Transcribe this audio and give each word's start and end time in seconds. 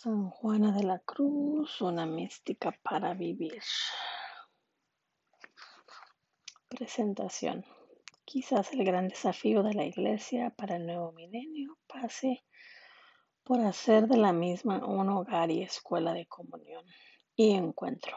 San 0.00 0.30
Juana 0.30 0.70
de 0.70 0.84
la 0.84 1.00
Cruz, 1.00 1.80
una 1.80 2.06
mística 2.06 2.70
para 2.84 3.14
vivir. 3.14 3.60
Presentación. 6.68 7.64
Quizás 8.24 8.72
el 8.74 8.84
gran 8.84 9.08
desafío 9.08 9.64
de 9.64 9.74
la 9.74 9.84
Iglesia 9.84 10.50
para 10.50 10.76
el 10.76 10.86
nuevo 10.86 11.10
milenio 11.10 11.78
pase 11.88 12.44
por 13.42 13.60
hacer 13.60 14.06
de 14.06 14.18
la 14.18 14.32
misma 14.32 14.86
un 14.86 15.08
hogar 15.08 15.50
y 15.50 15.62
escuela 15.62 16.12
de 16.12 16.26
comunión 16.26 16.84
y 17.34 17.54
encuentro. 17.54 18.16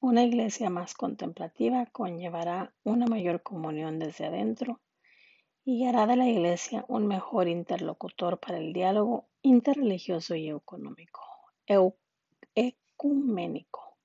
Una 0.00 0.22
iglesia 0.22 0.70
más 0.70 0.94
contemplativa 0.94 1.84
conllevará 1.84 2.74
una 2.82 3.04
mayor 3.04 3.42
comunión 3.42 3.98
desde 3.98 4.24
adentro 4.24 4.80
y 5.66 5.84
hará 5.84 6.06
de 6.06 6.16
la 6.16 6.28
Iglesia 6.28 6.86
un 6.88 7.06
mejor 7.06 7.48
interlocutor 7.48 8.40
para 8.40 8.56
el 8.56 8.72
diálogo 8.72 9.28
interreligioso 9.44 10.34
y 10.34 10.48
económico, 10.48 11.20
ecuménico. 12.54 13.98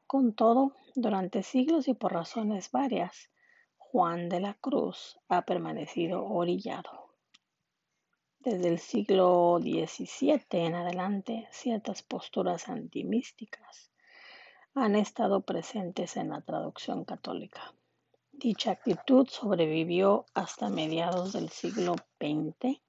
Con 0.06 0.34
todo, 0.34 0.72
durante 0.94 1.42
siglos 1.42 1.88
y 1.88 1.94
por 1.94 2.12
razones 2.12 2.70
varias, 2.70 3.30
Juan 3.78 4.28
de 4.28 4.40
la 4.40 4.54
Cruz 4.54 5.18
ha 5.28 5.42
permanecido 5.42 6.24
orillado. 6.26 7.10
Desde 8.40 8.68
el 8.68 8.78
siglo 8.78 9.58
XVII 9.60 10.44
en 10.50 10.74
adelante, 10.74 11.48
ciertas 11.50 12.02
posturas 12.02 12.68
antimísticas 12.68 13.90
han 14.74 14.96
estado 14.96 15.42
presentes 15.42 16.16
en 16.16 16.30
la 16.30 16.40
traducción 16.40 17.04
católica. 17.04 17.72
Dicha 18.32 18.72
actitud 18.72 19.28
sobrevivió 19.28 20.26
hasta 20.34 20.68
mediados 20.68 21.32
del 21.32 21.48
siglo 21.50 21.94
XX 22.20 22.83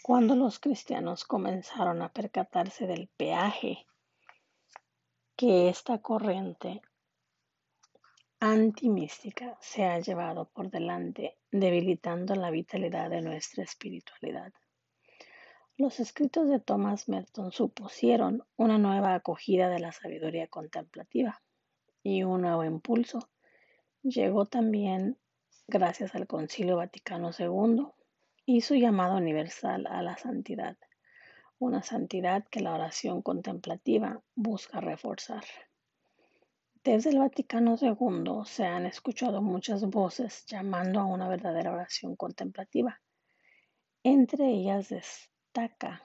cuando 0.00 0.34
los 0.34 0.58
cristianos 0.58 1.24
comenzaron 1.24 2.02
a 2.02 2.12
percatarse 2.12 2.86
del 2.86 3.08
peaje 3.08 3.86
que 5.36 5.68
esta 5.68 5.98
corriente 5.98 6.80
antimística 8.40 9.56
se 9.60 9.84
ha 9.84 10.00
llevado 10.00 10.48
por 10.48 10.70
delante, 10.70 11.38
debilitando 11.50 12.34
la 12.34 12.50
vitalidad 12.50 13.10
de 13.10 13.20
nuestra 13.20 13.62
espiritualidad. 13.62 14.52
Los 15.76 16.00
escritos 16.00 16.48
de 16.48 16.60
Thomas 16.60 17.08
Merton 17.08 17.52
supusieron 17.52 18.44
una 18.56 18.78
nueva 18.78 19.14
acogida 19.14 19.68
de 19.68 19.78
la 19.78 19.92
sabiduría 19.92 20.48
contemplativa 20.48 21.42
y 22.02 22.24
un 22.24 22.42
nuevo 22.42 22.64
impulso 22.64 23.30
llegó 24.02 24.46
también 24.46 25.18
gracias 25.68 26.14
al 26.14 26.26
Concilio 26.26 26.76
Vaticano 26.76 27.30
II 27.38 27.86
y 28.44 28.62
su 28.62 28.74
llamado 28.74 29.16
universal 29.16 29.86
a 29.86 30.02
la 30.02 30.16
santidad, 30.16 30.76
una 31.58 31.82
santidad 31.82 32.44
que 32.50 32.60
la 32.60 32.74
oración 32.74 33.22
contemplativa 33.22 34.22
busca 34.34 34.80
reforzar. 34.80 35.44
Desde 36.84 37.10
el 37.10 37.18
Vaticano 37.18 37.76
II 37.80 38.44
se 38.44 38.64
han 38.64 38.86
escuchado 38.86 39.40
muchas 39.40 39.84
voces 39.88 40.44
llamando 40.46 40.98
a 40.98 41.04
una 41.04 41.28
verdadera 41.28 41.72
oración 41.72 42.16
contemplativa. 42.16 43.00
Entre 44.02 44.48
ellas 44.48 44.88
destaca 44.88 46.02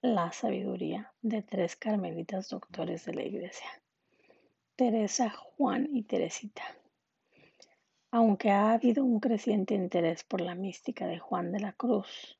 la 0.00 0.32
sabiduría 0.32 1.12
de 1.20 1.42
tres 1.42 1.76
carmelitas 1.76 2.48
doctores 2.48 3.04
de 3.04 3.14
la 3.14 3.24
Iglesia, 3.24 3.68
Teresa, 4.74 5.28
Juan 5.30 5.86
y 5.92 6.04
Teresita. 6.04 6.62
Aunque 8.18 8.50
ha 8.50 8.72
habido 8.72 9.04
un 9.04 9.20
creciente 9.20 9.74
interés 9.74 10.24
por 10.24 10.40
la 10.40 10.54
mística 10.54 11.06
de 11.06 11.18
Juan 11.18 11.52
de 11.52 11.60
la 11.60 11.74
Cruz, 11.74 12.38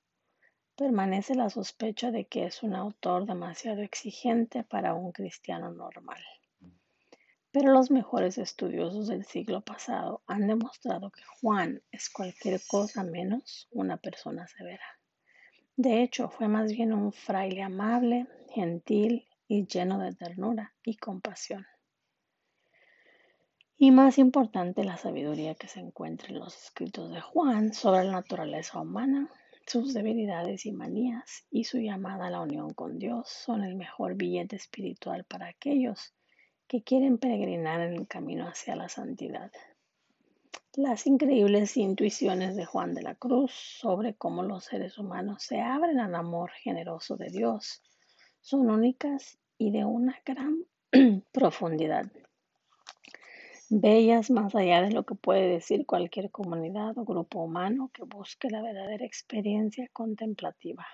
permanece 0.75 1.35
la 1.35 1.51
sospecha 1.51 2.11
de 2.11 2.25
que 2.25 2.47
es 2.47 2.63
un 2.63 2.75
autor 2.75 3.27
demasiado 3.27 3.83
exigente 3.83 4.65
para 4.65 4.95
un 4.95 5.13
cristiano 5.13 5.71
normal. 5.71 6.25
Pero 7.53 7.75
los 7.75 7.91
mejores 7.91 8.39
estudiosos 8.39 9.09
del 9.09 9.27
siglo 9.27 9.61
pasado 9.61 10.23
han 10.27 10.47
demostrado 10.47 11.11
que 11.11 11.25
Juan 11.43 11.83
es 11.93 12.09
cualquier 12.09 12.59
cosa 12.67 13.03
menos 13.03 13.69
una 13.71 13.99
persona 13.99 14.49
severa. 14.49 14.99
De 15.77 16.03
hecho, 16.03 16.31
fue 16.31 16.49
más 16.49 16.73
bien 16.73 16.95
un 16.95 17.13
fraile 17.13 17.63
amable, 17.63 18.27
gentil 18.49 19.29
y 19.47 19.67
lleno 19.67 19.99
de 19.99 20.15
ternura 20.15 20.73
y 20.83 20.97
compasión. 20.97 21.67
Y 23.79 23.91
más 23.91 24.17
importante, 24.17 24.85
la 24.85 24.97
sabiduría 24.97 25.55
que 25.55 25.69
se 25.69 25.81
encuentra 25.81 26.29
en 26.29 26.39
los 26.39 26.57
escritos 26.57 27.13
de 27.13 27.21
Juan 27.21 27.75
sobre 27.75 28.05
la 28.05 28.13
naturaleza 28.13 28.81
humana, 28.81 29.31
sus 29.67 29.93
debilidades 29.93 30.65
y 30.65 30.73
manías 30.73 31.45
y 31.51 31.65
su 31.65 31.79
llamada 31.79 32.29
a 32.29 32.31
la 32.31 32.41
unión 32.41 32.73
con 32.73 32.99
Dios 32.99 33.29
son 33.29 33.65
el 33.65 33.75
mejor 33.75 34.15
billete 34.15 34.57
espiritual 34.57 35.25
para 35.25 35.49
aquellos 35.49 36.15
que 36.67 36.83
quieren 36.83 37.19
peregrinar 37.19 37.83
en 37.83 37.93
el 37.93 38.09
camino 38.09 38.49
hacia 38.49 38.77
la 38.77 38.89
santidad. 38.89 39.53
Las 40.75 41.07
increíbles 41.07 41.77
intuiciones 41.77 42.57
de 42.57 42.65
Juan 42.65 42.95
de 42.95 43.03
la 43.03 43.15
Cruz 43.15 43.53
sobre 43.53 44.15
cómo 44.15 44.43
los 44.43 44.65
seres 44.65 44.97
humanos 44.97 45.43
se 45.43 45.61
abren 45.61 46.01
al 46.01 46.15
amor 46.15 46.51
generoso 46.51 47.19
de 47.19 47.29
Dios 47.29 47.83
son 48.41 48.71
únicas 48.71 49.39
y 49.59 49.71
de 49.71 49.85
una 49.85 50.19
gran 50.25 50.65
profundidad 51.33 52.07
bellas 53.69 54.31
más 54.31 54.55
allá 54.55 54.81
de 54.83 54.93
lo 54.93 55.05
que 55.05 55.17
puede 55.17 55.49
decir 55.49 55.87
cualquier 55.87 56.31
comunidad 56.31 56.97
o 56.99 57.05
grupo 57.05 57.43
humano 57.43 57.91
que 57.93 58.05
busque 58.05 58.49
la 58.49 58.63
verdadera 58.63 59.05
experiencia 59.05 59.89
contemplativa. 59.93 60.87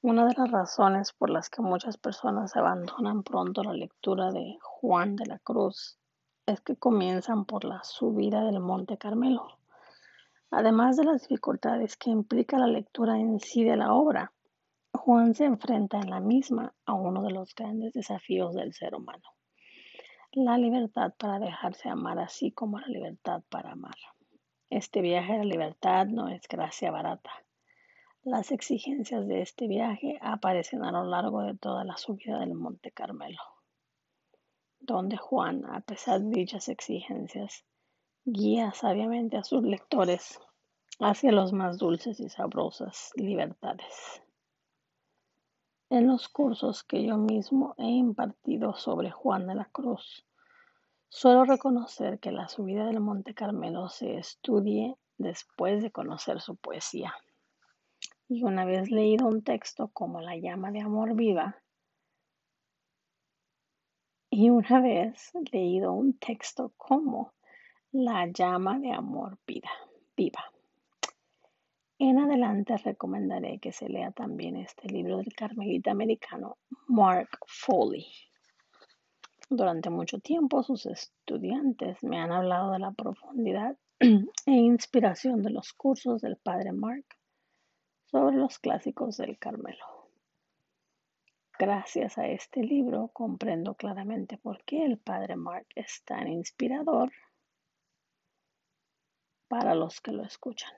Una 0.00 0.26
de 0.26 0.34
las 0.34 0.50
razones 0.50 1.12
por 1.12 1.28
las 1.28 1.50
que 1.50 1.60
muchas 1.60 1.98
personas 1.98 2.56
abandonan 2.56 3.22
pronto 3.22 3.62
la 3.62 3.74
lectura 3.74 4.30
de 4.30 4.56
Juan 4.62 5.16
de 5.16 5.26
la 5.26 5.38
Cruz 5.40 5.98
es 6.46 6.60
que 6.62 6.76
comienzan 6.76 7.44
por 7.44 7.64
la 7.64 7.82
subida 7.84 8.44
del 8.44 8.60
Monte 8.60 8.96
Carmelo. 8.96 9.58
Además 10.50 10.96
de 10.96 11.04
las 11.04 11.22
dificultades 11.22 11.98
que 11.98 12.08
implica 12.08 12.56
la 12.56 12.66
lectura 12.66 13.18
en 13.18 13.40
sí 13.40 13.62
de 13.62 13.76
la 13.76 13.92
obra, 13.92 14.32
Juan 14.94 15.34
se 15.34 15.44
enfrenta 15.44 15.98
en 15.98 16.08
la 16.08 16.20
misma 16.20 16.72
a 16.86 16.94
uno 16.94 17.22
de 17.22 17.32
los 17.32 17.54
grandes 17.54 17.92
desafíos 17.92 18.54
del 18.54 18.72
ser 18.72 18.94
humano 18.94 19.37
la 20.32 20.58
libertad 20.58 21.14
para 21.18 21.38
dejarse 21.38 21.88
amar 21.88 22.18
así 22.18 22.52
como 22.52 22.78
la 22.78 22.86
libertad 22.88 23.42
para 23.48 23.72
amar. 23.72 23.96
Este 24.70 25.00
viaje 25.00 25.38
la 25.38 25.44
libertad 25.44 26.06
no 26.06 26.28
es 26.28 26.42
gracia 26.48 26.90
barata. 26.90 27.30
Las 28.22 28.52
exigencias 28.52 29.26
de 29.26 29.40
este 29.40 29.66
viaje 29.66 30.18
aparecen 30.20 30.84
a 30.84 30.92
lo 30.92 31.04
largo 31.04 31.42
de 31.42 31.56
toda 31.56 31.84
la 31.84 31.96
subida 31.96 32.40
del 32.40 32.54
Monte 32.54 32.90
Carmelo, 32.90 33.40
donde 34.80 35.16
Juan, 35.16 35.64
a 35.64 35.80
pesar 35.80 36.20
de 36.20 36.36
dichas 36.36 36.68
exigencias, 36.68 37.64
guía 38.24 38.72
sabiamente 38.72 39.38
a 39.38 39.44
sus 39.44 39.62
lectores 39.62 40.38
hacia 41.00 41.32
los 41.32 41.54
más 41.54 41.78
dulces 41.78 42.20
y 42.20 42.28
sabrosas 42.28 43.12
libertades. 43.16 44.22
En 45.90 46.06
los 46.06 46.28
cursos 46.28 46.84
que 46.84 47.02
yo 47.02 47.16
mismo 47.16 47.74
he 47.78 47.88
impartido 47.88 48.76
sobre 48.76 49.10
Juan 49.10 49.46
de 49.46 49.54
la 49.54 49.64
Cruz, 49.64 50.26
suelo 51.08 51.46
reconocer 51.46 52.18
que 52.20 52.30
la 52.30 52.46
subida 52.46 52.84
del 52.84 53.00
Monte 53.00 53.32
Carmelo 53.32 53.88
se 53.88 54.18
estudie 54.18 54.96
después 55.16 55.82
de 55.82 55.90
conocer 55.90 56.42
su 56.42 56.56
poesía. 56.56 57.14
Y 58.28 58.42
una 58.42 58.66
vez 58.66 58.90
leído 58.90 59.26
un 59.26 59.42
texto 59.42 59.88
como 59.88 60.20
La 60.20 60.36
llama 60.36 60.70
de 60.72 60.82
amor 60.82 61.14
viva, 61.14 61.56
y 64.28 64.50
una 64.50 64.82
vez 64.82 65.32
leído 65.52 65.94
un 65.94 66.18
texto 66.18 66.74
como 66.76 67.32
La 67.92 68.26
llama 68.26 68.78
de 68.78 68.92
amor 68.92 69.38
viva, 69.46 69.70
viva 70.14 70.52
en 71.98 72.18
adelante 72.18 72.76
recomendaré 72.76 73.58
que 73.58 73.72
se 73.72 73.88
lea 73.88 74.12
también 74.12 74.56
este 74.56 74.88
libro 74.88 75.16
del 75.16 75.32
carmelita 75.34 75.90
americano 75.90 76.58
Mark 76.86 77.30
Foley. 77.46 78.06
Durante 79.50 79.90
mucho 79.90 80.20
tiempo 80.20 80.62
sus 80.62 80.86
estudiantes 80.86 82.02
me 82.04 82.18
han 82.18 82.30
hablado 82.30 82.72
de 82.72 82.78
la 82.78 82.92
profundidad 82.92 83.76
e 83.98 84.52
inspiración 84.52 85.42
de 85.42 85.50
los 85.50 85.72
cursos 85.72 86.20
del 86.20 86.36
padre 86.36 86.72
Mark 86.72 87.04
sobre 88.04 88.36
los 88.36 88.58
clásicos 88.58 89.16
del 89.16 89.38
Carmelo. 89.38 89.84
Gracias 91.58 92.16
a 92.18 92.28
este 92.28 92.62
libro 92.62 93.08
comprendo 93.12 93.74
claramente 93.74 94.38
por 94.38 94.62
qué 94.62 94.84
el 94.84 94.98
padre 94.98 95.34
Mark 95.34 95.66
es 95.74 96.04
tan 96.04 96.28
inspirador 96.28 97.10
para 99.48 99.74
los 99.74 100.00
que 100.00 100.12
lo 100.12 100.22
escuchan. 100.22 100.70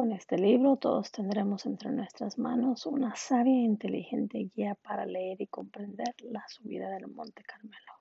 Con 0.00 0.12
este 0.12 0.38
libro 0.38 0.78
todos 0.78 1.12
tendremos 1.12 1.66
entre 1.66 1.90
nuestras 1.92 2.38
manos 2.38 2.86
una 2.86 3.14
sabia 3.16 3.52
e 3.52 3.64
inteligente 3.64 4.38
guía 4.38 4.74
para 4.74 5.04
leer 5.04 5.42
y 5.42 5.46
comprender 5.46 6.14
la 6.20 6.42
subida 6.48 6.88
del 6.88 7.08
Monte 7.08 7.44
Carmelo. 7.44 7.92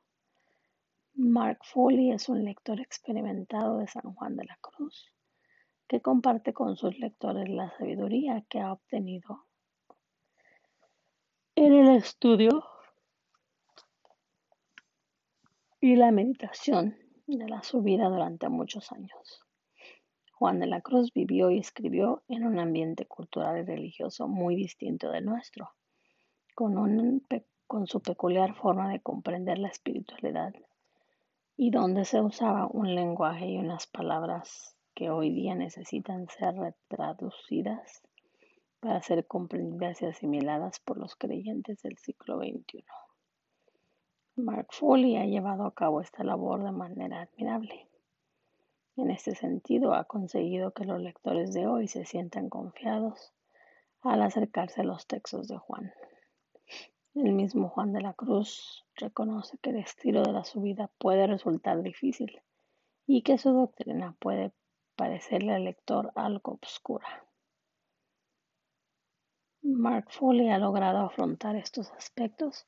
Mark 1.16 1.60
Foley 1.66 2.12
es 2.12 2.30
un 2.30 2.46
lector 2.46 2.80
experimentado 2.80 3.80
de 3.80 3.88
San 3.88 4.14
Juan 4.14 4.38
de 4.38 4.46
la 4.46 4.58
Cruz 4.62 5.14
que 5.90 6.00
comparte 6.00 6.54
con 6.54 6.78
sus 6.78 6.98
lectores 7.00 7.50
la 7.50 7.70
sabiduría 7.78 8.46
que 8.48 8.62
ha 8.62 8.72
obtenido 8.72 9.44
en 11.56 11.74
el 11.74 11.98
estudio 11.98 12.64
y 15.82 15.98
la 15.98 16.12
meditación 16.12 16.98
de 17.28 17.50
la 17.50 17.62
subida 17.62 18.08
durante 18.08 18.48
muchos 18.48 18.90
años. 18.94 19.49
Juan 20.40 20.62
de 20.62 20.68
la 20.68 20.80
Cruz 20.80 21.12
vivió 21.14 21.52
y 21.52 21.60
escribió 21.60 22.24
en 22.30 22.46
un 22.46 22.60
ambiente 22.60 23.06
cultural 23.06 23.60
y 23.60 23.64
religioso 23.64 24.30
muy 24.30 24.56
distinto 24.56 25.12
del 25.12 25.26
nuestro, 25.26 25.72
con, 26.56 27.88
su 27.88 28.02
peculiar 28.02 28.56
forma 28.56 28.90
de 28.90 29.02
comprender 29.02 29.58
la 29.58 29.68
espiritualidad 29.68 30.54
y 31.58 31.72
donde 31.72 32.06
se 32.06 32.22
usaba 32.22 32.68
un 32.72 32.96
lenguaje 32.96 33.48
y 33.48 33.58
unas 33.58 33.86
palabras 33.86 34.78
que 34.96 35.10
hoy 35.10 35.30
día 35.30 35.56
necesitan 35.56 36.30
ser 36.30 36.56
retraducidas 36.56 38.02
para 38.80 39.02
ser 39.02 39.28
comprendidas 39.28 40.02
y 40.02 40.06
asimiladas 40.06 40.80
por 40.80 40.98
los 41.00 41.18
creyentes 41.18 41.82
del 41.82 41.98
siglo 41.98 42.38
XXI. 42.38 42.86
Mark 44.38 44.68
Foley 44.72 45.18
ha 45.18 45.26
llevado 45.26 45.66
a 45.66 45.74
cabo 45.74 46.00
esta 46.00 46.24
labor 46.24 46.64
de 46.64 46.72
manera 46.72 47.24
admirable. 47.24 47.89
En 49.00 49.12
este 49.12 49.34
sentido, 49.34 49.94
ha 49.94 50.04
conseguido 50.04 50.72
que 50.72 50.84
los 50.84 51.00
lectores 51.00 51.54
de 51.54 51.66
hoy 51.68 51.88
se 51.88 52.04
sientan 52.04 52.50
confiados 52.50 53.32
al 54.02 54.22
acercarse 54.22 54.82
a 54.82 54.84
los 54.84 55.08
textos 55.08 55.48
de 55.48 55.58
Juan. 55.58 55.94
El 57.16 57.32
mismo 57.32 57.70
Juan 57.70 57.94
de 57.94 58.02
la 58.02 58.12
Cruz 58.14 58.86
reconoce 58.96 59.58
que 59.60 59.70
el 59.70 59.78
estilo 59.78 60.22
de 60.24 60.34
la 60.34 60.44
subida 60.44 60.92
puede 60.98 61.28
resultar 61.28 61.82
difícil 61.82 62.42
y 63.08 63.22
que 63.22 63.38
su 63.38 63.54
doctrina 63.54 64.18
puede 64.20 64.52
parecerle 64.98 65.54
al 65.54 65.64
lector 65.64 66.12
algo 66.16 66.52
obscura. 66.52 67.26
Mark 69.62 70.12
Foley 70.12 70.50
ha 70.50 70.58
logrado 70.58 71.06
afrontar 71.06 71.56
estos 71.56 71.90
aspectos 71.94 72.68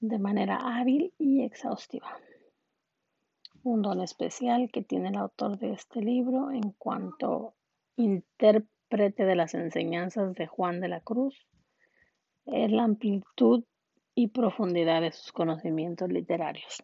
de 0.00 0.18
manera 0.18 0.58
hábil 0.62 1.14
y 1.16 1.44
exhaustiva 1.44 2.14
un 3.62 3.82
don 3.82 4.00
especial 4.00 4.70
que 4.72 4.82
tiene 4.82 5.08
el 5.08 5.16
autor 5.16 5.58
de 5.58 5.72
este 5.72 6.00
libro 6.00 6.50
en 6.50 6.72
cuanto 6.72 7.54
intérprete 7.96 9.24
de 9.24 9.36
las 9.36 9.54
enseñanzas 9.54 10.34
de 10.34 10.46
Juan 10.46 10.80
de 10.80 10.88
la 10.88 11.00
Cruz 11.00 11.46
es 12.46 12.70
la 12.70 12.84
amplitud 12.84 13.64
y 14.14 14.28
profundidad 14.28 15.02
de 15.02 15.12
sus 15.12 15.32
conocimientos 15.32 16.08
literarios. 16.08 16.82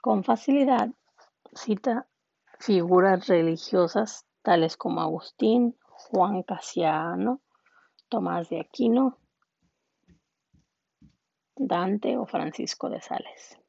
Con 0.00 0.24
facilidad 0.24 0.90
cita 1.54 2.06
figuras 2.58 3.26
religiosas 3.28 4.26
tales 4.42 4.76
como 4.76 5.00
Agustín, 5.00 5.76
Juan 5.88 6.42
Casiano, 6.42 7.40
Tomás 8.08 8.48
de 8.48 8.60
Aquino, 8.60 9.18
Dante 11.54 12.16
o 12.16 12.26
Francisco 12.26 12.88
de 12.88 13.00
Sales 13.00 13.59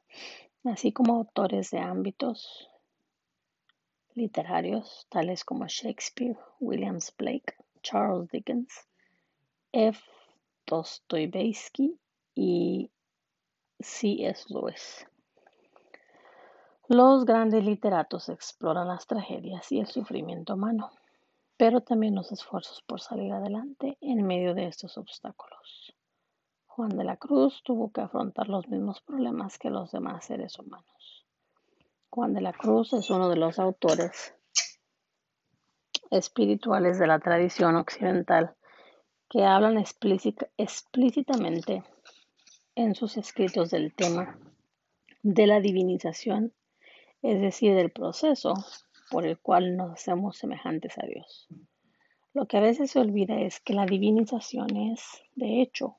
así 0.65 0.91
como 0.91 1.15
autores 1.15 1.71
de 1.71 1.79
ámbitos 1.79 2.69
literarios 4.13 5.07
tales 5.09 5.43
como 5.43 5.67
Shakespeare, 5.67 6.37
Williams 6.59 7.13
Blake, 7.17 7.55
Charles 7.81 8.29
Dickens, 8.29 8.87
F. 9.71 10.01
Dostoevsky 10.67 11.97
y 12.35 12.89
C.S. 13.79 14.45
Lewis. 14.49 15.07
Los 16.87 17.25
grandes 17.25 17.63
literatos 17.63 18.29
exploran 18.29 18.87
las 18.87 19.07
tragedias 19.07 19.71
y 19.71 19.79
el 19.79 19.87
sufrimiento 19.87 20.55
humano, 20.55 20.91
pero 21.57 21.81
también 21.81 22.15
los 22.15 22.31
esfuerzos 22.31 22.81
por 22.81 22.99
salir 22.99 23.31
adelante 23.31 23.97
en 24.01 24.25
medio 24.25 24.53
de 24.53 24.67
estos 24.67 24.97
obstáculos. 24.97 25.80
Juan 26.81 26.97
de 26.97 27.03
la 27.03 27.15
Cruz 27.15 27.61
tuvo 27.63 27.91
que 27.91 28.01
afrontar 28.01 28.47
los 28.47 28.67
mismos 28.67 29.01
problemas 29.01 29.59
que 29.59 29.69
los 29.69 29.91
demás 29.91 30.25
seres 30.25 30.57
humanos. 30.57 31.27
Juan 32.09 32.33
de 32.33 32.41
la 32.41 32.53
Cruz 32.53 32.91
es 32.93 33.11
uno 33.11 33.29
de 33.29 33.35
los 33.35 33.59
autores 33.59 34.33
espirituales 36.09 36.97
de 36.97 37.05
la 37.05 37.19
tradición 37.19 37.75
occidental 37.75 38.55
que 39.29 39.43
hablan 39.43 39.77
explícitamente 39.77 41.83
en 42.73 42.95
sus 42.95 43.15
escritos 43.15 43.69
del 43.69 43.93
tema 43.93 44.39
de 45.21 45.45
la 45.45 45.59
divinización, 45.59 46.51
es 47.21 47.41
decir, 47.41 47.75
del 47.75 47.91
proceso 47.91 48.55
por 49.11 49.27
el 49.27 49.37
cual 49.37 49.77
nos 49.77 49.91
hacemos 49.91 50.35
semejantes 50.35 50.97
a 50.97 51.05
Dios. 51.05 51.47
Lo 52.33 52.47
que 52.47 52.57
a 52.57 52.61
veces 52.61 52.89
se 52.89 52.99
olvida 52.99 53.39
es 53.39 53.59
que 53.59 53.75
la 53.75 53.85
divinización 53.85 54.75
es, 54.75 55.21
de 55.35 55.61
hecho, 55.61 55.97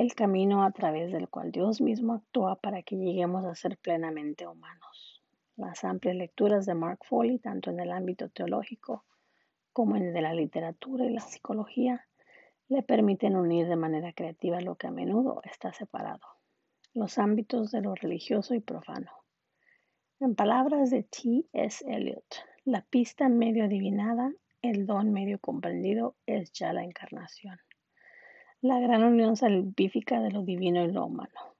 el 0.00 0.14
camino 0.14 0.64
a 0.64 0.70
través 0.70 1.12
del 1.12 1.28
cual 1.28 1.52
Dios 1.52 1.82
mismo 1.82 2.14
actúa 2.14 2.56
para 2.56 2.80
que 2.82 2.96
lleguemos 2.96 3.44
a 3.44 3.54
ser 3.54 3.76
plenamente 3.76 4.46
humanos. 4.46 5.22
Las 5.56 5.84
amplias 5.84 6.16
lecturas 6.16 6.64
de 6.64 6.72
Mark 6.72 7.00
Foley, 7.04 7.38
tanto 7.38 7.68
en 7.68 7.80
el 7.80 7.92
ámbito 7.92 8.30
teológico 8.30 9.04
como 9.74 9.96
en 9.96 10.04
el 10.04 10.14
de 10.14 10.22
la 10.22 10.32
literatura 10.32 11.04
y 11.04 11.12
la 11.12 11.20
psicología, 11.20 12.06
le 12.68 12.82
permiten 12.82 13.36
unir 13.36 13.68
de 13.68 13.76
manera 13.76 14.14
creativa 14.14 14.62
lo 14.62 14.76
que 14.76 14.86
a 14.86 14.90
menudo 14.90 15.42
está 15.44 15.70
separado, 15.74 16.26
los 16.94 17.18
ámbitos 17.18 17.70
de 17.70 17.82
lo 17.82 17.94
religioso 17.94 18.54
y 18.54 18.60
profano. 18.60 19.10
En 20.18 20.34
palabras 20.34 20.88
de 20.88 21.02
T. 21.02 21.44
S. 21.52 21.84
Eliot, 21.86 22.36
la 22.64 22.80
pista 22.88 23.28
medio 23.28 23.64
adivinada, 23.64 24.32
el 24.62 24.86
don 24.86 25.12
medio 25.12 25.38
comprendido 25.40 26.16
es 26.24 26.52
ya 26.52 26.72
la 26.72 26.84
encarnación 26.84 27.60
la 28.62 28.78
gran 28.78 29.02
unión 29.04 29.36
salvífica 29.36 30.20
de 30.20 30.30
lo 30.30 30.42
divino 30.42 30.84
y 30.84 30.92
lo 30.92 31.06
humano. 31.06 31.56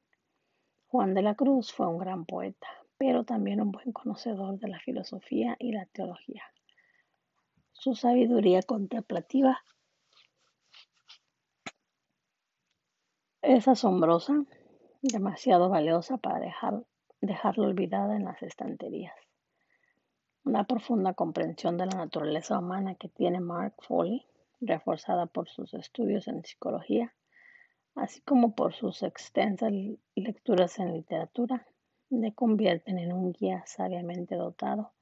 Juan 0.88 1.14
de 1.14 1.22
la 1.22 1.34
Cruz 1.34 1.72
fue 1.72 1.86
un 1.86 1.98
gran 1.98 2.26
poeta, 2.26 2.66
pero 2.98 3.24
también 3.24 3.62
un 3.62 3.72
buen 3.72 3.92
conocedor 3.92 4.58
de 4.58 4.68
la 4.68 4.80
filosofía 4.80 5.56
y 5.58 5.72
la 5.72 5.86
teología. 5.86 6.42
Su 7.72 7.94
sabiduría 7.94 8.62
contemplativa 8.62 9.62
es 13.40 13.66
asombrosa, 13.66 14.44
demasiado 15.00 15.70
valiosa 15.70 16.18
para 16.18 16.38
dejar, 16.38 16.84
dejarlo 17.22 17.64
olvidada 17.64 18.14
en 18.14 18.24
las 18.24 18.42
estanterías. 18.42 19.14
Una 20.44 20.64
profunda 20.64 21.14
comprensión 21.14 21.78
de 21.78 21.86
la 21.86 21.96
naturaleza 21.96 22.58
humana 22.58 22.94
que 22.96 23.08
tiene 23.08 23.40
Mark 23.40 23.74
Foley 23.78 24.26
reforzada 24.60 25.26
por 25.26 25.48
sus 25.48 25.74
estudios 25.74 26.28
en 26.28 26.44
psicología, 26.44 27.14
así 27.94 28.20
como 28.22 28.54
por 28.54 28.74
sus 28.74 29.02
extensas 29.02 29.72
lecturas 30.14 30.78
en 30.78 30.92
literatura, 30.92 31.66
le 32.10 32.34
convierten 32.34 32.98
en 32.98 33.12
un 33.12 33.32
guía 33.32 33.62
sabiamente 33.66 34.36
dotado 34.36 34.92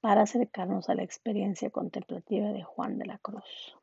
para 0.00 0.22
acercarnos 0.22 0.88
a 0.88 0.94
la 0.94 1.04
experiencia 1.04 1.70
contemplativa 1.70 2.52
de 2.52 2.62
Juan 2.64 2.98
de 2.98 3.06
la 3.06 3.18
Cruz. 3.18 3.76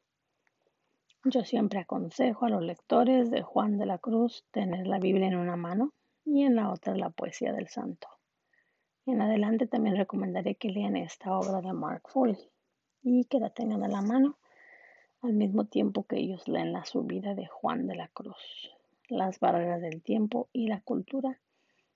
Yo 1.24 1.44
siempre 1.44 1.80
aconsejo 1.80 2.46
a 2.46 2.50
los 2.50 2.62
lectores 2.62 3.30
de 3.30 3.42
Juan 3.42 3.78
de 3.78 3.86
la 3.86 3.98
Cruz 3.98 4.46
tener 4.52 4.88
la 4.88 5.00
Biblia 5.00 5.28
en 5.28 5.38
una 5.38 5.56
mano 5.56 5.94
y 6.26 6.44
en 6.44 6.56
la 6.56 6.70
otra 6.70 6.96
la 6.96 7.10
poesía 7.10 7.54
del 7.54 7.68
santo. 7.68 8.08
En 9.06 9.22
adelante 9.22 9.68
también 9.68 9.96
recomendaré 9.96 10.56
que 10.56 10.70
lean 10.70 10.96
esta 10.96 11.38
obra 11.38 11.62
de 11.62 11.74
Mark 11.74 12.04
Foley 12.10 12.38
y 13.02 13.26
que 13.26 13.40
la 13.40 13.50
tengan 13.50 13.84
a 13.84 13.88
la 13.88 14.02
mano 14.02 14.38
al 15.22 15.34
mismo 15.34 15.66
tiempo 15.66 16.04
que 16.04 16.18
ellos 16.18 16.48
leen 16.48 16.72
la 16.72 16.86
subida 16.86 17.36
de 17.36 17.48
Juan 17.48 17.88
de 17.88 17.96
la 17.96 18.08
Cruz. 18.08 18.72
Las 19.10 19.40
barreras 19.40 19.82
del 19.82 20.02
tiempo 20.02 20.50
y 20.54 20.68
la 20.68 20.82
cultura 20.82 21.40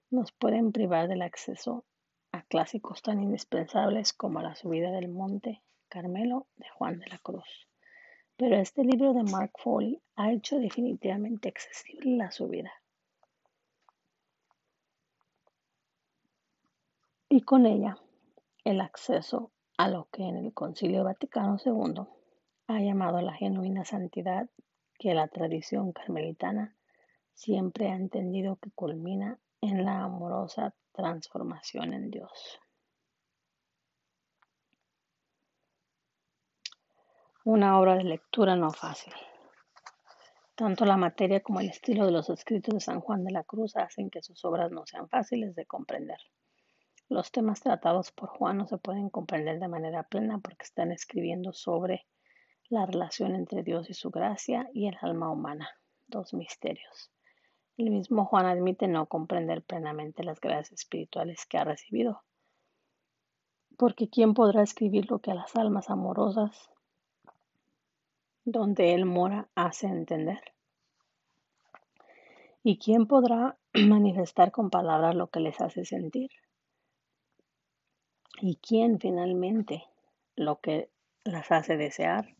nos 0.09 0.31
pueden 0.31 0.71
privar 0.71 1.07
del 1.07 1.21
acceso 1.21 1.85
a 2.31 2.43
clásicos 2.43 3.01
tan 3.01 3.21
indispensables 3.21 4.13
como 4.13 4.41
la 4.41 4.55
subida 4.55 4.91
del 4.91 5.07
monte 5.07 5.61
Carmelo 5.87 6.47
de 6.57 6.67
Juan 6.69 6.99
de 6.99 7.07
la 7.07 7.17
Cruz. 7.19 7.67
Pero 8.35 8.57
este 8.57 8.83
libro 8.83 9.13
de 9.13 9.23
Mark 9.23 9.53
Foley 9.57 10.01
ha 10.15 10.31
hecho 10.31 10.57
definitivamente 10.57 11.49
accesible 11.49 12.17
la 12.17 12.31
subida. 12.31 12.71
Y 17.29 17.41
con 17.41 17.65
ella 17.65 17.97
el 18.63 18.81
acceso 18.81 19.51
a 19.77 19.87
lo 19.89 20.07
que 20.11 20.23
en 20.23 20.37
el 20.37 20.53
Concilio 20.53 21.03
Vaticano 21.03 21.57
II 21.63 22.05
ha 22.67 22.79
llamado 22.79 23.21
la 23.21 23.33
genuina 23.33 23.85
santidad 23.85 24.49
que 24.97 25.13
la 25.13 25.27
tradición 25.27 25.91
carmelitana 25.91 26.75
siempre 27.33 27.89
ha 27.89 27.95
entendido 27.95 28.57
que 28.57 28.71
culmina 28.71 29.39
en 29.61 29.83
la 29.85 30.03
amorosa 30.03 30.73
transformación 30.93 31.93
en 31.93 32.09
Dios. 32.09 32.59
Una 37.45 37.79
obra 37.79 37.95
de 37.95 38.05
lectura 38.05 38.55
no 38.55 38.71
fácil. 38.71 39.13
Tanto 40.55 40.85
la 40.85 40.95
materia 40.95 41.41
como 41.41 41.59
el 41.59 41.69
estilo 41.69 42.05
de 42.05 42.11
los 42.11 42.29
escritos 42.29 42.73
de 42.75 42.79
San 42.79 43.01
Juan 43.01 43.25
de 43.25 43.31
la 43.31 43.43
Cruz 43.43 43.75
hacen 43.75 44.09
que 44.09 44.21
sus 44.21 44.45
obras 44.45 44.71
no 44.71 44.85
sean 44.85 45.09
fáciles 45.09 45.55
de 45.55 45.65
comprender. 45.65 46.19
Los 47.09 47.31
temas 47.31 47.59
tratados 47.59 48.11
por 48.11 48.29
Juan 48.29 48.57
no 48.59 48.67
se 48.67 48.77
pueden 48.77 49.09
comprender 49.09 49.59
de 49.59 49.67
manera 49.67 50.03
plena 50.03 50.37
porque 50.37 50.63
están 50.63 50.91
escribiendo 50.91 51.51
sobre 51.51 52.05
la 52.69 52.85
relación 52.85 53.35
entre 53.35 53.63
Dios 53.63 53.89
y 53.89 53.93
su 53.93 54.09
gracia 54.09 54.69
y 54.73 54.87
el 54.87 54.97
alma 55.01 55.29
humana, 55.29 55.69
dos 56.07 56.33
misterios. 56.33 57.11
El 57.77 57.89
mismo 57.89 58.25
Juan 58.25 58.45
admite 58.45 58.87
no 58.87 59.07
comprender 59.07 59.63
plenamente 59.63 60.23
las 60.23 60.39
gracias 60.39 60.81
espirituales 60.81 61.45
que 61.45 61.57
ha 61.57 61.63
recibido, 61.63 62.21
porque 63.77 64.09
¿quién 64.09 64.33
podrá 64.33 64.61
escribir 64.61 65.09
lo 65.09 65.19
que 65.19 65.31
a 65.31 65.35
las 65.35 65.55
almas 65.55 65.89
amorosas 65.89 66.69
donde 68.45 68.93
Él 68.93 69.05
mora 69.05 69.49
hace 69.55 69.87
entender? 69.87 70.39
¿Y 72.63 72.77
quién 72.77 73.07
podrá 73.07 73.57
manifestar 73.73 74.51
con 74.51 74.69
palabras 74.69 75.15
lo 75.15 75.27
que 75.27 75.39
les 75.39 75.59
hace 75.59 75.85
sentir? 75.85 76.31
¿Y 78.39 78.57
quién 78.57 78.99
finalmente 78.99 79.83
lo 80.35 80.59
que 80.59 80.89
las 81.23 81.51
hace 81.51 81.77
desear? 81.77 82.35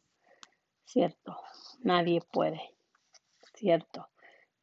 Cierto, 0.85 1.37
nadie 1.81 2.21
puede. 2.21 2.61
Cierto, 3.55 4.09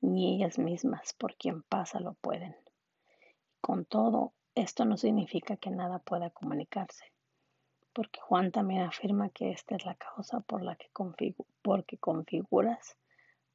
ni 0.01 0.35
ellas 0.35 0.59
mismas 0.59 1.13
por 1.15 1.37
quien 1.37 1.63
pasa 1.63 2.01
lo 2.01 2.15
pueden. 2.15 2.57
Con 3.61 3.85
todo, 3.85 4.33
esto 4.55 4.85
no 4.85 4.97
significa 4.97 5.57
que 5.57 5.71
nada 5.71 5.99
pueda 5.99 6.31
comunicarse, 6.31 7.05
porque 7.93 8.21
Juan 8.21 8.53
también 8.53 8.83
afirma 8.83 9.31
que 9.31 9.51
esta 9.51 9.77
es 9.77 9.85
la 9.85 9.95
causa 9.95 10.41
por 10.41 10.63
la 10.63 10.77
que 10.77 10.91
porque 11.63 11.99
configuras, 11.99 12.97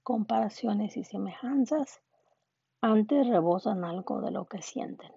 comparaciones 0.03 0.97
y 0.97 1.03
semejanzas 1.03 2.01
antes 2.81 3.27
rebosan 3.27 3.83
algo 3.83 4.21
de 4.21 4.31
lo 4.31 4.45
que 4.45 4.61
sienten. 4.61 5.11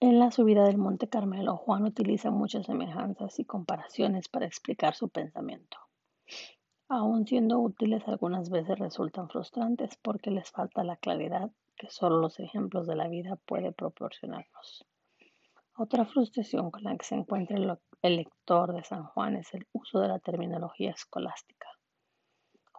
En 0.00 0.11
la 0.22 0.30
subida 0.30 0.64
del 0.64 0.78
Monte 0.78 1.08
Carmelo, 1.08 1.56
Juan 1.56 1.82
utiliza 1.82 2.30
muchas 2.30 2.66
semejanzas 2.66 3.40
y 3.40 3.44
comparaciones 3.44 4.28
para 4.28 4.46
explicar 4.46 4.94
su 4.94 5.08
pensamiento. 5.08 5.78
Aun 6.88 7.26
siendo 7.26 7.58
útiles, 7.58 8.06
algunas 8.06 8.48
veces 8.48 8.78
resultan 8.78 9.28
frustrantes 9.28 9.98
porque 10.00 10.30
les 10.30 10.48
falta 10.48 10.84
la 10.84 10.96
claridad 10.96 11.50
que 11.74 11.90
solo 11.90 12.20
los 12.20 12.38
ejemplos 12.38 12.86
de 12.86 12.94
la 12.94 13.08
vida 13.08 13.34
pueden 13.46 13.74
proporcionarnos. 13.74 14.86
Otra 15.76 16.04
frustración 16.04 16.70
con 16.70 16.84
la 16.84 16.96
que 16.96 17.04
se 17.04 17.16
encuentra 17.16 17.56
el 17.56 18.16
lector 18.16 18.74
de 18.74 18.84
San 18.84 19.04
Juan 19.06 19.34
es 19.34 19.52
el 19.54 19.66
uso 19.72 19.98
de 19.98 20.06
la 20.06 20.20
terminología 20.20 20.92
escolástica. 20.92 21.66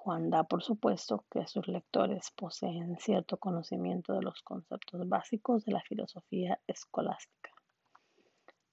Juan 0.03 0.29
da 0.29 0.43
por 0.43 0.61
supuesto 0.61 1.23
que 1.31 1.47
sus 1.47 1.65
lectores 1.69 2.29
poseen 2.35 2.97
cierto 2.99 3.37
conocimiento 3.37 4.11
de 4.11 4.21
los 4.21 4.41
conceptos 4.41 5.07
básicos 5.07 5.63
de 5.63 5.71
la 5.71 5.81
filosofía 5.81 6.59
escolástica. 6.67 7.51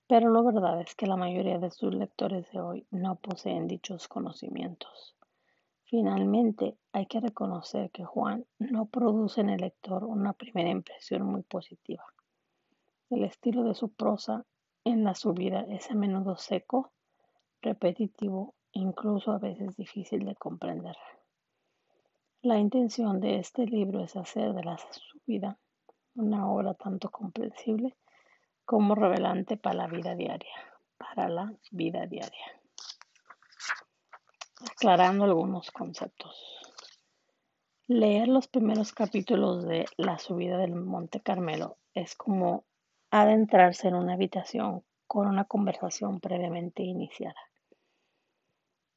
Pero 0.08 0.32
la 0.32 0.42
verdad 0.42 0.80
es 0.80 0.96
que 0.96 1.06
la 1.06 1.16
mayoría 1.16 1.60
de 1.60 1.70
sus 1.70 1.94
lectores 1.94 2.50
de 2.50 2.60
hoy 2.60 2.84
no 2.90 3.14
poseen 3.14 3.68
dichos 3.68 4.08
conocimientos. 4.08 5.14
Finalmente, 5.84 6.76
hay 6.90 7.06
que 7.06 7.20
reconocer 7.20 7.92
que 7.92 8.04
Juan 8.04 8.44
no 8.58 8.87
produce 8.87 9.40
en 9.40 9.50
el 9.50 9.60
lector 9.60 10.02
una 10.02 10.32
primera 10.32 10.70
impresión 10.70 11.22
muy 11.22 11.44
positiva. 11.44 12.02
El 13.08 13.22
estilo 13.22 13.62
de 13.62 13.76
su 13.76 13.92
prosa 13.92 14.44
en 14.82 15.04
la 15.04 15.14
subida 15.14 15.60
es 15.68 15.92
a 15.92 15.94
menudo 15.94 16.34
seco, 16.34 16.90
repetitivo 17.62 18.56
e 18.72 18.80
incluso 18.80 19.30
a 19.30 19.38
veces 19.38 19.76
difícil 19.76 20.25
de 20.25 20.34
comprender. 20.34 20.96
La 22.42 22.56
intención 22.56 23.20
de 23.20 23.38
este 23.38 23.66
libro 23.66 24.02
es 24.02 24.16
hacer 24.16 24.54
de 24.54 24.64
la 24.64 24.78
subida 24.78 25.59
una 26.14 26.50
obra 26.50 26.73
tanto 26.73 27.11
comprensible 27.11 27.94
como 28.64 28.94
revelante 28.94 29.59
para 29.59 29.75
la 29.75 29.87
vida 29.88 30.14
diaria, 30.14 30.54
para 30.97 31.28
la 31.28 31.52
vida 31.70 32.06
diaria. 32.06 32.47
Aclarando 34.73 35.25
algunos 35.25 35.70
conceptos. 35.70 36.59
Leer 37.87 38.28
los 38.28 38.49
primeros 38.49 38.92
capítulos 38.92 39.66
de 39.66 39.85
La 39.99 40.18
subida 40.18 40.56
del 40.56 40.75
Monte 40.75 41.20
Carmelo 41.20 41.76
es 41.92 42.14
como 42.14 42.64
adentrarse 43.11 43.88
en 43.88 43.97
una 43.97 44.14
habitación 44.14 44.82
con 45.06 45.26
una 45.26 45.44
conversación 45.44 46.20
previamente 46.20 46.82
iniciada. 46.85 47.50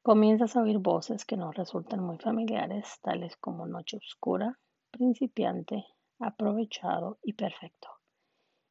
Comienzas 0.06 0.58
a 0.58 0.62
oír 0.62 0.80
voces 0.80 1.24
que 1.24 1.38
nos 1.38 1.56
resultan 1.56 2.02
muy 2.02 2.18
familiares, 2.18 3.00
tales 3.02 3.38
como 3.38 3.66
noche 3.66 3.96
oscura, 3.96 4.60
principiante, 4.92 5.86
aprovechado 6.20 7.20
y 7.24 7.32
perfecto. 7.32 7.88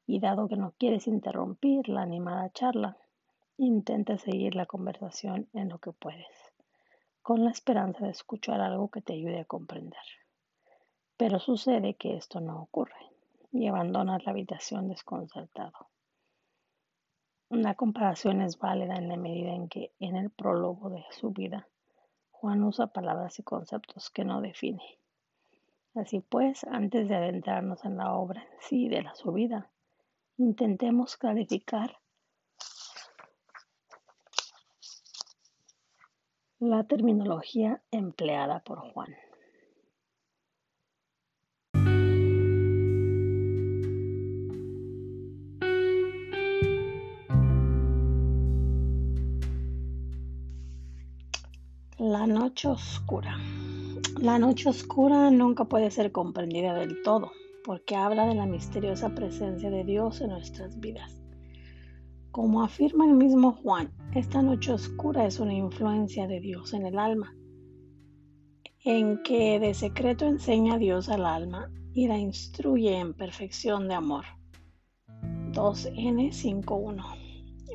Y 0.07 0.21
dado 0.21 0.47
que 0.47 0.59
no 0.59 0.75
quieres 0.77 1.07
interrumpir 1.07 1.89
la 1.89 2.03
animada 2.03 2.53
charla, 2.53 2.99
intenta 3.57 4.19
seguir 4.19 4.55
la 4.55 4.67
conversación 4.67 5.49
en 5.55 5.71
lo 5.71 5.79
que 5.79 5.93
puedes, 5.93 6.53
con 7.23 7.43
la 7.47 7.51
esperanza 7.51 8.05
de 8.05 8.11
escuchar 8.11 8.61
algo 8.61 8.91
que 8.91 9.01
te 9.01 9.15
ayude 9.15 9.41
a 9.41 9.47
comprender. 9.47 10.05
Pero 11.17 11.39
sucede 11.39 11.95
que 11.95 12.15
esto 12.15 12.43
no 12.43 12.61
ocurre 12.61 13.09
y 13.53 13.69
abandonas 13.69 14.23
la 14.27 14.33
habitación 14.33 14.87
desconcertado. 14.87 15.92
Una 17.53 17.75
comparación 17.75 18.41
es 18.41 18.59
válida 18.59 18.95
en 18.95 19.09
la 19.09 19.19
medida 19.19 19.53
en 19.53 19.69
que 19.69 19.93
en 20.01 20.17
el 20.17 20.31
prólogo 20.31 20.89
de 20.89 21.05
su 21.11 21.33
vida 21.33 21.69
Juan 22.31 22.65
usa 22.65 22.87
palabras 22.87 23.39
y 23.41 23.43
conceptos 23.43 24.09
que 24.09 24.25
no 24.25 24.41
define. 24.41 24.99
Así 25.95 26.21
pues, 26.21 26.65
antes 26.65 27.11
de 27.11 27.15
adentrarnos 27.15 27.85
en 27.85 27.99
la 27.99 28.15
obra 28.15 28.41
en 28.41 28.59
sí 28.61 28.89
de 28.89 29.03
la 29.03 29.15
subida, 29.15 29.71
intentemos 30.39 31.19
clarificar 31.19 31.99
la 36.59 36.85
terminología 36.85 37.83
empleada 37.91 38.61
por 38.61 38.79
Juan. 38.79 39.15
La 52.23 52.29
noche 52.29 52.69
oscura. 52.69 53.37
La 54.21 54.39
noche 54.39 54.69
oscura 54.69 55.29
nunca 55.33 55.65
puede 55.65 55.91
ser 55.91 56.13
comprendida 56.13 56.73
del 56.73 57.03
todo, 57.03 57.33
porque 57.65 57.97
habla 57.97 58.27
de 58.27 58.37
la 58.37 58.47
misteriosa 58.47 59.13
presencia 59.13 59.73
de 59.73 59.83
Dios 59.83 60.21
en 60.21 60.31
nuestras 60.31 60.79
vidas. 60.79 61.21
Como 62.31 62.63
afirma 62.63 63.07
el 63.07 63.15
mismo 63.15 63.51
Juan, 63.51 63.93
esta 64.15 64.41
noche 64.41 64.71
oscura 64.73 65.27
es 65.27 65.41
una 65.41 65.53
influencia 65.53 66.29
de 66.29 66.39
Dios 66.39 66.75
en 66.75 66.87
el 66.87 66.97
alma, 66.97 67.35
en 68.85 69.21
que 69.25 69.59
de 69.59 69.75
secreto 69.75 70.25
enseña 70.25 70.79
Dios 70.79 71.09
al 71.09 71.27
alma 71.27 71.73
y 71.93 72.07
la 72.07 72.19
instruye 72.19 73.01
en 73.01 73.15
perfección 73.15 73.89
de 73.89 73.95
amor. 73.95 74.27
2N51 75.51 77.05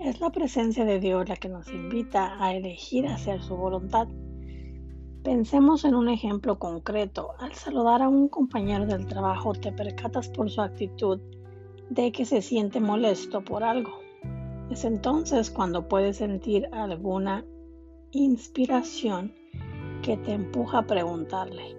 Es 0.06 0.22
la 0.22 0.32
presencia 0.32 0.86
de 0.86 1.02
Dios 1.02 1.28
la 1.28 1.36
que 1.36 1.50
nos 1.50 1.68
invita 1.68 2.42
a 2.42 2.56
elegir 2.56 3.08
hacer 3.08 3.42
su 3.42 3.58
voluntad. 3.58 4.08
Pensemos 5.28 5.84
en 5.84 5.94
un 5.94 6.08
ejemplo 6.08 6.58
concreto. 6.58 7.34
Al 7.40 7.52
saludar 7.52 8.02
a 8.02 8.08
un 8.08 8.30
compañero 8.30 8.86
del 8.86 9.06
trabajo 9.08 9.52
te 9.52 9.74
percatas 9.74 10.30
por 10.30 10.50
su 10.50 10.62
actitud 10.62 11.20
de 11.90 12.14
que 12.14 12.24
se 12.24 12.42
siente 12.42 12.80
molesto 12.80 13.44
por 13.44 13.62
algo. 13.62 13.92
Es 14.72 14.86
entonces 14.86 15.52
cuando 15.52 15.90
puedes 15.90 16.16
sentir 16.16 16.70
alguna 16.72 17.44
inspiración 18.12 19.36
que 20.02 20.16
te 20.16 20.32
empuja 20.32 20.78
a 20.78 20.88
preguntarle, 20.88 21.76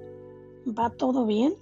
¿va 0.66 0.90
todo 0.90 1.24
bien? 1.24 1.54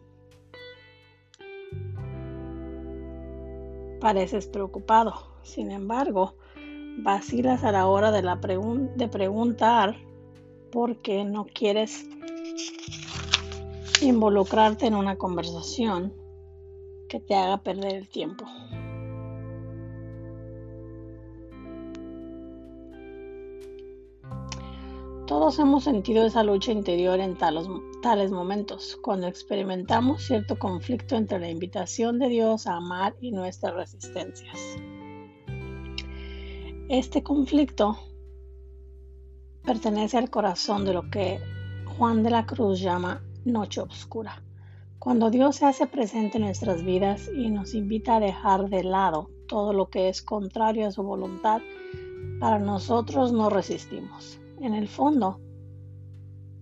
Pareces 4.00 4.48
preocupado, 4.48 5.14
sin 5.44 5.70
embargo, 5.70 6.34
vacilas 6.98 7.62
a 7.62 7.70
la 7.70 7.86
hora 7.86 8.10
de, 8.10 8.22
de 8.96 9.06
preguntar 9.08 9.94
porque 10.76 11.24
no 11.24 11.46
quieres 11.46 12.06
involucrarte 14.02 14.86
en 14.86 14.94
una 14.94 15.16
conversación 15.16 16.12
que 17.08 17.18
te 17.18 17.34
haga 17.34 17.62
perder 17.62 17.94
el 17.94 18.08
tiempo. 18.10 18.44
Todos 25.26 25.58
hemos 25.58 25.84
sentido 25.84 26.26
esa 26.26 26.42
lucha 26.42 26.72
interior 26.72 27.20
en 27.20 27.38
tales, 27.38 27.66
tales, 28.02 28.30
momentos, 28.30 28.98
cuando 29.00 29.28
experimentamos 29.28 30.24
cierto 30.24 30.58
conflicto 30.58 31.16
entre 31.16 31.38
la 31.38 31.48
invitación 31.48 32.18
de 32.18 32.28
Dios 32.28 32.66
a 32.66 32.76
amar 32.76 33.16
y 33.22 33.30
nuestras 33.30 33.72
resistencias. 33.72 34.76
Este 36.90 37.22
conflicto 37.22 37.96
pertenece 39.66 40.16
al 40.16 40.30
corazón 40.30 40.84
de 40.84 40.94
lo 40.94 41.10
que 41.10 41.40
Juan 41.98 42.22
de 42.22 42.30
la 42.30 42.46
Cruz 42.46 42.80
llama 42.80 43.20
noche 43.44 43.80
oscura. 43.80 44.40
Cuando 45.00 45.28
Dios 45.28 45.56
se 45.56 45.66
hace 45.66 45.88
presente 45.88 46.38
en 46.38 46.44
nuestras 46.44 46.84
vidas 46.84 47.28
y 47.36 47.50
nos 47.50 47.74
invita 47.74 48.16
a 48.16 48.20
dejar 48.20 48.70
de 48.70 48.84
lado 48.84 49.28
todo 49.48 49.72
lo 49.72 49.90
que 49.90 50.08
es 50.08 50.22
contrario 50.22 50.86
a 50.86 50.92
su 50.92 51.02
voluntad, 51.02 51.60
para 52.38 52.60
nosotros 52.60 53.32
no 53.32 53.50
resistimos. 53.50 54.38
En 54.60 54.72
el 54.74 54.88
fondo, 54.88 55.40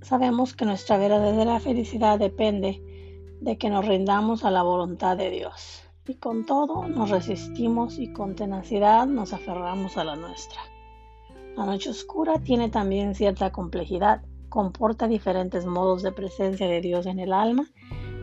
sabemos 0.00 0.54
que 0.54 0.64
nuestra 0.64 0.96
verdadera 0.96 1.60
felicidad 1.60 2.18
depende 2.18 2.82
de 3.40 3.58
que 3.58 3.68
nos 3.68 3.86
rindamos 3.86 4.44
a 4.44 4.50
la 4.50 4.62
voluntad 4.62 5.16
de 5.16 5.30
Dios. 5.30 5.82
Y 6.06 6.14
con 6.14 6.46
todo 6.46 6.88
nos 6.88 7.10
resistimos 7.10 7.98
y 7.98 8.12
con 8.12 8.34
tenacidad 8.34 9.06
nos 9.06 9.32
aferramos 9.32 9.96
a 9.96 10.04
la 10.04 10.16
nuestra. 10.16 10.73
La 11.56 11.66
noche 11.66 11.90
oscura 11.90 12.40
tiene 12.40 12.68
también 12.68 13.14
cierta 13.14 13.52
complejidad, 13.52 14.22
comporta 14.48 15.06
diferentes 15.06 15.66
modos 15.66 16.02
de 16.02 16.10
presencia 16.10 16.66
de 16.68 16.80
Dios 16.80 17.06
en 17.06 17.20
el 17.20 17.32
alma 17.32 17.70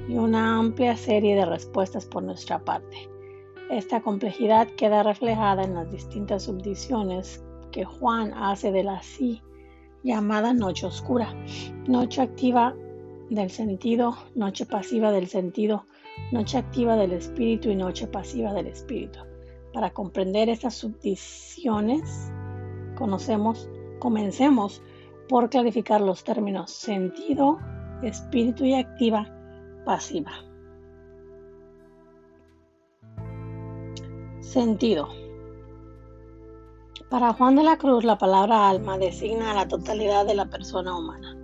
y 0.10 0.18
una 0.18 0.58
amplia 0.58 0.98
serie 0.98 1.36
de 1.36 1.46
respuestas 1.46 2.06
por 2.06 2.24
nuestra 2.24 2.60
parte. 2.60 3.10
Esta 3.70 4.02
complejidad 4.02 4.68
queda 4.76 5.02
reflejada 5.02 5.64
en 5.64 5.76
las 5.76 5.90
distintas 5.90 6.44
subdivisiones 6.44 7.42
que 7.72 7.86
Juan 7.86 8.34
hace 8.34 8.74
de 8.74 8.84
la 8.84 9.02
sí 9.02 9.42
llamada 10.04 10.54
noche 10.54 10.86
oscura, 10.86 11.34
noche 11.88 12.22
activa 12.22 12.76
del 13.30 13.50
sentido, 13.50 14.18
noche 14.36 14.66
pasiva 14.66 15.12
del 15.12 15.28
sentido, 15.28 15.86
noche 16.34 16.58
activa 16.58 16.98
del 16.98 17.14
espíritu 17.14 17.70
y 17.70 17.76
noche 17.78 18.08
pasiva 18.08 18.54
del 18.54 18.68
espíritu. 18.68 19.20
Para 19.74 19.92
comprender 19.92 20.50
estas 20.50 20.74
subdivisiones, 20.76 22.30
conocemos, 23.02 23.68
comencemos 23.98 24.84
por 25.28 25.50
clarificar 25.50 26.02
los 26.02 26.24
términos 26.24 26.70
sentido, 26.70 27.58
espíritu 28.04 28.64
y 28.64 28.76
activa, 28.76 29.28
pasiva. 29.86 30.32
Sentido. 34.40 35.08
Para 37.10 37.34
Juan 37.34 37.56
de 37.56 37.64
la 37.64 37.78
Cruz, 37.78 38.04
la 38.04 38.20
palabra 38.20 38.70
alma 38.70 39.00
designa 39.00 39.50
a 39.50 39.56
la 39.56 39.68
totalidad 39.68 40.28
de 40.28 40.36
la 40.36 40.52
persona 40.52 40.96
humana. 40.96 41.36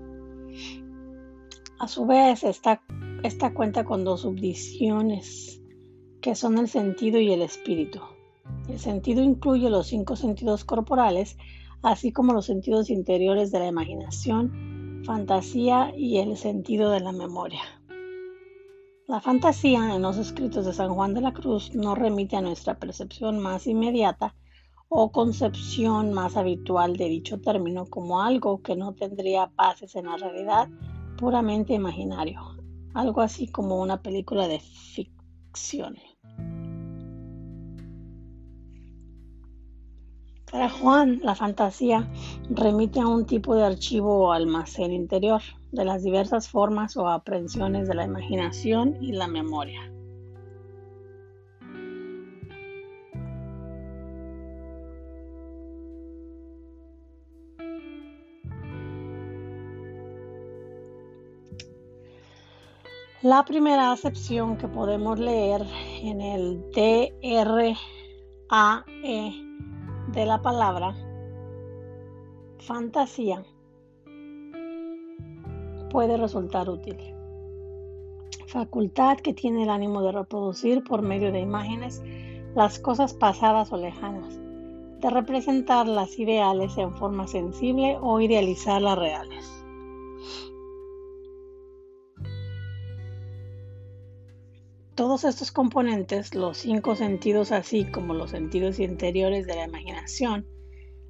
A 1.80 1.88
su 1.88 2.06
vez, 2.06 2.43
esta, 2.43 2.84
esta 3.24 3.56
cuenta 3.56 3.84
con 3.84 4.04
dos 4.04 4.22
subdivisiones, 4.22 5.60
que 6.22 6.36
son 6.36 6.60
el 6.60 6.67
sentido 6.67 7.20
y 7.20 7.34
el 7.34 7.41
espíritu. 7.41 8.00
El 8.69 8.79
sentido 8.79 9.23
incluye 9.23 9.69
los 9.69 9.88
cinco 9.88 10.15
sentidos 10.15 10.65
corporales, 10.65 11.38
así 11.81 12.12
como 12.12 12.33
los 12.33 12.45
sentidos 12.45 12.89
interiores 12.89 13.51
de 13.51 13.60
la 13.60 13.67
imaginación, 13.67 15.03
fantasía 15.05 15.93
y 15.95 16.17
el 16.17 16.38
sentido 16.38 16.91
de 16.91 16.99
la 16.99 17.12
memoria. 17.12 17.62
La 19.07 19.21
fantasía 19.21 19.95
en 19.95 20.01
los 20.01 20.17
escritos 20.17 20.65
de 20.65 20.73
San 20.73 20.93
Juan 20.93 21.13
de 21.13 21.21
la 21.21 21.33
Cruz 21.33 21.73
no 21.73 21.95
remite 21.95 22.36
a 22.36 22.41
nuestra 22.41 22.77
percepción 22.77 23.39
más 23.39 23.67
inmediata, 23.67 24.36
o 24.89 25.12
concepción 25.12 26.13
más 26.13 26.38
habitual 26.38 26.95
de 26.95 27.10
dicho 27.10 27.39
término 27.41 27.86
como 27.86 28.21
algo 28.21 28.62
que 28.62 28.75
no 28.75 28.93
tendría 28.93 29.51
bases 29.55 29.95
en 29.95 30.05
la 30.05 30.17
realidad 30.17 30.69
puramente 31.17 31.73
imaginario, 31.73 32.41
algo 32.93 33.21
así 33.21 33.47
como 33.47 33.81
una 33.81 34.01
película 34.01 34.47
de 34.47 34.60
ficción. 34.60 35.97
Para 40.51 40.69
Juan, 40.69 41.19
la 41.23 41.36
fantasía 41.36 42.07
remite 42.49 43.01
a 43.01 43.07
un 43.07 43.25
tipo 43.25 43.53
de 43.53 43.65
archivo 43.65 44.27
o 44.27 44.31
almacén 44.31 44.93
interior 44.93 45.41
de 45.73 45.83
las 45.83 46.03
diversas 46.03 46.47
formas 46.47 46.95
o 46.95 47.10
aprehensiones 47.10 47.89
de 47.89 47.95
la 47.95 48.05
imaginación 48.05 48.97
y 49.01 49.12
la 49.12 49.27
memoria. 49.27 49.91
La 63.21 63.43
primera 63.43 63.91
acepción 63.91 64.55
que 64.57 64.69
podemos 64.69 65.19
leer 65.19 65.62
en 66.01 66.21
el 66.21 66.62
DRAE 66.71 67.75
de 70.08 70.26
la 70.26 70.41
palabra 70.41 70.96
fantasía 72.60 73.43
puede 75.89 76.17
resultar 76.17 76.70
útil. 76.70 76.98
Facultad 78.48 79.17
que 79.17 79.34
tiene 79.34 79.63
el 79.63 79.70
ánimo 79.70 80.02
de 80.02 80.13
reproducir 80.13 80.84
por 80.84 81.02
medio 81.02 81.32
de 81.32 81.41
imágenes 81.41 82.02
las 82.56 82.80
cosas 82.80 83.13
pasadas 83.13 83.74
o 83.74 83.78
lejanas, 83.78 84.39
de 85.02 85.10
representar 85.10 85.88
las 85.88 86.17
ideales 86.17 86.78
en 86.78 86.96
forma 86.96 87.28
sensible 87.28 87.98
o 88.02 88.22
idealizar 88.22 88.82
las 88.82 88.98
reales. 88.98 89.65
Todos 94.97 95.25
estos 95.25 95.51
componentes, 95.51 96.33
los 96.33 96.57
cinco 96.57 96.95
sentidos 96.95 97.51
así 97.51 97.86
como 97.86 98.15
los 98.15 98.31
sentidos 98.31 98.79
interiores 98.79 99.45
de 99.45 99.53
la 99.53 99.65
imaginación, 99.65 100.47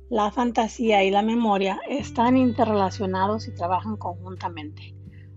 la 0.10 0.30
fantasía 0.30 1.06
y 1.06 1.10
la 1.10 1.22
memoria 1.22 1.80
están 1.88 2.36
interrelacionados 2.36 3.48
y 3.48 3.56
trabajan 3.56 3.96
conjuntamente. 3.96 4.94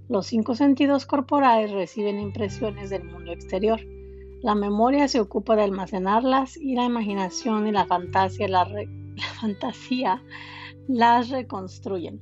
Los 0.08 0.26
cinco 0.26 0.56
sentidos 0.56 1.06
corporales 1.06 1.70
reciben 1.70 2.18
impresiones 2.18 2.90
del 2.90 3.04
mundo 3.04 3.30
exterior. 3.30 3.78
La 4.42 4.56
memoria 4.56 5.06
se 5.06 5.20
ocupa 5.20 5.54
de 5.54 5.62
almacenarlas 5.62 6.56
y 6.56 6.74
la 6.74 6.86
imaginación 6.86 7.68
y 7.68 7.70
la 7.70 7.86
fantasía, 7.86 8.48
la 8.48 8.66
fantasía 9.40 10.24
las 10.88 11.28
reconstruyen. 11.28 12.20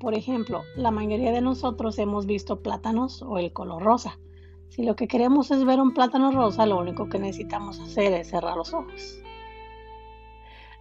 Por 0.00 0.14
ejemplo, 0.14 0.62
la 0.74 0.90
mayoría 0.90 1.30
de 1.30 1.40
nosotros 1.40 2.00
hemos 2.00 2.26
visto 2.26 2.62
plátanos 2.62 3.22
o 3.22 3.38
el 3.38 3.52
color 3.52 3.80
rosa. 3.80 4.18
Si 4.74 4.82
lo 4.82 4.96
que 4.96 5.06
queremos 5.06 5.50
es 5.50 5.66
ver 5.66 5.78
un 5.80 5.92
plátano 5.92 6.32
rosa, 6.32 6.64
lo 6.64 6.80
único 6.80 7.06
que 7.10 7.18
necesitamos 7.18 7.78
hacer 7.78 8.14
es 8.14 8.30
cerrar 8.30 8.56
los 8.56 8.72
ojos. 8.72 9.18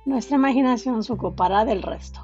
Nuestra 0.06 0.38
imaginación 0.38 1.04
se 1.04 1.12
ocupará 1.12 1.66
del 1.66 1.82
resto. 1.82 2.22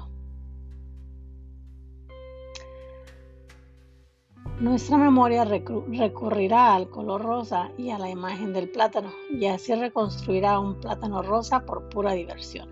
Nuestra 4.60 4.96
memoria 4.96 5.44
recurrirá 5.44 6.74
al 6.74 6.88
color 6.88 7.20
rosa 7.20 7.70
y 7.76 7.90
a 7.90 7.98
la 7.98 8.08
imagen 8.08 8.54
del 8.54 8.70
plátano 8.70 9.10
y 9.30 9.44
así 9.44 9.74
reconstruirá 9.74 10.58
un 10.58 10.80
plátano 10.80 11.20
rosa 11.20 11.66
por 11.66 11.90
pura 11.90 12.14
diversión. 12.14 12.70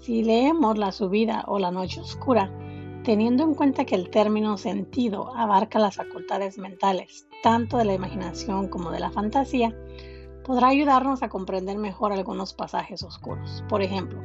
Si 0.00 0.24
leemos 0.24 0.76
la 0.76 0.90
subida 0.90 1.44
o 1.46 1.60
la 1.60 1.70
noche 1.70 2.00
oscura, 2.00 2.50
teniendo 3.08 3.42
en 3.42 3.54
cuenta 3.54 3.86
que 3.86 3.94
el 3.94 4.10
término 4.10 4.58
sentido 4.58 5.34
abarca 5.34 5.78
las 5.78 5.96
facultades 5.96 6.58
mentales, 6.58 7.26
tanto 7.42 7.78
de 7.78 7.86
la 7.86 7.94
imaginación 7.94 8.68
como 8.68 8.90
de 8.90 9.00
la 9.00 9.10
fantasía, 9.10 9.74
podrá 10.44 10.68
ayudarnos 10.68 11.22
a 11.22 11.30
comprender 11.30 11.78
mejor 11.78 12.12
algunos 12.12 12.52
pasajes 12.52 13.02
oscuros. 13.02 13.64
Por 13.66 13.80
ejemplo, 13.80 14.20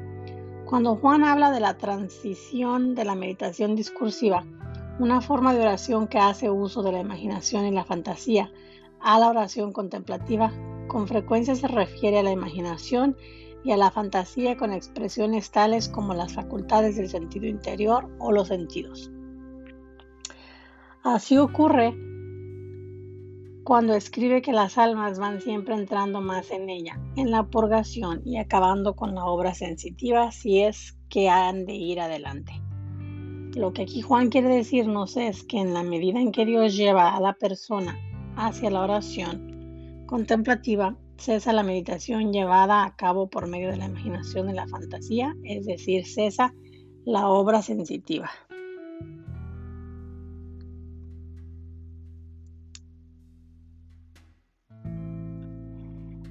cuando 0.66 0.98
Juan 0.98 1.24
habla 1.24 1.50
de 1.52 1.62
la 1.62 1.78
transición 1.78 2.94
de 2.94 3.06
la 3.06 3.16
meditación 3.16 3.78
discursiva, 3.78 4.44
una 5.00 5.22
forma 5.22 5.54
de 5.54 5.62
oración 5.62 6.08
que 6.08 6.20
hace 6.20 6.50
uso 6.50 6.84
de 6.84 6.92
la 6.92 7.00
imaginación 7.00 7.66
y 7.66 7.72
la 7.72 7.86
fantasía 7.86 8.52
a 9.00 9.18
la 9.18 9.30
oración 9.30 9.72
contemplativa, 9.72 10.52
con 10.88 11.08
frecuencia 11.08 11.56
se 11.56 11.70
refiere 11.70 12.20
a 12.20 12.24
la 12.24 12.32
imaginación 12.32 13.16
y 13.64 13.72
a 13.72 13.78
la 13.78 13.92
fantasía 13.92 14.58
con 14.58 14.74
expresiones 14.74 15.52
tales 15.52 15.90
como 15.90 16.14
las 16.14 16.34
facultades 16.34 16.96
del 16.98 17.10
sentido 17.10 17.48
interior 17.48 18.10
o 18.20 18.32
los 18.32 18.50
sentidos. 18.50 19.12
Así 21.04 21.38
ocurre 21.38 21.94
cuando 23.64 23.94
escribe 23.94 24.42
que 24.42 24.52
las 24.52 24.78
almas 24.78 25.20
van 25.20 25.40
siempre 25.40 25.76
entrando 25.76 26.20
más 26.20 26.52
en 26.52 26.70
ella, 26.70 27.00
en 27.16 27.32
la 27.32 27.44
purgación 27.44 28.22
y 28.26 28.38
acabando 28.38 28.96
con 28.96 29.16
la 29.16 29.26
obra 29.26 29.54
sensitiva 29.54 30.32
si 30.32 30.62
es 30.62 30.98
que 31.10 31.30
han 31.30 31.66
de 31.66 31.74
ir 31.74 32.02
adelante. 32.02 32.54
Lo 33.56 33.72
que 33.72 33.84
aquí 33.84 34.02
Juan 34.02 34.30
quiere 34.30 34.50
decirnos 34.50 35.16
es 35.16 35.44
que 35.44 35.60
en 35.60 35.74
la 35.74 35.84
medida 35.84 36.20
en 36.20 36.32
que 36.32 36.46
Dios 36.46 36.76
lleva 36.76 37.16
a 37.16 37.22
la 37.22 37.34
persona 37.34 37.98
hacia 38.36 38.72
la 38.72 38.82
oración 38.82 40.06
contemplativa, 40.08 40.98
cesa 41.18 41.54
la 41.54 41.64
meditación 41.64 42.34
llevada 42.34 42.84
a 42.84 42.96
cabo 42.96 43.30
por 43.30 43.48
medio 43.48 43.70
de 43.70 43.78
la 43.78 43.86
imaginación 43.86 44.50
y 44.50 44.54
la 44.54 44.68
fantasía, 44.68 45.36
es 45.44 45.66
decir, 45.66 46.06
cesa 46.06 46.54
la 47.06 47.28
obra 47.28 47.62
sensitiva. 47.62 48.30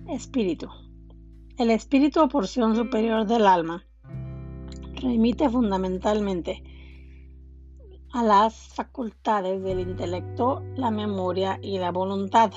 Espíritu. 0.09 0.69
El 1.57 1.71
espíritu 1.71 2.21
o 2.21 2.29
porción 2.29 2.77
superior 2.77 3.27
del 3.27 3.47
alma 3.47 3.87
remite 5.01 5.49
fundamentalmente 5.49 6.63
a 8.13 8.23
las 8.23 8.55
facultades 8.75 9.63
del 9.63 9.81
intelecto, 9.81 10.63
la 10.77 10.91
memoria 10.91 11.59
y 11.63 11.79
la 11.79 11.91
voluntad. 11.91 12.53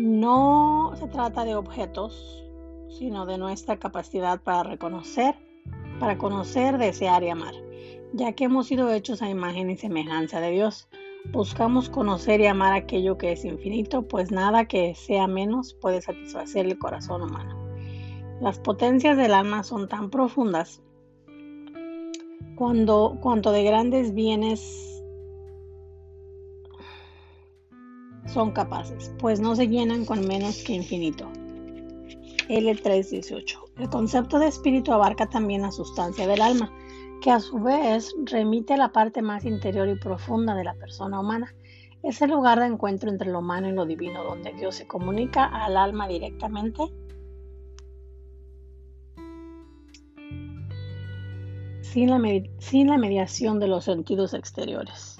No 0.00 0.92
se 0.94 1.08
trata 1.08 1.44
de 1.44 1.56
objetos, 1.56 2.44
sino 2.88 3.26
de 3.26 3.36
nuestra 3.36 3.80
capacidad 3.80 4.40
para 4.40 4.62
reconocer, 4.62 5.34
para 5.98 6.18
conocer, 6.18 6.78
desear 6.78 7.24
y 7.24 7.30
amar. 7.30 7.54
Ya 8.12 8.32
que 8.32 8.44
hemos 8.44 8.68
sido 8.68 8.92
hechos 8.92 9.22
a 9.22 9.28
imagen 9.28 9.70
y 9.70 9.76
semejanza 9.76 10.40
de 10.40 10.52
Dios, 10.52 10.88
buscamos 11.32 11.90
conocer 11.90 12.40
y 12.40 12.46
amar 12.46 12.74
aquello 12.74 13.18
que 13.18 13.32
es 13.32 13.44
infinito, 13.44 14.06
pues 14.06 14.30
nada 14.30 14.66
que 14.66 14.94
sea 14.94 15.26
menos 15.26 15.74
puede 15.74 16.00
satisfacer 16.00 16.66
el 16.66 16.78
corazón 16.78 17.22
humano. 17.22 17.58
Las 18.40 18.60
potencias 18.60 19.16
del 19.16 19.34
alma 19.34 19.64
son 19.64 19.88
tan 19.88 20.10
profundas 20.10 20.80
cuando, 22.54 23.18
cuanto 23.20 23.50
de 23.50 23.64
grandes 23.64 24.14
bienes 24.14 24.97
son 28.32 28.52
capaces, 28.52 29.12
pues 29.18 29.40
no 29.40 29.56
se 29.56 29.68
llenan 29.68 30.04
con 30.04 30.26
menos 30.26 30.62
que 30.64 30.74
infinito. 30.74 31.28
L318. 32.48 33.58
El 33.78 33.90
concepto 33.90 34.38
de 34.38 34.48
espíritu 34.48 34.92
abarca 34.92 35.26
también 35.26 35.62
la 35.62 35.72
sustancia 35.72 36.26
del 36.26 36.40
alma, 36.40 36.72
que 37.20 37.30
a 37.30 37.40
su 37.40 37.58
vez 37.58 38.14
remite 38.24 38.74
a 38.74 38.78
la 38.78 38.92
parte 38.92 39.22
más 39.22 39.44
interior 39.44 39.88
y 39.88 39.96
profunda 39.96 40.54
de 40.54 40.64
la 40.64 40.74
persona 40.74 41.20
humana. 41.20 41.54
Es 42.02 42.22
el 42.22 42.30
lugar 42.30 42.60
de 42.60 42.66
encuentro 42.66 43.10
entre 43.10 43.30
lo 43.30 43.40
humano 43.40 43.68
y 43.68 43.72
lo 43.72 43.84
divino, 43.84 44.24
donde 44.24 44.52
Dios 44.52 44.76
se 44.76 44.86
comunica 44.86 45.44
al 45.44 45.76
alma 45.76 46.08
directamente 46.08 46.84
sin 51.88 52.10
la, 52.86 52.98
mediación 52.98 53.58
de 53.58 53.68
los 53.68 53.84
sentidos 53.84 54.34
exteriores. 54.34 55.17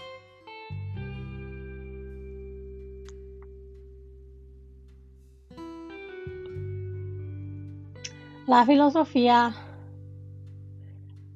La 8.49 8.65
filosofía 8.65 9.55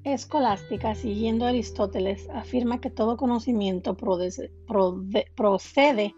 escolástica, 0.02 0.94
siguiendo 0.94 1.44
a 1.44 1.50
Aristóteles, 1.50 2.26
afirma 2.30 2.80
que 2.80 2.88
todo 2.88 3.18
conocimiento 3.18 3.98
procede 3.98 6.14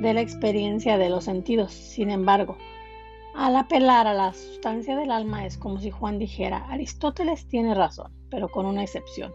de 0.00 0.14
la 0.14 0.20
experiencia 0.20 0.98
de 0.98 1.10
los 1.10 1.24
sentidos. 1.24 1.72
Sin 1.72 2.10
embargo, 2.10 2.56
al 3.34 3.56
apelar 3.56 4.06
a 4.06 4.14
la 4.14 4.32
sustancia 4.34 4.94
del 4.94 5.10
alma 5.10 5.46
es 5.46 5.58
como 5.58 5.80
si 5.80 5.90
Juan 5.90 6.20
dijera, 6.20 6.64
Aristóteles 6.68 7.48
tiene 7.48 7.74
razón, 7.74 8.12
pero 8.30 8.48
con 8.48 8.66
una 8.66 8.84
excepción. 8.84 9.32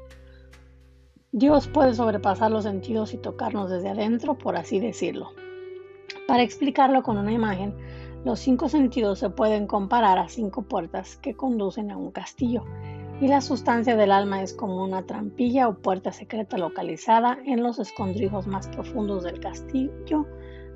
Dios 1.34 1.68
puede 1.68 1.94
sobrepasar 1.94 2.52
los 2.52 2.64
sentidos 2.64 3.14
y 3.14 3.18
tocarnos 3.18 3.70
desde 3.70 3.90
adentro, 3.90 4.38
por 4.38 4.56
así 4.56 4.80
decirlo. 4.80 5.32
Para 6.26 6.44
explicarlo 6.44 7.04
con 7.04 7.18
una 7.18 7.34
imagen, 7.34 7.76
los 8.24 8.40
cinco 8.40 8.70
sentidos 8.70 9.20
se 9.20 9.30
pueden 9.30 9.66
comparar 9.66 10.20
a 10.20 10.30
cinco 10.30 10.62
puertas 10.62 11.18
que 11.18 11.36
conducen 11.36 11.92
a 11.92 11.98
un 11.98 12.12
castillo, 12.12 12.64
y 13.20 13.28
la 13.28 13.42
sustancia 13.42 13.96
del 13.96 14.12
alma 14.12 14.42
es 14.44 14.54
como 14.54 14.84
una 14.84 15.06
trampilla 15.06 15.68
o 15.68 15.76
puerta 15.76 16.12
secreta 16.12 16.58
localizada 16.58 17.38
en 17.46 17.64
los 17.64 17.80
escondrijos 17.80 18.48
más 18.48 18.68
profundos 18.68 19.24
del 19.24 19.40
castillo, 19.40 20.28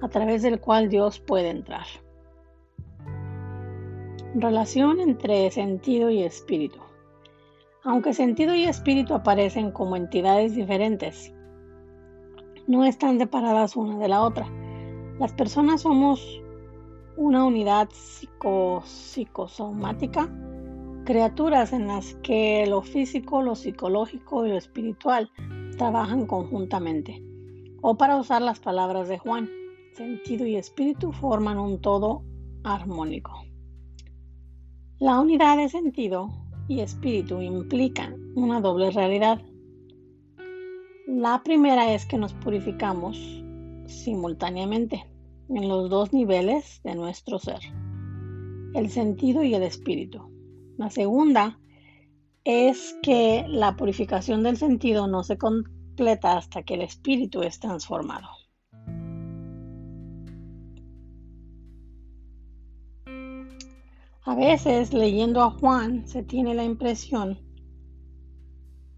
a 0.01 0.09
través 0.09 0.41
del 0.41 0.59
cual 0.59 0.89
Dios 0.89 1.19
puede 1.19 1.49
entrar. 1.49 1.85
Relación 4.35 4.99
entre 4.99 5.49
sentido 5.51 6.09
y 6.09 6.23
espíritu. 6.23 6.79
Aunque 7.83 8.13
sentido 8.13 8.55
y 8.55 8.65
espíritu 8.65 9.13
aparecen 9.13 9.71
como 9.71 9.95
entidades 9.95 10.55
diferentes, 10.55 11.31
no 12.67 12.83
están 12.83 13.19
separadas 13.19 13.75
una 13.75 13.97
de 13.99 14.07
la 14.07 14.23
otra. 14.23 14.47
Las 15.19 15.33
personas 15.33 15.81
somos 15.81 16.41
una 17.17 17.45
unidad 17.45 17.89
psicosomática, 18.83 20.29
criaturas 21.05 21.71
en 21.71 21.87
las 21.87 22.15
que 22.15 22.65
lo 22.67 22.81
físico, 22.81 23.41
lo 23.41 23.55
psicológico 23.55 24.45
y 24.45 24.49
lo 24.49 24.57
espiritual 24.57 25.31
trabajan 25.77 26.25
conjuntamente. 26.25 27.23
O 27.81 27.95
para 27.97 28.17
usar 28.17 28.41
las 28.41 28.59
palabras 28.59 29.07
de 29.07 29.17
Juan, 29.17 29.49
sentido 29.93 30.45
y 30.45 30.57
espíritu 30.57 31.11
forman 31.13 31.57
un 31.57 31.79
todo 31.79 32.23
armónico. 32.63 33.31
La 34.99 35.19
unidad 35.19 35.57
de 35.57 35.69
sentido 35.69 36.29
y 36.67 36.79
espíritu 36.79 37.41
implican 37.41 38.15
una 38.35 38.59
doble 38.59 38.91
realidad. 38.91 39.41
La 41.07 41.43
primera 41.43 41.93
es 41.93 42.05
que 42.05 42.17
nos 42.17 42.33
purificamos 42.33 43.17
simultáneamente 43.85 45.05
en 45.49 45.67
los 45.67 45.89
dos 45.89 46.13
niveles 46.13 46.81
de 46.83 46.95
nuestro 46.95 47.39
ser, 47.39 47.59
el 48.73 48.89
sentido 48.89 49.43
y 49.43 49.53
el 49.53 49.63
espíritu. 49.63 50.31
La 50.77 50.89
segunda 50.89 51.59
es 52.43 52.95
que 53.01 53.45
la 53.47 53.75
purificación 53.75 54.43
del 54.43 54.57
sentido 54.57 55.07
no 55.07 55.23
se 55.23 55.37
completa 55.37 56.37
hasta 56.37 56.63
que 56.63 56.75
el 56.75 56.81
espíritu 56.81 57.41
es 57.41 57.59
transformado. 57.59 58.27
A 64.27 64.35
veces 64.35 64.91
leyendo 64.91 65.41
a 65.43 65.51
Juan 65.51 66.07
se 66.07 66.23
tiene 66.23 66.55
la 66.55 66.63
impresión 66.63 67.39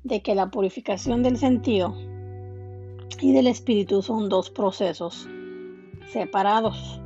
de 0.03 0.21
que 0.21 0.35
la 0.35 0.49
purificación 0.49 1.21
del 1.21 1.37
sentido 1.37 1.93
y 3.19 3.33
del 3.33 3.47
espíritu 3.47 4.01
son 4.01 4.29
dos 4.29 4.49
procesos 4.49 5.27
separados. 6.11 7.01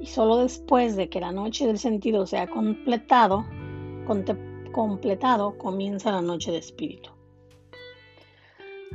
Y 0.00 0.06
solo 0.06 0.38
después 0.38 0.96
de 0.96 1.08
que 1.08 1.20
la 1.20 1.32
noche 1.32 1.66
del 1.66 1.78
sentido 1.78 2.26
sea 2.26 2.46
completado, 2.46 3.44
completado 4.72 5.56
comienza 5.56 6.12
la 6.12 6.20
noche 6.20 6.50
de 6.52 6.58
espíritu. 6.58 7.10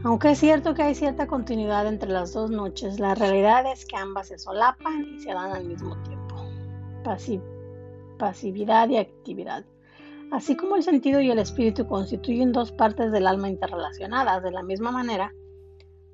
Aunque 0.04 0.32
es 0.32 0.40
cierto 0.40 0.74
que 0.74 0.84
hay 0.84 0.96
cierta 0.96 1.28
continuidad 1.28 1.88
entre 1.88 2.10
las 2.10 2.32
dos 2.34 2.50
noches, 2.52 3.00
la 3.00 3.16
realidad 3.16 3.70
es 3.72 3.86
que 3.86 3.98
ambas 3.98 4.30
se 4.30 4.38
solapan 4.38 5.16
y 5.16 5.20
se 5.20 5.34
dan 5.34 5.52
al 5.52 5.66
mismo 5.66 5.98
tiempo. 6.04 6.36
Pasividad 8.18 8.90
y 8.90 8.98
actividad. 8.98 9.66
Así 10.32 10.56
como 10.56 10.76
el 10.76 10.84
sentido 10.84 11.22
y 11.22 11.32
el 11.32 11.40
espíritu 11.40 11.88
constituyen 11.88 12.52
dos 12.52 12.72
partes 12.72 13.12
del 13.12 13.26
alma 13.26 13.50
interrelacionadas, 13.50 14.44
de 14.44 14.52
la 14.52 14.62
misma 14.62 14.92
manera, 14.92 15.34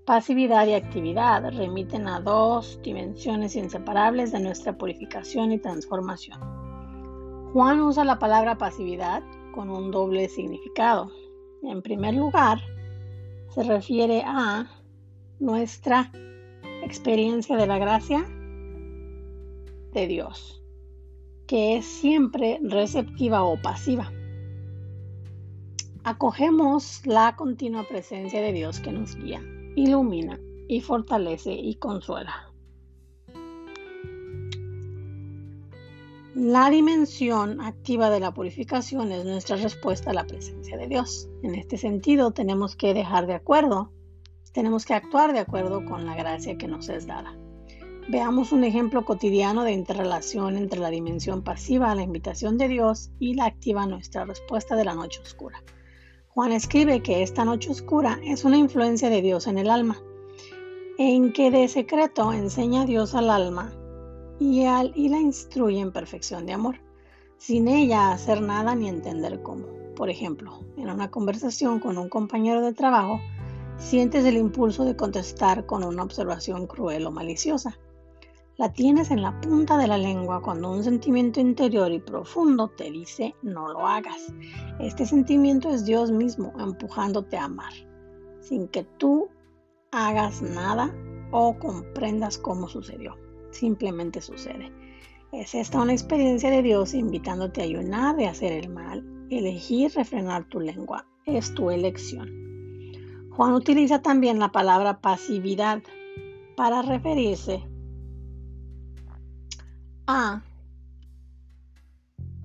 Pasividad 0.06 0.68
y 0.68 0.74
actividad 0.74 1.52
remiten 1.52 2.08
a 2.08 2.20
dos 2.20 2.80
dimensiones 2.84 3.56
inseparables 3.56 4.32
de 4.32 4.40
nuestra 4.40 4.78
purificación 4.78 5.52
y 5.52 5.58
transformación. 5.58 6.40
Juan 7.52 7.82
usa 7.82 8.06
la 8.06 8.20
palabra 8.20 8.56
pasividad 8.56 9.24
con 9.56 9.72
un 9.72 9.90
doble 9.90 10.30
significado. 10.30 11.10
En 11.64 11.82
primer 11.82 12.14
lugar, 12.14 12.60
se 13.50 13.64
refiere 13.64 14.22
a 14.24 14.70
nuestra 15.40 16.12
experiencia 16.84 17.58
de 17.58 17.66
la 17.66 17.80
gracia 17.80 18.28
de 19.92 20.06
Dios, 20.06 20.62
que 21.48 21.78
es 21.78 21.86
siempre 21.86 22.60
receptiva 22.62 23.44
o 23.44 23.60
pasiva. 23.60 24.12
Acogemos 26.04 27.02
la 27.08 27.36
continua 27.36 27.88
presencia 27.88 28.40
de 28.40 28.54
Dios 28.54 28.80
que 28.80 28.92
nos 28.92 29.16
guía, 29.16 29.42
ilumina 29.76 30.40
y 30.68 30.82
fortalece 30.82 31.54
y 31.54 31.76
consuela. 31.76 32.52
La 36.34 36.70
dimensión 36.70 37.62
activa 37.62 38.10
de 38.10 38.20
la 38.20 38.34
purificación 38.34 39.12
es 39.14 39.24
nuestra 39.24 39.56
respuesta 39.56 40.12
a 40.12 40.14
la 40.14 40.28
presencia 40.28 40.78
de 40.78 40.88
Dios. 40.88 41.30
En 41.44 41.56
este 41.56 41.78
sentido, 41.78 42.32
tenemos 42.32 42.76
que 42.76 42.94
dejar 42.94 43.26
de 43.26 43.36
acuerdo, 43.36 43.92
tenemos 44.52 44.86
que 44.86 44.94
actuar 44.94 45.32
de 45.32 45.40
acuerdo 45.40 45.86
con 45.86 46.06
la 46.06 46.16
gracia 46.16 46.58
que 46.58 46.68
nos 46.68 46.90
es 46.90 47.08
dada. 47.08 47.38
Veamos 48.10 48.52
un 48.52 48.64
ejemplo 48.64 49.06
cotidiano 49.06 49.64
de 49.64 49.72
interrelación 49.72 50.58
entre 50.58 50.80
la 50.80 50.90
dimensión 50.90 51.42
pasiva 51.42 51.90
a 51.90 51.96
la 51.96 52.04
invitación 52.04 52.58
de 52.58 52.68
Dios 52.68 53.12
y 53.18 53.34
la 53.34 53.46
activa 53.46 53.88
nuestra 53.88 54.26
respuesta 54.26 54.76
de 54.76 54.86
la 54.86 54.94
noche 54.94 55.22
oscura. 55.22 55.64
Juan 56.36 56.52
escribe 56.52 57.02
que 57.02 57.24
esta 57.24 57.46
noche 57.46 57.72
oscura 57.72 58.20
es 58.26 58.44
una 58.44 58.58
influencia 58.58 59.10
de 59.10 59.22
Dios 59.22 59.48
en 59.48 59.58
el 59.58 59.70
alma, 59.70 60.02
en 60.98 61.32
que 61.32 61.50
de 61.50 61.70
secreto 61.70 62.34
enseña 62.34 62.86
Dios 62.86 63.16
al 63.16 63.30
alma 63.30 63.72
y, 64.38 64.66
y 64.96 65.08
la 65.08 65.18
instruye 65.18 65.80
en 65.80 65.94
perfección 65.94 66.46
de 66.46 66.52
amor, 66.52 66.82
sin 67.38 67.70
ella 67.70 68.12
hacer 68.12 68.42
nada 68.42 68.76
ni 68.76 68.90
entender 68.90 69.42
cómo. 69.44 69.66
Por 69.96 70.10
ejemplo, 70.10 70.60
en 70.76 70.90
una 70.90 71.10
conversación 71.10 71.80
con 71.80 71.98
un 71.98 72.10
compañero 72.10 72.60
de 72.60 72.74
trabajo, 72.74 73.22
sientes 73.78 74.26
el 74.26 74.36
impulso 74.36 74.84
de 74.84 74.98
contestar 74.98 75.66
con 75.66 75.86
una 75.86 76.04
observación 76.04 76.68
cruel 76.68 77.06
o 77.06 77.12
maliciosa. 77.12 77.80
La 78.58 78.72
tienes 78.72 79.12
en 79.12 79.22
la 79.22 79.40
punta 79.42 79.78
de 79.78 79.88
la 79.88 79.98
lengua 79.98 80.42
cuando 80.42 80.72
un 80.72 80.84
sentimiento 80.84 81.40
interior 81.40 81.92
y 81.92 82.00
profundo 82.00 82.70
te 82.70 82.90
dice 82.90 83.36
no 83.42 83.68
lo 83.68 83.86
hagas. 83.86 84.34
Este 84.80 85.06
sentimiento 85.06 85.70
es 85.70 85.86
Dios 85.86 86.12
mismo 86.12 86.54
empujándote 86.60 87.38
a 87.38 87.46
amar, 87.46 87.74
sin 88.40 88.68
que 88.70 88.84
tú 88.98 89.30
hagas 89.92 90.42
nada 90.42 90.94
o 91.32 91.58
comprendas 91.60 92.38
cómo 92.38 92.68
sucedió 92.70 93.18
simplemente 93.56 94.22
sucede. 94.22 94.72
Es 95.32 95.56
esta 95.56 95.82
una 95.82 95.94
experiencia 95.94 96.50
de 96.52 96.62
Dios 96.62 96.94
invitándote 96.94 97.62
a 97.62 97.66
ayunar 97.66 98.16
de 98.16 98.28
hacer 98.28 98.52
el 98.52 98.70
mal, 98.70 99.04
elegir 99.30 99.92
refrenar 99.96 100.48
tu 100.50 100.60
lengua. 100.60 101.08
Es 101.26 101.54
tu 101.56 101.72
elección. 101.72 102.30
Juan 103.32 103.54
utiliza 103.54 104.02
también 104.02 104.40
la 104.40 104.52
palabra 104.52 105.02
pasividad 105.02 105.82
para 106.56 106.82
referirse 106.84 107.64
a 110.08 110.42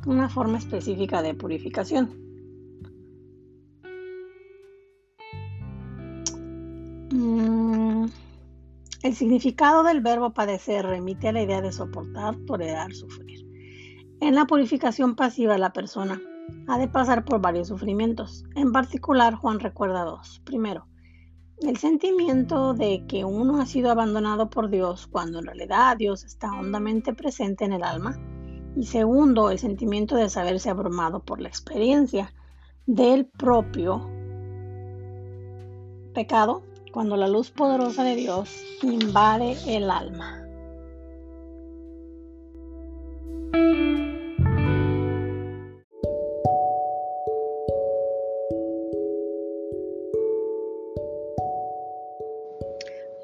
una 0.07 0.29
forma 0.29 0.59
específica 0.59 1.23
de 1.23 1.35
purificación. 1.35 2.11
Mm, 7.13 8.07
el 9.03 9.15
significado 9.15 9.83
del 9.83 10.01
verbo 10.01 10.33
padecer 10.33 10.87
remite 10.87 11.29
a 11.29 11.33
la 11.33 11.43
idea 11.43 11.61
de 11.61 11.73
soportar, 11.73 12.37
tolerar, 12.47 12.93
sufrir. 12.93 13.47
En 14.21 14.35
la 14.35 14.47
purificación 14.47 15.17
pasiva 15.17 15.59
la 15.59 15.73
persona 15.73 16.21
ha 16.69 16.79
de 16.79 16.89
pasar 16.89 17.25
por 17.25 17.41
varios 17.41 17.69
sufrimientos. 17.69 18.45
En 18.55 18.73
particular, 18.73 19.35
Juan 19.35 19.61
recuerda 19.61 20.05
dos. 20.05 20.41
Primero, 20.45 20.87
el 21.63 21.77
sentimiento 21.77 22.75
de 22.75 23.05
que 23.07 23.25
uno 23.25 23.61
ha 23.61 23.67
sido 23.67 23.91
abandonado 23.91 24.49
por 24.49 24.71
Dios 24.71 25.07
cuando 25.07 25.39
en 25.39 25.47
realidad 25.47 25.97
Dios 25.97 26.25
está 26.25 26.53
hondamente 26.53 27.13
presente 27.13 27.65
en 27.65 27.73
el 27.73 27.83
alma. 27.83 28.19
Y 28.77 28.87
segundo, 28.87 29.51
el 29.51 29.59
sentimiento 29.59 30.17
de 30.17 30.31
saberse 30.31 30.71
abrumado 30.71 31.21
por 31.21 31.41
la 31.41 31.49
experiencia 31.49 32.33
del 32.87 33.27
propio 33.27 34.09
pecado 36.15 36.63
cuando 36.93 37.17
la 37.17 37.29
luz 37.29 37.51
poderosa 37.51 38.05
de 38.05 38.17
Dios 38.17 38.51
invade 38.83 39.57
el 39.67 39.91
alma. 39.91 40.41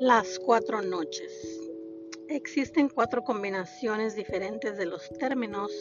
Las 0.06 0.38
cuatro 0.38 0.82
noches. 0.82 1.60
Existen 2.28 2.88
cuatro 2.88 3.24
combinaciones 3.24 4.14
diferentes 4.14 4.78
de 4.78 4.86
los 4.86 5.10
términos 5.18 5.72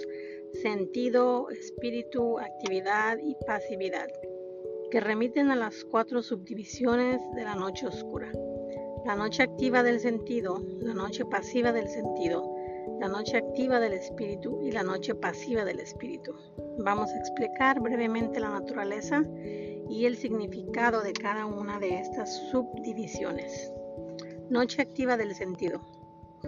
sentido, 0.64 1.52
espíritu, 1.52 2.40
actividad 2.40 3.20
y 3.20 3.36
pasividad 3.46 4.08
que 4.90 5.00
remiten 5.00 5.52
a 5.52 5.56
las 5.56 5.86
cuatro 5.86 6.24
subdivisiones 6.24 7.22
de 7.36 7.44
la 7.44 7.54
noche 7.54 7.86
oscura. 7.86 8.32
La 9.06 9.16
noche 9.16 9.44
activa 9.44 9.84
del 9.84 10.00
sentido, 10.00 10.60
la 10.80 10.96
noche 10.96 11.24
pasiva 11.26 11.72
del 11.72 11.88
sentido, 11.88 12.52
la 13.00 13.08
noche 13.08 13.38
activa 13.38 13.80
del 13.80 13.94
espíritu 13.94 14.60
y 14.64 14.72
la 14.72 14.82
noche 14.82 15.14
pasiva 15.14 15.64
del 15.66 15.82
espíritu. 15.82 16.34
Vamos 16.80 17.12
a 17.12 17.20
explicar 17.20 17.80
brevemente 17.80 18.40
la 18.40 18.50
naturaleza 18.50 19.24
y 19.88 20.08
el 20.08 20.18
significado 20.18 21.02
de 21.02 21.14
cada 21.14 21.46
una 21.46 21.78
de 21.78 22.00
estas 22.00 22.34
subdivisiones. 22.50 23.72
Noche 24.50 24.84
activa 24.84 25.18
del 25.18 25.34
sentido. 25.34 25.82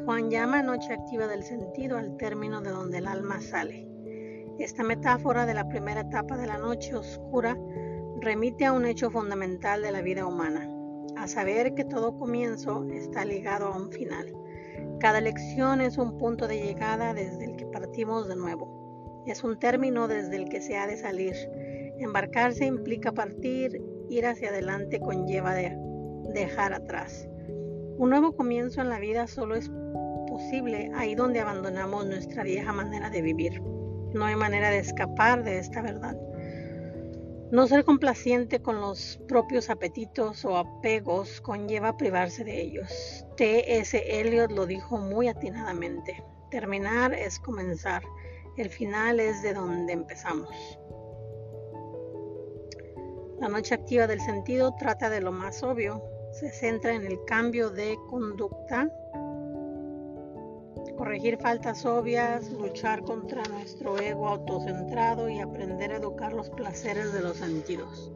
Juan 0.06 0.30
llama 0.30 0.62
noche 0.62 0.94
activa 0.94 1.26
del 1.26 1.42
sentido 1.42 1.98
al 1.98 2.16
término 2.18 2.62
de 2.62 2.70
donde 2.70 3.00
el 3.00 3.08
alma 3.08 3.42
sale. 3.42 3.90
Esta 4.60 4.84
metáfora 4.84 5.48
de 5.48 5.56
la 5.56 5.68
primera 5.68 6.02
etapa 6.02 6.38
de 6.38 6.46
la 6.46 6.60
noche 6.60 6.94
oscura 6.96 7.58
remite 8.22 8.66
a 8.66 8.74
un 8.74 8.86
hecho 8.86 9.10
fundamental 9.10 9.82
de 9.82 9.92
la 9.92 10.04
vida 10.04 10.28
humana, 10.28 10.70
a 11.16 11.28
saber 11.28 11.74
que 11.74 11.86
todo 11.86 12.20
comienzo 12.20 12.86
está 12.92 13.26
ligado 13.26 13.66
a 13.66 13.76
un 13.76 13.92
final. 13.92 14.32
Cada 15.00 15.20
lección 15.20 15.82
es 15.82 15.98
un 15.98 16.20
punto 16.20 16.48
de 16.48 16.62
llegada 16.64 17.16
desde 17.16 17.46
el 17.46 17.56
que 17.56 17.66
partimos 17.66 18.28
de 18.28 18.36
nuevo. 18.36 19.24
Es 19.26 19.44
un 19.44 19.58
término 19.58 20.08
desde 20.08 20.36
el 20.36 20.50
que 20.50 20.62
se 20.62 20.78
ha 20.78 20.86
de 20.86 20.98
salir. 20.98 21.36
Embarcarse 21.98 22.64
implica 22.64 23.12
partir, 23.12 23.82
ir 24.08 24.28
hacia 24.28 24.50
adelante 24.50 25.00
conlleva 25.00 25.56
de 25.56 25.76
dejar 26.32 26.74
atrás. 26.74 27.28
Un 27.98 28.12
nuevo 28.12 28.36
comienzo 28.36 28.82
en 28.82 28.90
la 28.90 29.00
vida 29.00 29.26
solo 29.26 29.56
es 29.56 29.72
posible 30.28 30.92
ahí 30.94 31.16
donde 31.16 31.40
abandonamos 31.40 32.06
nuestra 32.06 32.44
vieja 32.44 32.72
manera 32.72 33.10
de 33.10 33.24
vivir. 33.24 33.60
No 34.14 34.26
hay 34.26 34.36
manera 34.36 34.70
de 34.70 34.78
escapar 34.78 35.44
de 35.44 35.58
esta 35.58 35.82
verdad. 35.82 36.16
No 37.50 37.66
ser 37.66 37.84
complaciente 37.84 38.62
con 38.62 38.80
los 38.82 39.20
propios 39.28 39.72
apetitos 39.72 40.46
o 40.46 40.58
apegos 40.58 41.42
conlleva 41.42 41.98
privarse 41.98 42.44
de 42.44 42.62
ellos. 42.62 43.26
T.S. 43.36 43.98
Eliot 44.20 44.52
lo 44.52 44.68
dijo 44.68 45.00
muy 45.00 45.28
atinadamente. 45.28 46.24
Terminar 46.52 47.16
es 47.16 47.40
comenzar. 47.40 48.04
El 48.58 48.70
final 48.70 49.20
es 49.20 49.42
de 49.42 49.56
donde 49.56 49.94
empezamos. 49.94 50.78
La 53.40 53.48
noche 53.48 53.74
activa 53.74 54.06
del 54.06 54.22
sentido 54.22 54.76
trata 54.78 55.10
de 55.10 55.22
lo 55.22 55.32
más 55.32 55.64
obvio. 55.64 56.04
Se 56.40 56.52
centra 56.52 56.94
en 56.94 57.04
el 57.04 57.26
cambio 57.26 57.72
de 57.72 57.98
conducta 58.12 58.88
corregir 60.96 61.40
faltas 61.40 61.84
obvias, 61.84 62.52
luchar 62.52 63.02
contra 63.02 63.42
nuestro 63.50 63.98
ego 63.98 64.28
autocentrado 64.28 65.30
y 65.30 65.40
aprender 65.40 65.92
a 65.92 65.98
educar 65.98 66.34
los 66.34 66.52
placeres 66.52 67.12
de 67.12 67.22
los 67.22 67.38
sentidos. 67.38 68.12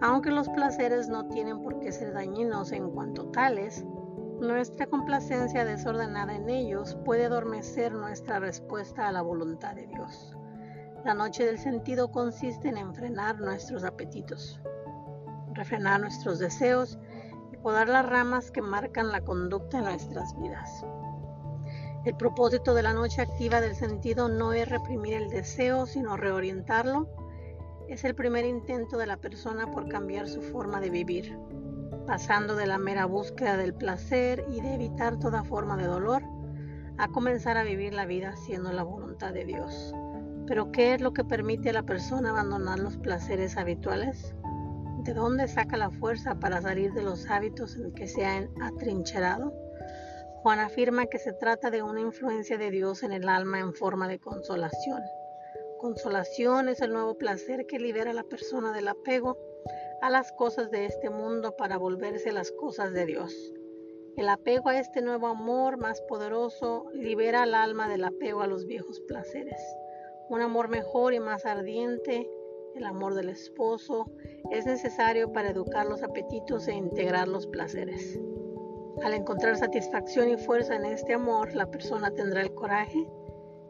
Aunque 0.00 0.30
los 0.30 0.48
placeres 0.48 1.08
no 1.08 1.28
tienen 1.28 1.60
por 1.60 1.80
qué 1.80 1.92
ser 1.92 2.14
dañinos 2.14 2.72
en 2.72 2.90
cuanto 2.90 3.26
tales, 3.26 3.84
nuestra 4.40 4.86
complacencia 4.86 5.66
desordenada 5.66 6.34
en 6.34 6.48
ellos 6.48 6.96
puede 7.04 7.26
adormecer 7.26 7.92
nuestra 7.92 8.38
respuesta 8.38 9.06
a 9.06 9.12
la 9.12 9.20
voluntad 9.20 9.74
de 9.74 9.86
Dios. 9.86 10.34
La 11.04 11.12
noche 11.12 11.44
del 11.44 11.58
sentido 11.58 12.10
consiste 12.10 12.68
en 12.68 12.78
enfrenar 12.78 13.38
nuestros 13.38 13.84
apetitos, 13.84 14.58
refrenar 15.52 16.00
nuestros 16.00 16.38
deseos 16.38 16.98
podar 17.64 17.88
las 17.88 18.04
ramas 18.04 18.50
que 18.50 18.60
marcan 18.60 19.10
la 19.10 19.22
conducta 19.22 19.78
en 19.78 19.84
nuestras 19.84 20.38
vidas. 20.38 20.84
El 22.04 22.14
propósito 22.14 22.74
de 22.74 22.82
la 22.82 22.92
noche 22.92 23.22
activa 23.22 23.62
del 23.62 23.74
sentido 23.74 24.28
no 24.28 24.52
es 24.52 24.68
reprimir 24.68 25.14
el 25.14 25.30
deseo, 25.30 25.86
sino 25.86 26.18
reorientarlo. 26.18 27.08
Es 27.88 28.04
el 28.04 28.14
primer 28.14 28.44
intento 28.44 28.98
de 28.98 29.06
la 29.06 29.16
persona 29.16 29.70
por 29.70 29.88
cambiar 29.88 30.28
su 30.28 30.42
forma 30.42 30.78
de 30.78 30.90
vivir. 30.90 31.38
pasando 32.06 32.54
de 32.54 32.66
la 32.66 32.76
mera 32.76 33.06
búsqueda 33.06 33.56
del 33.56 33.72
placer 33.72 34.44
y 34.50 34.60
de 34.60 34.74
evitar 34.74 35.18
toda 35.18 35.42
forma 35.42 35.78
de 35.78 35.86
dolor 35.86 36.22
a 36.98 37.08
comenzar 37.08 37.56
a 37.56 37.62
vivir 37.62 37.94
la 37.94 38.04
vida 38.04 38.34
haciendo 38.34 38.72
la 38.72 38.82
voluntad 38.82 39.32
de 39.32 39.46
Dios. 39.46 39.94
Pero 40.46 40.70
¿qué 40.70 40.92
es 40.92 41.00
lo 41.00 41.14
que 41.14 41.24
permite 41.24 41.70
a 41.70 41.72
la 41.72 41.84
persona 41.84 42.28
abandonar 42.28 42.78
los 42.78 42.98
placeres 42.98 43.56
habituales? 43.56 44.34
¿De 45.04 45.12
dónde 45.12 45.48
saca 45.48 45.76
la 45.76 45.90
fuerza 45.90 46.34
para 46.36 46.62
salir 46.62 46.94
de 46.94 47.02
los 47.02 47.28
hábitos 47.28 47.76
en 47.76 47.92
que 47.92 48.06
se 48.06 48.24
ha 48.24 48.48
atrincherado? 48.62 49.52
Juan 50.36 50.60
afirma 50.60 51.06
que 51.06 51.18
se 51.18 51.34
trata 51.34 51.70
de 51.70 51.82
una 51.82 52.00
influencia 52.00 52.56
de 52.56 52.70
Dios 52.70 53.02
en 53.02 53.12
el 53.12 53.28
alma 53.28 53.60
en 53.60 53.74
forma 53.74 54.08
de 54.08 54.18
consolación. 54.18 55.02
Consolación 55.78 56.70
es 56.70 56.80
el 56.80 56.94
nuevo 56.94 57.18
placer 57.18 57.66
que 57.66 57.78
libera 57.78 58.12
a 58.12 58.14
la 58.14 58.22
persona 58.24 58.72
del 58.72 58.88
apego 58.88 59.36
a 60.00 60.08
las 60.08 60.32
cosas 60.32 60.70
de 60.70 60.86
este 60.86 61.10
mundo 61.10 61.54
para 61.54 61.76
volverse 61.76 62.32
las 62.32 62.50
cosas 62.52 62.94
de 62.94 63.04
Dios. 63.04 63.52
El 64.16 64.30
apego 64.30 64.70
a 64.70 64.78
este 64.78 65.02
nuevo 65.02 65.26
amor 65.26 65.76
más 65.76 66.00
poderoso 66.00 66.86
libera 66.94 67.42
al 67.42 67.54
alma 67.54 67.90
del 67.90 68.04
apego 68.04 68.40
a 68.40 68.46
los 68.46 68.66
viejos 68.66 69.00
placeres. 69.00 69.60
Un 70.30 70.40
amor 70.40 70.68
mejor 70.68 71.12
y 71.12 71.20
más 71.20 71.44
ardiente, 71.44 72.26
el 72.74 72.84
amor 72.84 73.14
del 73.14 73.28
esposo, 73.28 74.10
es 74.50 74.66
necesario 74.66 75.32
para 75.32 75.50
educar 75.50 75.86
los 75.86 76.02
apetitos 76.02 76.66
e 76.68 76.74
integrar 76.74 77.28
los 77.28 77.46
placeres. 77.46 78.18
Al 79.02 79.14
encontrar 79.14 79.56
satisfacción 79.56 80.28
y 80.28 80.36
fuerza 80.36 80.76
en 80.76 80.84
este 80.84 81.14
amor, 81.14 81.54
la 81.54 81.70
persona 81.70 82.10
tendrá 82.10 82.42
el 82.42 82.54
coraje 82.54 83.08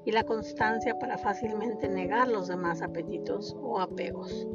y 0.04 0.12
la 0.12 0.24
constancia 0.24 0.98
para 0.98 1.18
fácilmente 1.18 1.88
negar 1.88 2.28
los 2.28 2.48
demás 2.48 2.82
apetitos 2.82 3.56
o 3.60 3.80
apegos. 3.80 4.46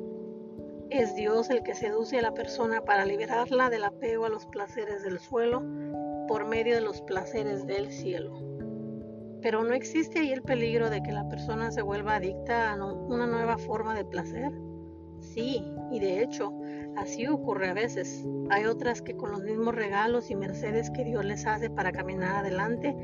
Es 0.89 1.15
Dios 1.15 1.49
el 1.49 1.63
que 1.63 1.75
seduce 1.75 2.17
a 2.17 2.23
la 2.23 2.33
persona 2.33 2.83
para 2.83 3.05
liberarla 3.05 3.69
del 3.69 3.83
apego 3.83 4.25
a 4.25 4.29
los 4.29 4.45
placeres 4.47 5.03
del 5.03 5.19
suelo 5.19 5.63
por 6.27 6.45
medio 6.45 6.75
de 6.75 6.81
los 6.81 7.01
placeres 7.01 7.65
del 7.67 7.91
cielo. 7.91 8.58
Pero 9.41 9.63
¿no 9.63 9.73
existe 9.73 10.19
ahí 10.19 10.31
el 10.31 10.41
peligro 10.41 10.89
de 10.89 11.01
que 11.01 11.11
la 11.11 11.27
persona 11.29 11.71
se 11.71 11.81
vuelva 11.81 12.15
adicta 12.15 12.73
a 12.73 12.85
una 12.85 13.25
nueva 13.25 13.57
forma 13.57 13.95
de 13.95 14.05
placer? 14.05 14.51
Sí, 15.19 15.63
y 15.91 15.99
de 15.99 16.23
hecho, 16.23 16.53
así 16.97 17.27
ocurre 17.27 17.69
a 17.69 17.73
veces. 17.73 18.25
Hay 18.49 18.65
otras 18.65 19.01
que 19.01 19.15
con 19.15 19.31
los 19.31 19.43
mismos 19.43 19.75
regalos 19.75 20.29
y 20.29 20.35
mercedes 20.35 20.89
que 20.91 21.03
Dios 21.03 21.23
les 21.25 21.45
hace 21.45 21.69
para 21.69 21.91
caminar 21.91 22.35
adelante, 22.35 22.95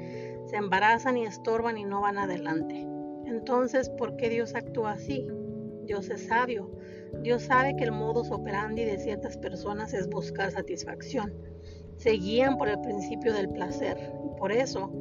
se 0.46 0.58
embarazan 0.58 1.18
y 1.18 1.26
estorban 1.26 1.78
y 1.78 1.84
no 1.84 2.02
van 2.02 2.18
adelante. 2.18 2.88
Entonces, 3.26 3.90
¿por 3.90 4.16
qué 4.18 4.30
Dios 4.30 4.56
actúa 4.56 4.94
así? 4.94 5.28
Dios 5.84 6.10
es 6.10 6.28
sabio. 6.28 6.72
Dios 7.22 7.44
sabe 7.44 7.76
que 7.76 7.84
el 7.84 7.92
modus 7.92 8.32
operandi 8.32 8.84
de 8.84 8.98
ciertas 8.98 9.38
personas 9.38 9.94
es 9.94 10.08
buscar 10.10 10.52
satisfacción. 10.52 11.34
Se 11.98 12.12
guían 12.12 12.58
por 12.58 12.68
el 12.68 12.80
principio 12.82 13.34
del 13.34 13.50
placer. 13.50 13.98
Por 14.38 14.52
eso, 14.52 14.92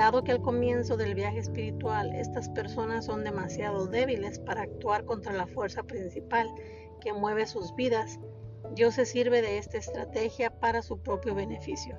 dado 0.00 0.24
que 0.24 0.32
al 0.32 0.40
comienzo 0.40 0.96
del 0.96 1.14
viaje 1.14 1.40
espiritual 1.40 2.14
estas 2.14 2.48
personas 2.48 3.04
son 3.04 3.22
demasiado 3.22 3.86
débiles 3.86 4.38
para 4.38 4.62
actuar 4.62 5.04
contra 5.04 5.34
la 5.34 5.46
fuerza 5.46 5.82
principal 5.82 6.50
que 7.02 7.12
mueve 7.12 7.46
sus 7.46 7.74
vidas, 7.76 8.18
Dios 8.74 8.94
se 8.94 9.04
sirve 9.04 9.42
de 9.42 9.58
esta 9.58 9.76
estrategia 9.76 10.58
para 10.58 10.80
su 10.80 11.02
propio 11.02 11.34
beneficio. 11.34 11.98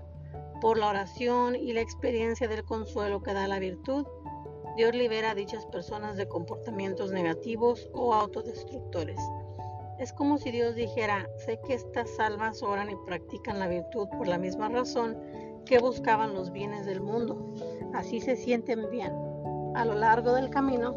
Por 0.61 0.79
la 0.79 0.89
oración 0.89 1.55
y 1.55 1.73
la 1.73 1.81
experiencia 1.81 2.47
del 2.47 2.63
consuelo 2.63 3.21
que 3.21 3.35
da 3.35 3.47
la 3.47 3.59
virtud, 3.59 4.07
Dios 4.77 4.95
libera 4.95 5.31
a 5.31 5.35
dichas 5.35 5.67
personas 5.67 6.17
de 6.17 6.27
comportamientos 6.27 7.11
negativos 7.11 7.87
o 7.93 8.15
autodestructores. 8.15 9.19
Es 9.99 10.11
como 10.11 10.39
si 10.39 10.49
Dios 10.49 10.73
dijera, 10.73 11.29
sé 11.45 11.59
que 11.67 11.75
estas 11.75 12.19
almas 12.19 12.63
oran 12.63 12.89
y 12.89 12.95
practican 13.05 13.59
la 13.59 13.67
virtud 13.67 14.07
por 14.17 14.27
la 14.27 14.39
misma 14.39 14.69
razón 14.69 15.15
que 15.65 15.79
buscaban 15.79 16.33
los 16.33 16.51
bienes 16.51 16.85
del 16.85 17.01
mundo. 17.01 17.53
Así 17.93 18.21
se 18.21 18.35
sienten 18.35 18.89
bien. 18.89 19.13
A 19.75 19.85
lo 19.85 19.95
largo 19.95 20.33
del 20.33 20.49
camino 20.49 20.95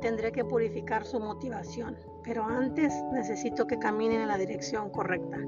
tendré 0.00 0.32
que 0.32 0.44
purificar 0.44 1.04
su 1.04 1.20
motivación, 1.20 1.96
pero 2.24 2.44
antes 2.44 2.92
necesito 3.12 3.66
que 3.66 3.78
caminen 3.78 4.22
en 4.22 4.28
la 4.28 4.38
dirección 4.38 4.90
correcta. 4.90 5.38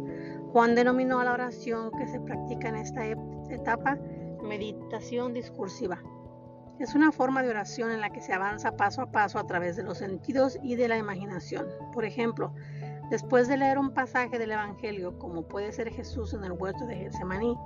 Juan 0.52 0.74
denominó 0.74 1.20
a 1.20 1.24
la 1.24 1.32
oración 1.32 1.90
que 1.92 2.06
se 2.06 2.20
practica 2.20 2.68
en 2.68 2.76
esta 2.76 3.04
etapa 3.50 3.98
meditación 4.42 5.32
discursiva. 5.34 6.00
Es 6.78 6.94
una 6.94 7.12
forma 7.12 7.42
de 7.42 7.50
oración 7.50 7.90
en 7.90 8.00
la 8.00 8.10
que 8.10 8.20
se 8.20 8.32
avanza 8.32 8.76
paso 8.76 9.02
a 9.02 9.10
paso 9.10 9.38
a 9.38 9.46
través 9.46 9.76
de 9.76 9.84
los 9.84 9.98
sentidos 9.98 10.58
y 10.62 10.74
de 10.74 10.88
la 10.88 10.98
imaginación. 10.98 11.66
Por 11.92 12.04
ejemplo, 12.04 12.52
después 13.10 13.46
de 13.46 13.56
leer 13.56 13.78
un 13.78 13.92
pasaje 13.92 14.38
del 14.38 14.50
Evangelio, 14.50 15.16
como 15.18 15.42
puede 15.42 15.72
ser 15.72 15.90
Jesús 15.90 16.34
en 16.34 16.42
el 16.44 16.52
huerto 16.52 16.84
de 16.86 16.96
Getsemaní, 16.96 17.56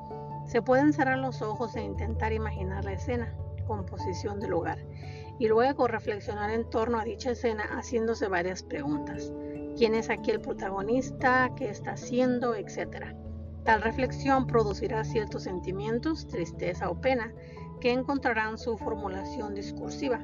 se 0.49 0.63
pueden 0.63 0.93
cerrar 0.93 1.19
los 1.19 1.43
ojos 1.43 1.77
e 1.77 1.83
intentar 1.83 2.33
imaginar 2.33 2.85
la 2.85 2.95
escena, 2.95 3.35
composición 3.67 4.41
del 4.41 4.51
lugar, 4.51 4.79
y 5.39 5.47
luego 5.47 5.87
reflexionar 5.87 6.51
en 6.51 6.69
torno 6.69 6.99
a 6.99 7.05
dicha 7.05 7.33
escena 7.33 7.65
haciéndose 7.65 8.29
varias 8.29 8.63
preguntas. 8.63 9.33
¿Quién 9.77 9.95
es 9.95 10.11
aquí 10.11 10.31
el 10.31 10.41
protagonista? 10.41 11.51
¿Qué 11.55 11.69
está 11.69 11.93
haciendo? 11.93 12.57
Etcétera. 12.57 13.15
Tal 13.65 13.83
reflexión 13.83 14.47
producirá 14.47 15.05
ciertos 15.05 15.43
sentimientos, 15.43 16.27
tristeza 16.27 16.89
o 16.89 17.01
pena, 17.01 17.33
que 17.81 17.93
encontrarán 17.93 18.57
su 18.57 18.79
formulación 18.79 19.55
discursiva. 19.55 20.21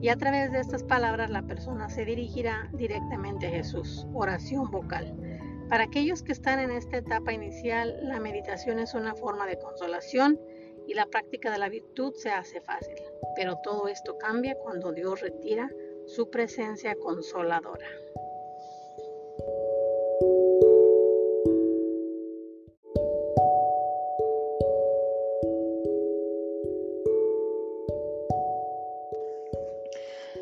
Y 0.00 0.08
a 0.08 0.16
través 0.16 0.50
de 0.50 0.60
estas 0.60 0.82
palabras 0.82 1.30
la 1.30 1.42
persona 1.42 1.88
se 1.88 2.04
dirigirá 2.04 2.68
directamente 2.72 3.46
a 3.46 3.50
Jesús, 3.50 4.06
oración 4.12 4.70
vocal. 4.70 5.16
Para 5.70 5.84
aquellos 5.84 6.24
que 6.24 6.32
están 6.32 6.58
en 6.58 6.72
esta 6.72 6.96
etapa 6.96 7.32
inicial, 7.32 7.96
la 8.02 8.18
meditación 8.18 8.80
es 8.80 8.92
una 8.94 9.14
forma 9.14 9.46
de 9.46 9.56
consolación 9.56 10.40
y 10.88 10.94
la 10.94 11.06
práctica 11.06 11.52
de 11.52 11.58
la 11.58 11.68
virtud 11.68 12.12
se 12.14 12.30
hace 12.30 12.60
fácil. 12.60 12.96
Pero 13.36 13.56
todo 13.62 13.86
esto 13.86 14.18
cambia 14.18 14.56
cuando 14.56 14.90
Dios 14.90 15.20
retira 15.20 15.70
su 16.06 16.28
presencia 16.28 16.96
consoladora. 16.96 17.86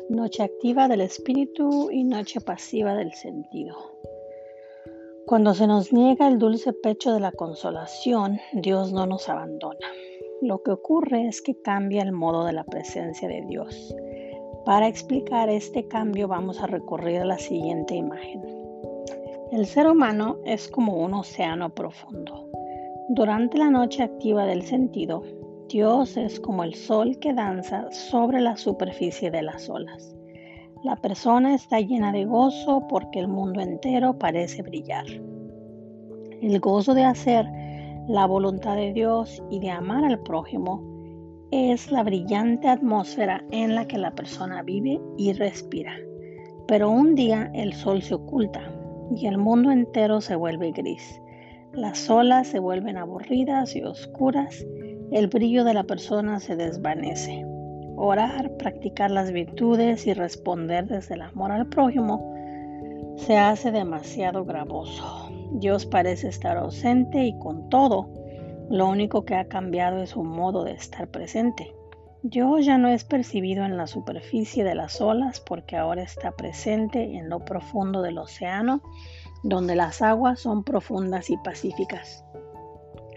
noche 0.09 0.43
activa 0.43 0.87
del 0.87 1.01
espíritu 1.01 1.89
y 1.91 2.03
noche 2.03 2.41
pasiva 2.41 2.93
del 2.95 3.13
sentido. 3.13 3.99
Cuando 5.29 5.53
se 5.53 5.67
nos 5.67 5.93
niega 5.93 6.27
el 6.27 6.39
dulce 6.39 6.73
pecho 6.73 7.13
de 7.13 7.19
la 7.19 7.31
consolación, 7.31 8.39
Dios 8.51 8.91
no 8.91 9.05
nos 9.05 9.29
abandona. 9.29 9.85
Lo 10.41 10.63
que 10.63 10.71
ocurre 10.71 11.27
es 11.27 11.43
que 11.43 11.61
cambia 11.61 12.01
el 12.01 12.13
modo 12.13 12.45
de 12.45 12.53
la 12.53 12.63
presencia 12.63 13.27
de 13.27 13.43
Dios. 13.43 13.95
Para 14.65 14.87
explicar 14.87 15.47
este 15.49 15.87
cambio 15.87 16.27
vamos 16.27 16.59
a 16.63 16.65
recurrir 16.65 17.19
a 17.19 17.25
la 17.25 17.37
siguiente 17.37 17.93
imagen. 17.93 18.41
El 19.51 19.67
ser 19.67 19.85
humano 19.85 20.39
es 20.45 20.67
como 20.67 20.95
un 20.95 21.13
océano 21.13 21.75
profundo. 21.75 22.49
Durante 23.09 23.59
la 23.59 23.69
noche 23.69 24.01
activa 24.01 24.47
del 24.47 24.63
sentido, 24.63 25.21
Dios 25.67 26.17
es 26.17 26.39
como 26.39 26.63
el 26.63 26.73
sol 26.73 27.19
que 27.19 27.35
danza 27.35 27.91
sobre 27.91 28.41
la 28.41 28.57
superficie 28.57 29.29
de 29.29 29.43
las 29.43 29.69
olas. 29.69 30.18
La 30.81 30.95
persona 30.95 31.55
está 31.55 31.81
llena 31.81 32.13
de 32.13 32.23
gozo 32.23 32.87
porque 32.87 33.19
el 33.19 33.27
mundo 33.27 33.59
entero 33.59 34.17
parece 34.17 34.61
brillar. 34.61 35.05
El 36.41 36.57
gozo 36.61 36.93
de 36.93 37.03
hacer 37.03 37.45
la 38.07 38.25
voluntad 38.25 38.77
de 38.77 38.93
Dios 38.93 39.43
y 39.49 39.59
de 39.59 39.71
amar 39.71 40.05
al 40.05 40.19
prójimo 40.19 40.81
es 41.51 41.91
la 41.91 42.01
brillante 42.03 42.69
atmósfera 42.69 43.43
en 43.51 43.75
la 43.75 43.87
que 43.87 43.97
la 43.97 44.11
persona 44.11 44.63
vive 44.63 45.01
y 45.17 45.33
respira. 45.33 45.97
Pero 46.65 46.89
un 46.89 47.13
día 47.13 47.51
el 47.53 47.73
sol 47.73 48.01
se 48.01 48.13
oculta 48.13 48.61
y 49.13 49.27
el 49.27 49.37
mundo 49.37 49.71
entero 49.71 50.21
se 50.21 50.37
vuelve 50.37 50.71
gris. 50.71 51.21
Las 51.73 52.09
olas 52.09 52.47
se 52.47 52.59
vuelven 52.59 52.95
aburridas 52.95 53.75
y 53.75 53.83
oscuras. 53.83 54.65
El 55.11 55.27
brillo 55.27 55.65
de 55.65 55.73
la 55.73 55.83
persona 55.83 56.39
se 56.39 56.55
desvanece. 56.55 57.48
Orar, 58.01 58.55
practicar 58.55 59.11
las 59.11 59.33
virtudes 59.33 60.07
y 60.07 60.13
responder 60.13 60.87
desde 60.87 61.15
el 61.15 61.21
amor 61.21 61.51
al 61.51 61.67
prójimo 61.67 62.33
se 63.17 63.37
hace 63.37 63.73
demasiado 63.73 64.45
gravoso. 64.45 65.29
Dios 65.55 65.85
parece 65.85 66.29
estar 66.29 66.55
ausente 66.55 67.25
y 67.25 67.37
con 67.39 67.67
todo, 67.67 68.09
lo 68.69 68.87
único 68.87 69.25
que 69.25 69.35
ha 69.35 69.49
cambiado 69.49 70.01
es 70.01 70.11
su 70.11 70.23
modo 70.23 70.63
de 70.63 70.71
estar 70.71 71.09
presente. 71.09 71.75
Dios 72.23 72.65
ya 72.65 72.77
no 72.77 72.87
es 72.87 73.03
percibido 73.03 73.65
en 73.65 73.75
la 73.75 73.85
superficie 73.85 74.63
de 74.63 74.75
las 74.75 75.01
olas 75.01 75.41
porque 75.41 75.75
ahora 75.75 76.01
está 76.01 76.31
presente 76.31 77.17
en 77.17 77.27
lo 77.27 77.43
profundo 77.43 78.01
del 78.01 78.17
océano, 78.17 78.81
donde 79.43 79.75
las 79.75 80.01
aguas 80.01 80.39
son 80.39 80.63
profundas 80.63 81.29
y 81.29 81.35
pacíficas. 81.35 82.23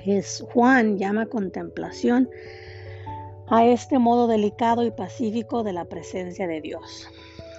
Es 0.04 0.44
Juan 0.52 0.98
llama 0.98 1.26
contemplación 1.26 2.28
a 3.52 3.66
este 3.66 3.98
modo 3.98 4.28
delicado 4.28 4.82
y 4.82 4.90
pacífico 4.90 5.62
de 5.62 5.74
la 5.74 5.84
presencia 5.84 6.46
de 6.46 6.62
Dios. 6.62 7.06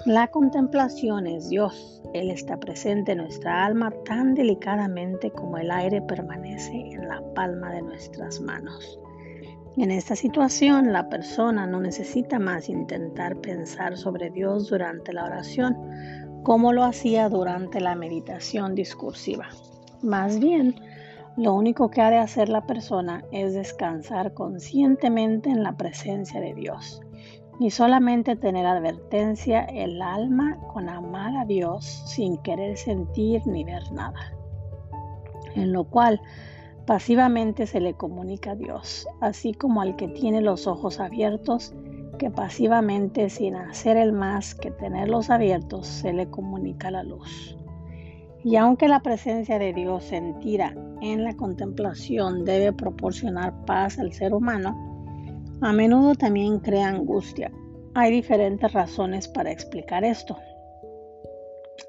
La 0.07 0.29
contemplación 0.29 1.27
es 1.27 1.49
Dios. 1.49 2.01
Él 2.15 2.31
está 2.31 2.59
presente 2.59 3.11
en 3.11 3.19
nuestra 3.19 3.63
alma 3.63 3.93
tan 4.03 4.33
delicadamente 4.33 5.29
como 5.29 5.59
el 5.59 5.69
aire 5.69 6.01
permanece 6.01 6.73
en 6.73 7.07
la 7.07 7.21
palma 7.35 7.71
de 7.71 7.83
nuestras 7.83 8.41
manos. 8.41 8.99
En 9.77 9.91
esta 9.91 10.15
situación, 10.15 10.91
la 10.91 11.09
persona 11.09 11.67
no 11.67 11.79
necesita 11.79 12.39
más 12.39 12.69
intentar 12.69 13.35
pensar 13.35 13.95
sobre 13.95 14.31
Dios 14.31 14.71
durante 14.71 15.13
la 15.13 15.25
oración 15.25 15.77
como 16.41 16.73
lo 16.73 16.85
hacía 16.85 17.29
durante 17.29 17.79
la 17.79 17.93
meditación 17.93 18.73
discursiva. 18.73 19.47
Más 20.01 20.39
bien, 20.39 20.73
lo 21.35 21.53
único 21.55 21.89
que 21.89 22.01
ha 22.01 22.11
de 22.11 22.17
hacer 22.17 22.49
la 22.49 22.67
persona 22.67 23.23
es 23.31 23.53
descansar 23.53 24.33
conscientemente 24.33 25.49
en 25.49 25.63
la 25.63 25.75
presencia 25.75 26.39
de 26.39 26.53
Dios 26.53 27.01
y 27.59 27.71
solamente 27.71 28.35
tener 28.35 28.65
advertencia 28.65 29.61
el 29.63 30.01
alma 30.01 30.59
con 30.73 30.89
amar 30.89 31.35
a 31.37 31.45
Dios 31.45 31.85
sin 32.05 32.37
querer 32.37 32.77
sentir 32.77 33.45
ni 33.47 33.63
ver 33.63 33.91
nada. 33.91 34.33
En 35.55 35.71
lo 35.71 35.85
cual 35.85 36.21
pasivamente 36.85 37.65
se 37.67 37.79
le 37.79 37.93
comunica 37.93 38.51
a 38.51 38.55
Dios, 38.55 39.07
así 39.21 39.53
como 39.53 39.81
al 39.81 39.95
que 39.95 40.07
tiene 40.07 40.41
los 40.41 40.67
ojos 40.67 40.99
abiertos, 40.99 41.73
que 42.19 42.29
pasivamente 42.29 43.29
sin 43.29 43.55
hacer 43.55 43.97
el 43.97 44.13
más 44.13 44.53
que 44.55 44.71
tenerlos 44.71 45.29
abiertos 45.29 45.87
se 45.87 46.13
le 46.13 46.29
comunica 46.29 46.91
la 46.91 47.03
luz. 47.03 47.57
Y 48.43 48.57
aunque 48.57 48.87
la 48.87 48.99
presencia 48.99 49.57
de 49.57 49.73
Dios 49.73 50.03
sentida 50.03 50.75
en 51.01 51.23
la 51.23 51.35
contemplación 51.35 52.43
debe 52.43 52.73
proporcionar 52.73 53.65
paz 53.65 53.99
al 53.99 54.11
ser 54.11 54.33
humano, 54.33 54.75
a 55.61 55.71
menudo 55.71 56.15
también 56.15 56.59
crea 56.59 56.89
angustia. 56.89 57.51
Hay 57.93 58.11
diferentes 58.11 58.73
razones 58.73 59.27
para 59.29 59.51
explicar 59.51 60.03
esto. 60.03 60.37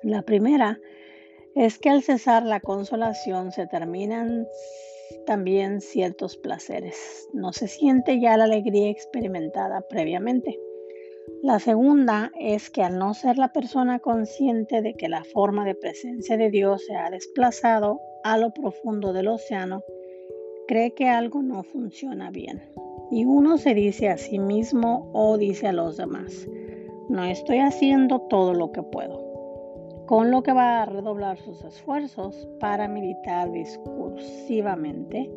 La 0.02 0.22
primera 0.22 0.78
es 1.56 1.78
que 1.78 1.90
al 1.90 2.02
cesar 2.02 2.44
la 2.44 2.60
consolación 2.60 3.50
se 3.50 3.66
terminan 3.66 4.46
también 5.26 5.80
ciertos 5.80 6.36
placeres. 6.36 7.28
No 7.32 7.52
se 7.52 7.68
siente 7.68 8.20
ya 8.20 8.36
la 8.36 8.44
alegría 8.44 8.90
experimentada 8.90 9.80
previamente. 9.88 10.58
La 11.42 11.58
segunda 11.58 12.32
es 12.38 12.70
que 12.70 12.82
al 12.82 12.98
no 12.98 13.14
ser 13.14 13.38
la 13.38 13.52
persona 13.52 13.98
consciente 13.98 14.80
de 14.82 14.94
que 14.94 15.08
la 15.08 15.24
forma 15.24 15.64
de 15.64 15.74
presencia 15.74 16.36
de 16.36 16.50
Dios 16.50 16.84
se 16.86 16.96
ha 16.96 17.10
desplazado 17.10 18.00
a 18.22 18.38
lo 18.38 18.52
profundo 18.52 19.12
del 19.12 19.28
océano, 19.28 19.82
cree 20.66 20.94
que 20.94 21.08
algo 21.08 21.42
no 21.42 21.62
funciona 21.62 22.30
bien. 22.30 22.62
Y 23.10 23.26
uno 23.26 23.58
se 23.58 23.74
dice 23.74 24.08
a 24.08 24.16
sí 24.16 24.38
mismo 24.38 25.10
o 25.12 25.36
dice 25.36 25.68
a 25.68 25.72
los 25.72 25.96
demás, 25.98 26.48
no 27.08 27.24
estoy 27.24 27.58
haciendo 27.58 28.20
todo 28.22 28.54
lo 28.54 28.72
que 28.72 28.82
puedo, 28.82 29.22
con 30.06 30.30
lo 30.30 30.42
que 30.42 30.52
va 30.52 30.82
a 30.82 30.86
redoblar 30.86 31.38
sus 31.38 31.62
esfuerzos 31.64 32.48
para 32.58 32.88
meditar 32.88 33.52
discursivamente, 33.52 35.30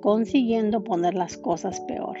consiguiendo 0.00 0.82
poner 0.82 1.14
las 1.14 1.36
cosas 1.36 1.80
peor. 1.82 2.16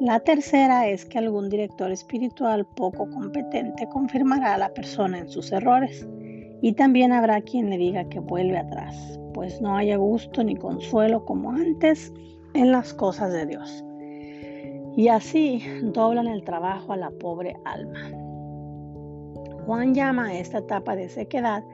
La 0.00 0.20
tercera 0.20 0.86
es 0.86 1.04
que 1.04 1.18
algún 1.18 1.48
director 1.48 1.90
espiritual 1.90 2.64
poco 2.64 3.10
competente 3.10 3.88
confirmará 3.88 4.54
a 4.54 4.58
la 4.58 4.72
persona 4.72 5.18
en 5.18 5.28
sus 5.28 5.50
errores 5.50 6.06
y 6.62 6.74
también 6.74 7.10
habrá 7.10 7.40
quien 7.40 7.68
le 7.68 7.78
diga 7.78 8.08
que 8.08 8.20
vuelve 8.20 8.58
atrás, 8.58 9.18
pues 9.34 9.60
no 9.60 9.76
haya 9.76 9.96
gusto 9.96 10.44
ni 10.44 10.54
consuelo 10.54 11.24
como 11.24 11.50
antes 11.50 12.12
en 12.54 12.70
las 12.70 12.94
cosas 12.94 13.32
de 13.32 13.46
Dios. 13.46 13.84
Y 14.96 15.08
así 15.08 15.64
doblan 15.82 16.28
el 16.28 16.44
trabajo 16.44 16.92
a 16.92 16.96
la 16.96 17.10
pobre 17.10 17.56
alma. 17.64 18.12
Juan 19.66 19.94
llama 19.94 20.28
a 20.28 20.38
esta 20.38 20.58
etapa 20.58 20.94
de 20.94 21.08
sequedad, 21.08 21.64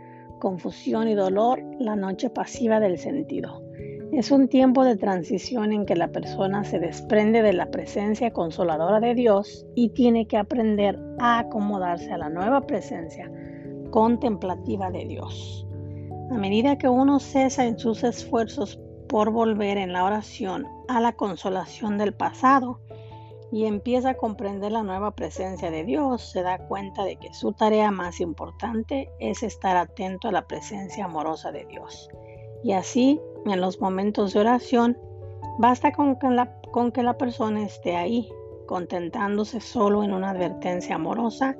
confusión 0.41 1.09
y 1.09 1.15
dolor 1.15 1.63
la 1.79 1.95
noche 1.95 2.31
pasiva 2.31 2.81
del 2.81 2.97
sentido. 2.97 3.64
Es 4.15 4.31
un 4.31 4.47
tiempo 4.47 4.85
de 4.85 4.97
transición 4.97 5.73
en 5.73 5.87
que 5.87 5.97
la 5.97 6.07
persona 6.07 6.63
se 6.63 6.79
desprende 6.79 7.43
de 7.43 7.53
la 7.53 7.73
presencia 7.73 8.33
consoladora 8.33 9.01
de 9.01 9.13
Dios 9.13 9.67
y 9.75 9.89
tiene 9.89 10.29
que 10.29 10.37
aprender 10.37 10.97
a 11.19 11.41
acomodarse 11.41 12.13
a 12.13 12.19
la 12.19 12.29
nueva 12.29 12.61
presencia 12.61 13.29
contemplativa 13.91 14.93
de 14.93 15.05
Dios. 15.07 15.67
A 16.31 16.35
medida 16.35 16.79
que 16.79 16.89
uno 16.89 17.19
cesa 17.19 17.67
en 17.67 17.77
sus 17.77 18.05
esfuerzos 18.05 18.79
por 19.09 19.33
volver 19.33 19.79
en 19.79 19.93
la 19.93 20.05
oración 20.05 20.65
a 20.87 21.01
la 21.01 21.15
consolación 21.15 21.99
del 21.99 22.15
pasado 22.15 22.79
y 23.51 23.65
empieza 23.65 24.11
a 24.11 24.17
comprender 24.17 24.71
la 24.71 24.85
nueva 24.85 25.17
presencia 25.17 25.73
de 25.73 25.83
Dios, 25.83 26.23
se 26.31 26.43
da 26.43 26.59
cuenta 26.69 27.03
de 27.03 27.17
que 27.17 27.35
su 27.35 27.53
tarea 27.53 27.91
más 27.91 28.21
importante 28.21 29.11
es 29.19 29.43
estar 29.43 29.77
atento 29.77 30.29
a 30.29 30.33
la 30.33 30.47
presencia 30.47 31.07
amorosa 31.07 31.51
de 31.51 31.65
Dios. 31.65 32.09
Y 32.63 32.73
así, 32.73 33.21
en 33.47 33.61
los 33.61 33.81
momentos 33.81 34.33
de 34.33 34.41
oración, 34.41 34.99
basta 35.59 35.93
con 35.93 36.17
que 36.93 37.03
la, 37.03 37.19
persona 37.19 37.65
esté 37.65 37.97
ahí, 37.97 38.29
contentándose 38.67 39.61
solo 39.61 40.03
en 40.03 40.13
una 40.13 40.31
advertencia 40.31 40.97
amorosa 40.97 41.57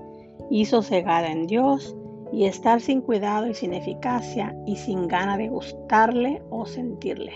y 0.51 0.65
sosegada 0.65 1.31
en 1.31 1.47
Dios 1.47 1.97
y 2.33 2.47
estar 2.47 2.81
sin 2.81 3.01
cuidado 3.01 3.47
y 3.47 3.55
sin 3.55 3.75
eficacia 3.75 4.57
y 4.67 4.77
sin 4.77 5.07
gana 5.07 5.37
de 5.37 5.49
gustarle 5.49 6.43
o 6.51 6.67
sentirle. 6.67 7.33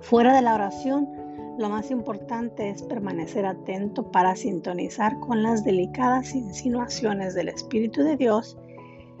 Fuera 0.00 0.34
de 0.34 0.42
la 0.42 0.54
oración, 0.54 1.08
lo 1.58 1.68
más 1.68 1.90
importante 1.90 2.68
es 2.68 2.82
permanecer 2.82 3.46
atento 3.46 4.10
para 4.10 4.36
sintonizar 4.36 5.18
con 5.20 5.42
las 5.42 5.64
delicadas 5.64 6.34
insinuaciones 6.34 7.34
del 7.34 7.48
Espíritu 7.48 8.02
de 8.02 8.16
Dios 8.16 8.58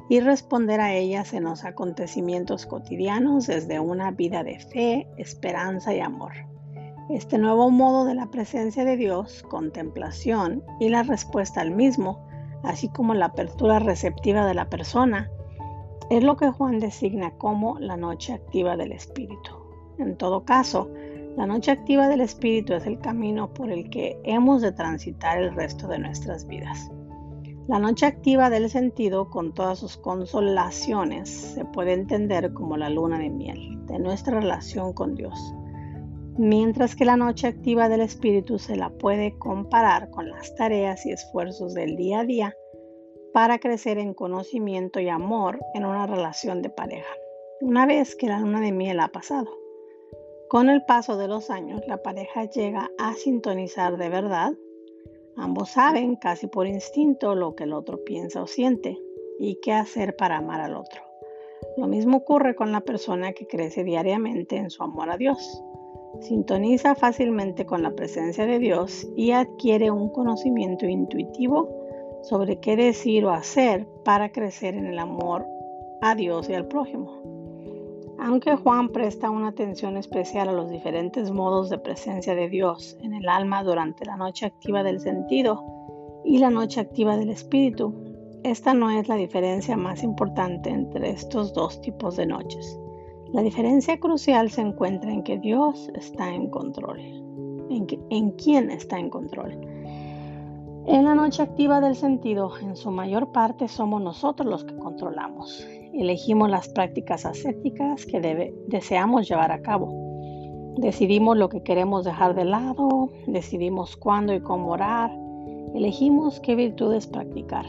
y 0.08 0.20
responder 0.20 0.80
a 0.80 0.94
ellas 0.94 1.32
en 1.32 1.44
los 1.44 1.64
acontecimientos 1.64 2.66
cotidianos 2.66 3.46
desde 3.46 3.80
una 3.80 4.10
vida 4.10 4.44
de 4.44 4.58
fe, 4.58 5.08
esperanza 5.16 5.94
y 5.94 6.00
amor. 6.00 6.32
Este 7.08 7.38
nuevo 7.38 7.70
modo 7.70 8.04
de 8.04 8.14
la 8.14 8.30
presencia 8.30 8.84
de 8.84 8.96
Dios, 8.96 9.44
contemplación 9.48 10.64
y 10.80 10.88
la 10.88 11.02
respuesta 11.02 11.60
al 11.60 11.70
mismo, 11.70 12.26
así 12.62 12.88
como 12.88 13.14
la 13.14 13.26
apertura 13.26 13.78
receptiva 13.78 14.46
de 14.46 14.54
la 14.54 14.68
persona, 14.68 15.30
es 16.10 16.22
lo 16.22 16.36
que 16.36 16.50
Juan 16.50 16.78
designa 16.78 17.32
como 17.32 17.78
la 17.78 17.96
noche 17.96 18.32
activa 18.32 18.76
del 18.76 18.92
Espíritu. 18.92 19.52
En 19.98 20.16
todo 20.16 20.44
caso, 20.44 20.90
la 21.36 21.46
noche 21.46 21.70
activa 21.70 22.08
del 22.08 22.20
Espíritu 22.20 22.74
es 22.74 22.86
el 22.86 22.98
camino 22.98 23.52
por 23.52 23.70
el 23.70 23.90
que 23.90 24.18
hemos 24.24 24.62
de 24.62 24.72
transitar 24.72 25.38
el 25.38 25.54
resto 25.54 25.86
de 25.88 25.98
nuestras 25.98 26.46
vidas. 26.46 26.90
La 27.68 27.78
noche 27.78 28.06
activa 28.06 28.48
del 28.48 28.70
sentido, 28.70 29.28
con 29.28 29.52
todas 29.52 29.78
sus 29.78 29.96
consolaciones, 29.96 31.28
se 31.28 31.64
puede 31.64 31.92
entender 31.92 32.52
como 32.52 32.76
la 32.76 32.90
luna 32.90 33.18
de 33.18 33.30
miel 33.30 33.84
de 33.86 33.98
nuestra 33.98 34.40
relación 34.40 34.92
con 34.92 35.14
Dios 35.14 35.38
mientras 36.38 36.94
que 36.96 37.04
la 37.04 37.16
noche 37.16 37.46
activa 37.46 37.88
del 37.88 38.00
espíritu 38.00 38.58
se 38.58 38.76
la 38.76 38.90
puede 38.90 39.38
comparar 39.38 40.10
con 40.10 40.28
las 40.30 40.54
tareas 40.54 41.06
y 41.06 41.12
esfuerzos 41.12 41.74
del 41.74 41.96
día 41.96 42.20
a 42.20 42.24
día 42.24 42.56
para 43.32 43.58
crecer 43.58 43.98
en 43.98 44.14
conocimiento 44.14 45.00
y 45.00 45.08
amor 45.08 45.60
en 45.74 45.84
una 45.84 46.06
relación 46.06 46.62
de 46.62 46.70
pareja, 46.70 47.12
una 47.60 47.86
vez 47.86 48.16
que 48.16 48.28
la 48.28 48.40
luna 48.40 48.60
de 48.60 48.72
miel 48.72 49.00
ha 49.00 49.08
pasado. 49.08 49.50
Con 50.48 50.68
el 50.68 50.84
paso 50.84 51.16
de 51.16 51.28
los 51.28 51.50
años, 51.50 51.82
la 51.86 52.02
pareja 52.02 52.44
llega 52.44 52.90
a 52.98 53.14
sintonizar 53.14 53.96
de 53.96 54.08
verdad. 54.08 54.52
Ambos 55.36 55.70
saben 55.70 56.16
casi 56.16 56.46
por 56.46 56.66
instinto 56.66 57.34
lo 57.34 57.54
que 57.54 57.64
el 57.64 57.72
otro 57.72 58.02
piensa 58.04 58.42
o 58.42 58.46
siente 58.46 58.98
y 59.38 59.56
qué 59.62 59.72
hacer 59.72 60.16
para 60.16 60.38
amar 60.38 60.60
al 60.60 60.76
otro. 60.76 61.02
Lo 61.76 61.86
mismo 61.86 62.18
ocurre 62.18 62.54
con 62.54 62.72
la 62.72 62.80
persona 62.80 63.32
que 63.32 63.46
crece 63.46 63.84
diariamente 63.84 64.56
en 64.56 64.70
su 64.70 64.82
amor 64.82 65.10
a 65.10 65.16
Dios. 65.16 65.62
Sintoniza 66.20 66.94
fácilmente 66.94 67.66
con 67.66 67.82
la 67.82 67.90
presencia 67.90 68.46
de 68.46 68.58
Dios 68.58 69.06
y 69.14 69.32
adquiere 69.32 69.90
un 69.90 70.08
conocimiento 70.10 70.86
intuitivo 70.86 71.68
sobre 72.22 72.58
qué 72.58 72.76
decir 72.76 73.26
o 73.26 73.30
hacer 73.30 73.86
para 74.04 74.32
crecer 74.32 74.74
en 74.74 74.86
el 74.86 74.98
amor 74.98 75.46
a 76.00 76.14
Dios 76.14 76.48
y 76.48 76.54
al 76.54 76.66
prójimo. 76.66 77.45
Aunque 78.18 78.56
Juan 78.56 78.88
presta 78.88 79.30
una 79.30 79.48
atención 79.48 79.96
especial 79.96 80.48
a 80.48 80.52
los 80.52 80.70
diferentes 80.70 81.30
modos 81.30 81.68
de 81.68 81.78
presencia 81.78 82.34
de 82.34 82.48
Dios 82.48 82.96
en 83.02 83.12
el 83.12 83.28
alma 83.28 83.62
durante 83.62 84.06
la 84.06 84.16
noche 84.16 84.46
activa 84.46 84.82
del 84.82 85.00
sentido 85.00 85.62
y 86.24 86.38
la 86.38 86.50
noche 86.50 86.80
activa 86.80 87.16
del 87.16 87.30
espíritu, 87.30 87.94
esta 88.42 88.72
no 88.72 88.90
es 88.90 89.08
la 89.08 89.16
diferencia 89.16 89.76
más 89.76 90.02
importante 90.02 90.70
entre 90.70 91.10
estos 91.10 91.52
dos 91.52 91.80
tipos 91.82 92.16
de 92.16 92.26
noches. 92.26 92.78
La 93.32 93.42
diferencia 93.42 93.98
crucial 94.00 94.50
se 94.50 94.62
encuentra 94.62 95.12
en 95.12 95.22
que 95.22 95.38
Dios 95.38 95.90
está 95.94 96.32
en 96.32 96.48
control, 96.48 97.00
en, 97.70 97.86
en 98.10 98.30
quién 98.32 98.70
está 98.70 98.98
en 98.98 99.10
control. 99.10 99.58
En 100.86 101.04
la 101.04 101.14
noche 101.16 101.42
activa 101.42 101.80
del 101.80 101.96
sentido, 101.96 102.52
en 102.62 102.76
su 102.76 102.90
mayor 102.92 103.32
parte 103.32 103.66
somos 103.66 104.00
nosotros 104.00 104.48
los 104.48 104.64
que 104.64 104.76
controlamos. 104.76 105.66
Elegimos 105.96 106.50
las 106.50 106.68
prácticas 106.68 107.24
ascéticas 107.24 108.04
que 108.04 108.52
deseamos 108.68 109.26
llevar 109.26 109.50
a 109.50 109.62
cabo. 109.62 110.74
Decidimos 110.76 111.38
lo 111.38 111.48
que 111.48 111.62
queremos 111.62 112.04
dejar 112.04 112.34
de 112.34 112.44
lado, 112.44 113.08
decidimos 113.26 113.96
cuándo 113.96 114.34
y 114.34 114.40
cómo 114.40 114.72
orar, 114.72 115.10
elegimos 115.74 116.38
qué 116.40 116.54
virtudes 116.54 117.06
practicar. 117.06 117.64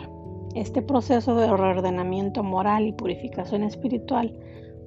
Este 0.56 0.82
proceso 0.82 1.36
de 1.36 1.48
reordenamiento 1.48 2.44
moral 2.44 2.86
y 2.88 2.92
purificación 2.92 3.64
espiritual 3.64 4.38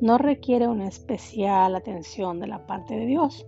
no 0.03 0.19
requiere 0.19 0.69
una 0.69 0.87
especial 0.87 1.75
atención 1.75 2.41
de 2.41 2.47
la 2.47 2.67
parte 2.67 2.95
de 2.95 3.07
Dios. 3.07 3.47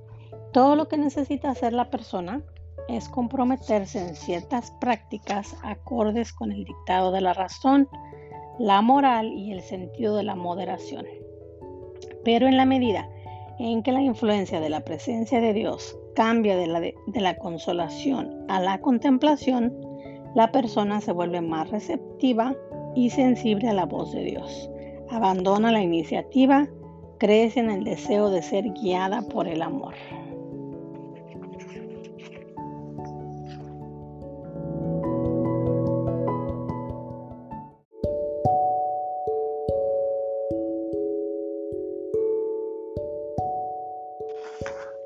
Todo 0.55 0.75
lo 0.75 0.89
que 0.89 0.97
necesita 0.97 1.51
hacer 1.51 1.75
la 1.75 1.91
persona 1.91 2.43
es 2.89 3.11
comprometerse 3.11 4.01
en 4.01 4.17
ciertas 4.17 4.71
prácticas 4.81 5.55
acordes 5.63 6.33
con 6.33 6.51
el 6.51 6.65
dictado 6.65 7.13
de 7.13 7.21
la 7.21 7.35
razón, 7.35 7.89
la 8.59 8.83
moral 8.83 9.33
y 9.33 9.53
el 9.53 9.63
sentido 9.63 10.17
de 10.17 10.23
la 10.23 10.35
moderación. 10.35 11.07
Pero 12.25 12.47
en 12.47 12.57
la 12.57 12.65
medida 12.65 13.09
en 13.59 13.83
que 13.83 13.93
la 13.93 14.03
influencia 14.03 14.61
de 14.61 14.71
la 14.71 14.81
presencia 14.81 15.41
de 15.41 15.53
Dios 15.53 15.97
cambia 16.15 16.57
de 16.57 16.67
la, 16.67 16.81
de, 16.81 16.95
la 17.15 17.37
consolación 17.37 18.45
a 18.49 18.61
la 18.61 18.81
contemplación, 18.81 19.75
la 20.35 20.51
persona 20.53 21.01
se 21.01 21.13
vuelve 21.13 21.41
más 21.41 21.71
receptiva 21.71 22.55
y 22.95 23.11
sensible 23.11 23.69
a 23.69 23.75
la 23.75 23.87
voz 23.87 24.13
de 24.13 24.25
Dios. 24.25 24.71
Abandona 25.11 25.73
la 25.73 25.83
iniciativa, 25.83 26.69
crece 27.19 27.61
en 27.61 27.71
el 27.71 27.85
deseo 27.85 28.31
de 28.31 28.43
ser 28.43 28.73
guiada 28.73 29.23
por 29.23 29.47
el 29.47 29.63
amor. 29.63 29.95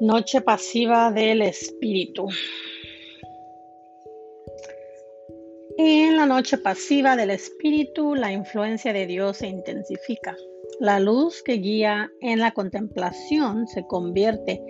Noche 0.07 0.41
pasiva 0.41 1.11
del 1.11 1.43
espíritu. 1.43 2.29
En 5.77 6.17
la 6.17 6.27
noche 6.27 6.59
pasiva 6.59 7.17
del 7.17 7.31
espíritu, 7.31 8.15
la 8.15 8.31
influencia 8.31 8.93
de 8.93 9.09
Dios 9.09 9.39
se 9.39 9.49
intensifica. 9.49 10.37
La 10.79 11.01
luz 11.01 11.43
que 11.43 11.55
guía 11.55 12.09
en 12.21 12.39
la 12.39 12.53
contemplación 12.53 13.67
se 13.67 13.85
convierte 13.89 14.63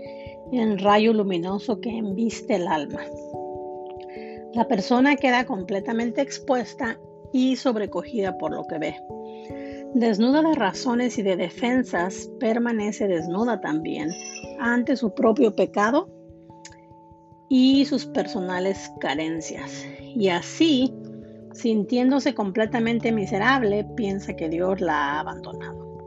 en 0.53 0.78
rayo 0.78 1.12
luminoso 1.12 1.82
que 1.82 1.91
embiste 1.91 2.55
el 2.55 2.66
alma. 2.66 3.05
La 4.55 4.66
persona 4.66 5.16
queda 5.16 5.45
completamente 5.45 6.22
expuesta 6.22 6.99
y 7.34 7.57
sobrecogida 7.57 8.39
por 8.39 8.53
lo 8.53 8.64
que 8.64 8.78
ve. 8.78 8.97
Desnuda 9.97 10.42
de 10.42 10.55
razones 10.55 11.16
y 11.16 11.22
de 11.22 11.36
defensas, 11.36 12.30
permanece 12.38 13.09
desnuda 13.09 13.62
también 13.62 14.11
ante 14.61 14.94
su 14.94 15.14
propio 15.14 15.55
pecado 15.55 16.11
y 17.49 17.82
sus 17.86 18.05
personales 18.05 18.92
carencias. 19.01 19.86
Y 20.14 20.28
así, 20.28 20.92
sintiéndose 21.55 22.34
completamente 22.34 23.11
miserable, 23.11 23.86
piensa 23.97 24.36
que 24.36 24.51
Dios 24.51 24.82
la 24.82 25.14
ha 25.14 25.20
abandonado. 25.20 25.99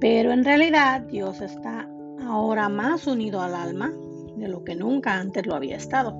Pero 0.00 0.32
en 0.32 0.44
realidad 0.44 1.02
Dios 1.02 1.40
está 1.40 1.88
ahora 2.26 2.68
más 2.68 3.06
unido 3.06 3.40
al 3.40 3.54
alma 3.54 3.92
de 4.34 4.48
lo 4.48 4.64
que 4.64 4.74
nunca 4.74 5.20
antes 5.20 5.46
lo 5.46 5.54
había 5.54 5.76
estado, 5.76 6.16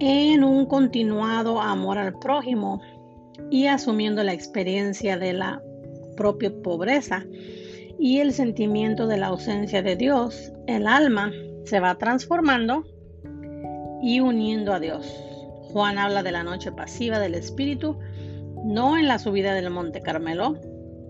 en 0.00 0.44
un 0.44 0.66
continuado 0.66 1.62
amor 1.62 1.96
al 1.96 2.12
prójimo 2.18 2.78
y 3.50 3.68
asumiendo 3.68 4.22
la 4.22 4.34
experiencia 4.34 5.16
de 5.16 5.32
la 5.32 5.62
propia 6.18 6.52
pobreza 6.62 7.24
y 7.98 8.18
el 8.18 8.32
sentimiento 8.32 9.06
de 9.06 9.18
la 9.18 9.28
ausencia 9.28 9.82
de 9.82 9.94
Dios, 9.94 10.52
el 10.66 10.88
alma 10.88 11.32
se 11.64 11.78
va 11.78 11.96
transformando 11.96 12.84
y 14.02 14.18
uniendo 14.18 14.72
a 14.72 14.80
Dios. 14.80 15.06
Juan 15.72 15.96
habla 15.96 16.24
de 16.24 16.32
la 16.32 16.42
noche 16.42 16.72
pasiva 16.72 17.20
del 17.20 17.34
Espíritu, 17.34 17.98
no 18.64 18.98
en 18.98 19.06
la 19.06 19.20
subida 19.20 19.54
del 19.54 19.70
Monte 19.70 20.00
Carmelo, 20.02 20.58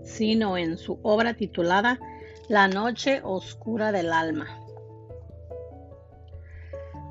sino 0.03 0.57
en 0.57 0.77
su 0.77 0.99
obra 1.01 1.33
titulada 1.33 1.99
La 2.47 2.67
noche 2.67 3.21
oscura 3.23 3.91
del 3.91 4.13
alma. 4.13 4.47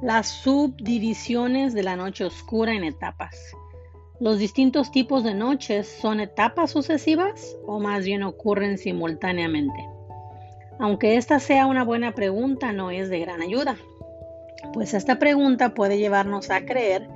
Las 0.03 0.29
subdivisiones 0.29 1.75
de 1.75 1.83
la 1.83 1.97
noche 1.97 2.25
oscura 2.25 2.75
en 2.75 2.85
etapas. 2.85 3.37
¿Los 4.21 4.41
distintos 4.41 4.91
tipos 4.91 5.23
de 5.23 5.33
noches 5.33 5.87
son 5.87 6.19
etapas 6.19 6.73
sucesivas 6.73 7.57
o 7.65 7.79
más 7.79 8.05
bien 8.05 8.25
ocurren 8.25 8.77
simultáneamente? 8.77 9.89
Aunque 10.81 11.17
esta 11.17 11.39
sea 11.39 11.67
una 11.67 11.85
buena 11.85 12.13
pregunta, 12.17 12.73
no 12.73 12.91
es 12.91 13.11
de 13.11 13.21
gran 13.21 13.43
ayuda, 13.43 13.77
pues 14.73 14.93
esta 14.93 15.21
pregunta 15.21 15.73
puede 15.73 15.99
llevarnos 15.99 16.51
a 16.51 16.65
creer 16.65 17.09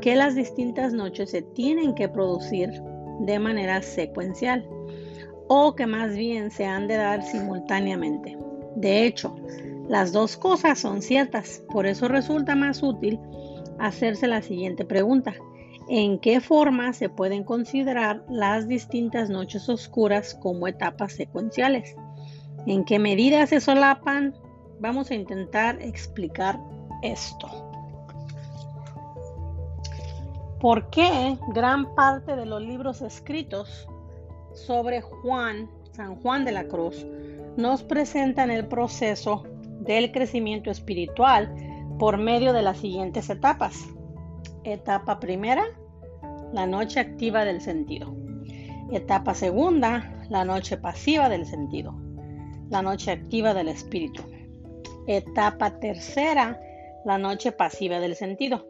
que 0.00 0.14
las 0.14 0.36
distintas 0.36 0.92
noches 0.92 1.30
se 1.30 1.42
tienen 1.42 1.96
que 1.96 2.08
producir 2.08 2.80
de 3.20 3.40
manera 3.40 3.82
secuencial 3.82 4.64
o 5.48 5.74
que 5.74 5.86
más 5.86 6.14
bien 6.14 6.52
se 6.52 6.64
han 6.64 6.86
de 6.86 6.94
dar 6.94 7.24
simultáneamente. 7.24 8.38
De 8.76 9.04
hecho, 9.04 9.34
las 9.88 10.12
dos 10.12 10.36
cosas 10.36 10.78
son 10.78 11.02
ciertas, 11.02 11.64
por 11.72 11.86
eso 11.86 12.06
resulta 12.06 12.54
más 12.54 12.84
útil 12.84 13.18
hacerse 13.80 14.28
la 14.28 14.42
siguiente 14.42 14.84
pregunta. 14.84 15.34
¿En 15.88 16.18
qué 16.18 16.40
forma 16.40 16.92
se 16.92 17.08
pueden 17.08 17.44
considerar 17.44 18.24
las 18.28 18.66
distintas 18.66 19.30
noches 19.30 19.68
oscuras 19.68 20.34
como 20.34 20.66
etapas 20.66 21.12
secuenciales? 21.12 21.94
¿En 22.66 22.84
qué 22.84 22.98
medida 22.98 23.46
se 23.46 23.60
solapan? 23.60 24.34
Vamos 24.80 25.12
a 25.12 25.14
intentar 25.14 25.80
explicar 25.80 26.58
esto. 27.02 27.48
¿Por 30.60 30.90
qué 30.90 31.38
gran 31.54 31.94
parte 31.94 32.34
de 32.34 32.46
los 32.46 32.60
libros 32.60 33.00
escritos 33.02 33.86
sobre 34.54 35.02
Juan, 35.02 35.70
San 35.92 36.16
Juan 36.16 36.44
de 36.44 36.50
la 36.50 36.66
Cruz, 36.66 37.06
nos 37.56 37.84
presentan 37.84 38.50
el 38.50 38.66
proceso 38.66 39.44
del 39.80 40.10
crecimiento 40.10 40.70
espiritual 40.72 41.54
por 41.98 42.18
medio 42.18 42.52
de 42.52 42.62
las 42.62 42.78
siguientes 42.78 43.30
etapas? 43.30 43.86
Etapa 44.66 45.20
primera, 45.20 45.64
la 46.52 46.66
noche 46.66 46.98
activa 46.98 47.44
del 47.44 47.60
sentido. 47.60 48.12
Etapa 48.90 49.32
segunda, 49.32 50.26
la 50.28 50.44
noche 50.44 50.76
pasiva 50.76 51.28
del 51.28 51.46
sentido. 51.46 51.94
La 52.68 52.82
noche 52.82 53.12
activa 53.12 53.54
del 53.54 53.68
espíritu. 53.68 54.24
Etapa 55.06 55.78
tercera, 55.78 56.60
la 57.04 57.16
noche 57.16 57.52
pasiva 57.52 58.00
del 58.00 58.16
sentido. 58.16 58.66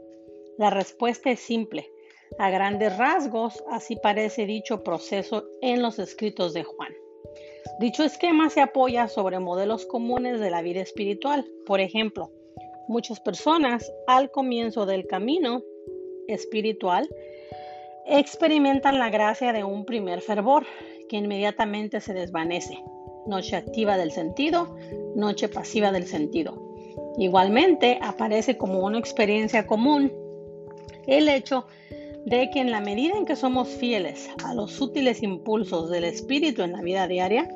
La 0.59 0.69
respuesta 0.69 1.31
es 1.31 1.41
simple. 1.41 1.91
A 2.39 2.51
grandes 2.51 2.95
rasgos, 2.99 3.65
así 3.71 3.97
parece 3.97 4.45
dicho 4.45 4.83
proceso 4.83 5.47
en 5.63 5.81
los 5.81 5.99
escritos 5.99 6.53
de 6.53 6.63
Juan. 6.65 6.93
Dicho 7.81 8.05
esquema 8.05 8.51
se 8.51 8.61
apoya 8.61 9.09
sobre 9.09 9.39
modelos 9.39 9.87
comunes 9.87 10.41
de 10.41 10.51
la 10.51 10.61
vida 10.61 10.83
espiritual. 10.83 11.47
Por 11.65 11.81
ejemplo, 11.81 12.31
muchas 12.87 13.19
personas 13.19 13.91
al 14.07 14.31
comienzo 14.31 14.85
del 14.85 15.07
camino 15.07 15.63
espiritual 16.29 17.09
experimentan 18.07 18.99
la 18.99 19.11
gracia 19.11 19.53
de 19.53 19.65
un 19.65 19.85
primer 19.85 20.21
fervor 20.21 20.65
que 21.09 21.17
inmediatamente 21.17 22.01
se 22.01 22.15
desvanece. 22.15 22.79
Noche 23.27 23.57
activa 23.57 23.97
del 23.97 24.13
sentido, 24.13 24.77
noche 25.17 25.49
pasiva 25.49 25.91
del 25.91 26.07
sentido. 26.07 26.63
Igualmente 27.19 27.99
aparece 28.01 28.57
como 28.57 28.85
una 28.85 28.99
experiencia 28.99 29.67
común 29.67 30.13
el 31.07 31.29
hecho 31.29 31.67
de 32.27 32.51
que 32.51 32.61
en 32.61 32.71
la 32.71 32.81
medida 32.81 33.17
en 33.17 33.25
que 33.25 33.37
somos 33.37 33.69
fieles 33.69 34.29
a 34.45 34.55
los 34.55 34.73
sutiles 34.73 35.23
impulsos 35.23 35.91
del 35.91 36.05
espíritu 36.05 36.63
en 36.63 36.73
la 36.73 36.83
vida 36.83 37.07
diaria, 37.07 37.49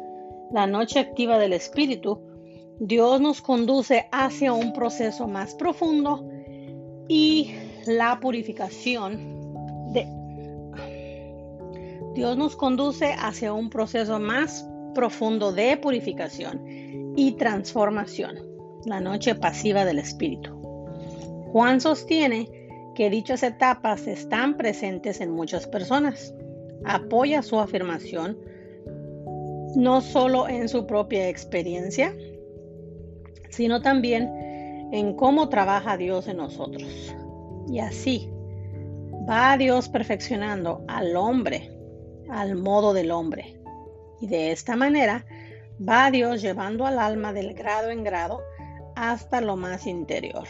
la 0.52 0.66
noche 0.66 1.00
activa 1.00 1.38
del 1.38 1.52
espíritu, 1.52 2.20
Dios 2.78 3.20
nos 3.20 3.42
conduce 3.42 4.06
hacia 4.12 4.52
un 4.52 4.72
proceso 4.72 5.28
más 5.28 5.54
profundo 5.54 6.26
y 7.08 7.52
la 7.86 8.18
purificación 8.20 9.92
de 9.92 10.06
Dios 12.14 12.36
nos 12.36 12.56
conduce 12.56 13.14
hacia 13.18 13.52
un 13.52 13.70
proceso 13.70 14.18
más 14.18 14.68
profundo 14.94 15.52
de 15.52 15.76
purificación 15.76 17.12
y 17.16 17.32
transformación, 17.32 18.38
la 18.84 19.00
noche 19.00 19.34
pasiva 19.34 19.84
del 19.84 19.98
Espíritu. 19.98 20.50
Juan 21.52 21.80
sostiene 21.80 22.48
que 22.94 23.10
dichas 23.10 23.42
etapas 23.42 24.06
están 24.06 24.56
presentes 24.56 25.20
en 25.20 25.30
muchas 25.30 25.66
personas. 25.66 26.34
Apoya 26.84 27.42
su 27.42 27.58
afirmación 27.58 28.36
no 29.76 30.00
solo 30.00 30.48
en 30.48 30.68
su 30.68 30.86
propia 30.86 31.28
experiencia, 31.28 32.14
sino 33.50 33.80
también 33.82 34.28
en 34.92 35.14
cómo 35.14 35.48
trabaja 35.48 35.96
Dios 35.96 36.26
en 36.26 36.38
nosotros. 36.38 37.14
Y 37.70 37.78
así 37.78 38.28
va 39.28 39.56
Dios 39.56 39.88
perfeccionando 39.88 40.84
al 40.88 41.16
hombre 41.16 41.70
al 42.30 42.56
modo 42.56 42.92
del 42.92 43.10
hombre. 43.10 43.58
Y 44.20 44.26
de 44.26 44.52
esta 44.52 44.76
manera 44.76 45.24
va 45.86 46.10
Dios 46.10 46.42
llevando 46.42 46.84
al 46.86 46.98
alma 46.98 47.32
del 47.32 47.54
grado 47.54 47.88
en 47.90 48.04
grado 48.04 48.42
hasta 48.96 49.40
lo 49.40 49.56
más 49.56 49.86
interior. 49.86 50.46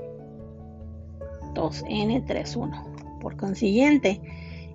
2N31. 1.54 3.20
Por 3.20 3.38
consiguiente, 3.38 4.22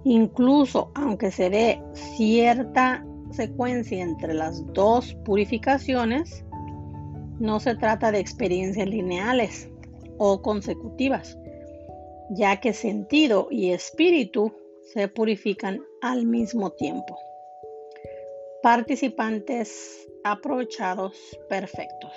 incluso 0.05 0.91
aunque 0.95 1.31
se 1.31 1.51
dé 1.51 1.83
cierta 1.93 3.05
secuencia 3.31 4.03
entre 4.03 4.35
las 4.35 4.65
dos 4.73 5.15
purificaciones, 5.25 6.45
no 7.39 7.61
se 7.61 7.75
trata 7.75 8.11
de 8.13 8.19
experiencias 8.19 8.89
lineales 8.89 9.71
o 10.19 10.43
consecutivas, 10.43 11.39
ya 12.31 12.61
que 12.61 12.73
sentido 12.73 13.49
y 13.51 13.73
espíritu 13.73 14.53
se 14.93 15.09
purifican 15.09 15.85
al 16.01 16.27
mismo 16.27 16.71
tiempo. 16.71 17.19
Participantes 18.63 20.09
aprovechados 20.25 21.17
perfectos. 21.49 22.13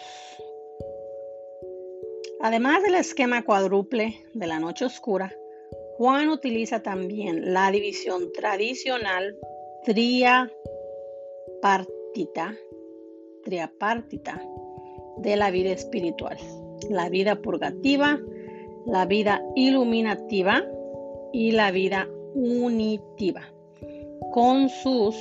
Además 2.42 2.84
del 2.84 2.96
esquema 2.96 3.44
cuádruple 3.44 4.26
de 4.34 4.48
la 4.48 4.60
noche 4.60 4.86
oscura, 4.86 5.34
Juan 5.98 6.30
utiliza 6.30 6.82
también 6.82 7.54
la 7.54 7.72
división 7.72 8.32
tradicional 8.34 9.38
tria 9.86 10.52
partita, 11.62 12.58
triapartita 13.44 14.42
de 15.18 15.36
la 15.38 15.52
vida 15.52 15.72
espiritual, 15.72 16.38
la 16.90 17.10
vida 17.10 17.42
purgativa, 17.42 18.20
la 18.86 19.06
vida 19.06 19.42
iluminativa 19.56 20.64
y 21.32 21.52
la 21.52 21.72
vida 21.72 22.08
unitiva, 22.36 23.42
con 24.32 24.70
sus 24.70 25.16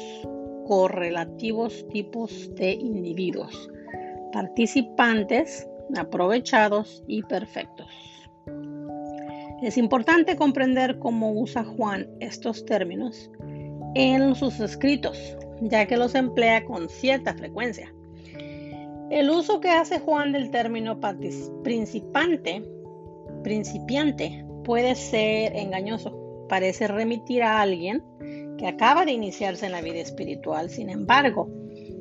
correlativos 0.67 1.87
tipos 1.89 2.55
de 2.55 2.73
individuos, 2.73 3.71
participantes, 4.33 5.69
aprovechados 5.97 7.03
y 7.07 7.23
perfectos. 7.23 7.89
Es 9.63 9.77
importante 9.79 10.37
comprender 10.37 10.99
cómo 10.99 11.33
usa 11.33 11.65
Juan 11.65 12.09
estos 12.21 12.65
términos 12.65 13.31
en 13.95 14.35
sus 14.35 14.59
escritos 14.61 15.37
ya 15.69 15.87
que 15.87 15.97
los 15.97 16.15
emplea 16.15 16.65
con 16.65 16.89
cierta 16.89 17.35
frecuencia. 17.35 17.93
El 19.11 19.31
uso 19.31 19.61
que 19.61 19.71
hace 19.71 19.99
Juan 20.01 20.33
del 20.33 20.51
término 20.51 20.99
principante, 21.63 22.63
principiante, 23.43 24.45
puede 24.64 24.95
ser 24.95 25.57
engañoso. 25.57 26.47
Parece 26.49 26.88
remitir 26.88 27.43
a 27.43 27.61
alguien 27.61 28.03
que 28.59 28.66
acaba 28.66 29.05
de 29.05 29.12
iniciarse 29.12 29.66
en 29.66 29.72
la 29.72 29.80
vida 29.80 30.01
espiritual. 30.01 30.70
Sin 30.70 30.90
embargo, 30.90 31.49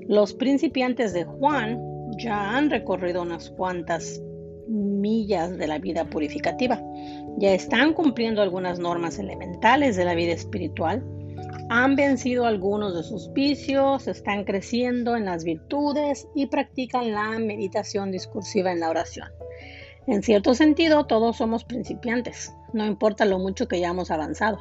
los 0.08 0.34
principiantes 0.34 1.14
de 1.14 1.24
Juan 1.24 1.80
ya 2.18 2.58
han 2.58 2.70
recorrido 2.70 3.22
unas 3.22 3.50
cuantas 3.50 4.22
millas 4.68 5.58
de 5.58 5.68
la 5.68 5.80
vida 5.80 6.06
purificativa. 6.06 6.82
Ya 7.38 7.54
están 7.54 7.94
cumpliendo 7.94 8.42
algunas 8.42 8.80
normas 8.80 9.20
elementales 9.20 9.96
de 9.96 10.06
la 10.06 10.16
vida 10.16 10.34
espiritual 10.34 11.04
han 11.74 11.96
vencido 11.96 12.46
algunos 12.46 12.94
de 12.94 13.02
sus 13.02 13.32
vicios, 13.32 14.06
están 14.10 14.44
creciendo 14.44 15.16
en 15.16 15.24
las 15.24 15.46
virtudes 15.46 16.28
y 16.36 16.48
practican 16.48 17.14
la 17.14 17.40
meditación 17.40 18.12
discursiva 18.12 18.74
en 18.74 18.82
la 18.82 18.90
oración. 18.90 19.30
En 20.08 20.24
cierto 20.24 20.54
sentido, 20.56 21.06
todos 21.06 21.38
somos 21.38 21.64
principiantes, 21.64 22.54
no 22.74 22.86
importa 22.86 23.26
lo 23.26 23.40
mucho 23.40 23.68
que 23.68 23.78
hayamos 23.78 24.12
avanzado. 24.12 24.60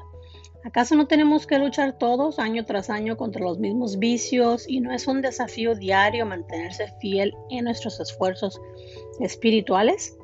¿Acaso 0.62 0.94
no 0.94 1.06
tenemos 1.06 1.46
que 1.46 1.58
luchar 1.58 1.96
todos 1.96 2.38
año 2.38 2.66
tras 2.66 2.90
año 2.90 3.16
contra 3.16 3.42
los 3.42 3.58
mismos 3.58 3.98
vicios 3.98 4.68
y 4.68 4.80
no 4.80 4.92
es 4.92 5.06
un 5.06 5.22
desafío 5.22 5.74
diario 5.74 6.26
mantenerse 6.26 6.92
fiel 7.00 7.34
en 7.48 7.64
nuestros 7.64 7.98
esfuerzos 7.98 8.60
espirituales? 9.20 10.18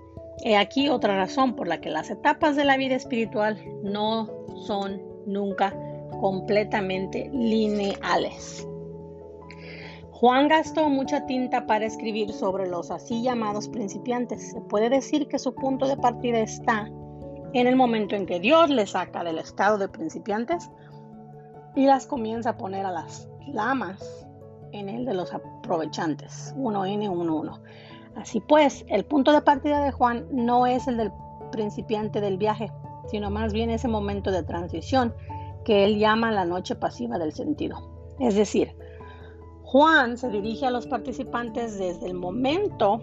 He 0.45 0.57
aquí 0.57 0.91
otra 0.91 1.17
razón 1.17 1.57
por 1.57 1.67
la 1.67 1.81
que 1.81 1.89
las 1.89 2.11
etapas 2.11 2.55
de 2.55 2.65
la 2.65 2.77
vida 2.77 2.97
espiritual 2.97 3.59
no 3.83 4.29
son 4.67 5.01
nunca 5.25 5.75
completamente 6.21 7.31
lineales. 7.33 8.69
Juan 10.19 10.49
gastó 10.49 10.89
mucha 10.89 11.27
tinta 11.27 11.67
para 11.67 11.85
escribir 11.85 12.33
sobre 12.33 12.67
los 12.67 12.91
así 12.91 13.23
llamados 13.23 13.69
principiantes. 13.69 14.53
Se 14.53 14.63
puede 14.63 14.89
decir 14.89 15.29
que 15.29 15.39
su 15.39 15.55
punto 15.55 15.87
de 15.87 15.99
partida 15.99 16.39
está 16.39 16.89
en 17.53 17.67
el 17.67 17.77
momento 17.77 18.17
en 18.17 18.25
que 18.25 18.41
Dios 18.41 18.71
le 18.71 18.87
saca 18.87 19.23
del 19.23 19.37
estado 19.39 19.77
de 19.77 19.91
principiantes 19.91 20.71
y 21.75 21.85
las 21.85 22.07
comienza 22.07 22.51
a 22.51 22.57
poner 22.57 22.87
a 22.87 22.93
las 22.93 23.29
lamas 23.47 24.27
en 24.73 24.89
el 24.89 25.05
de 25.05 25.13
los 25.13 25.35
aprovechantes, 25.35 26.55
1N11. 26.57 27.61
Así 28.17 28.41
pues, 28.41 28.87
el 28.89 29.05
punto 29.05 29.33
de 29.33 29.43
partida 29.43 29.85
de 29.85 29.93
Juan 29.93 30.27
no 30.31 30.67
es 30.67 30.89
el 30.89 30.97
del 30.97 31.13
principiante 31.53 32.23
del 32.23 32.39
viaje, 32.39 32.73
sino 33.11 33.29
más 33.29 33.53
bien 33.53 33.69
ese 33.69 33.87
momento 33.87 34.31
de 34.31 34.43
transición 34.43 35.15
que 35.67 35.85
él 35.85 35.99
llama 35.99 36.33
la 36.33 36.47
noche 36.47 36.75
pasiva 36.75 37.19
del 37.19 37.35
sentido. 37.35 37.97
Es 38.19 38.35
decir, 38.35 38.75
Juan 39.67 40.17
se 40.17 40.29
dirige 40.29 40.65
a 40.65 40.71
los 40.71 40.87
participantes 40.87 41.77
desde 41.77 42.07
el 42.07 42.15
momento 42.15 43.01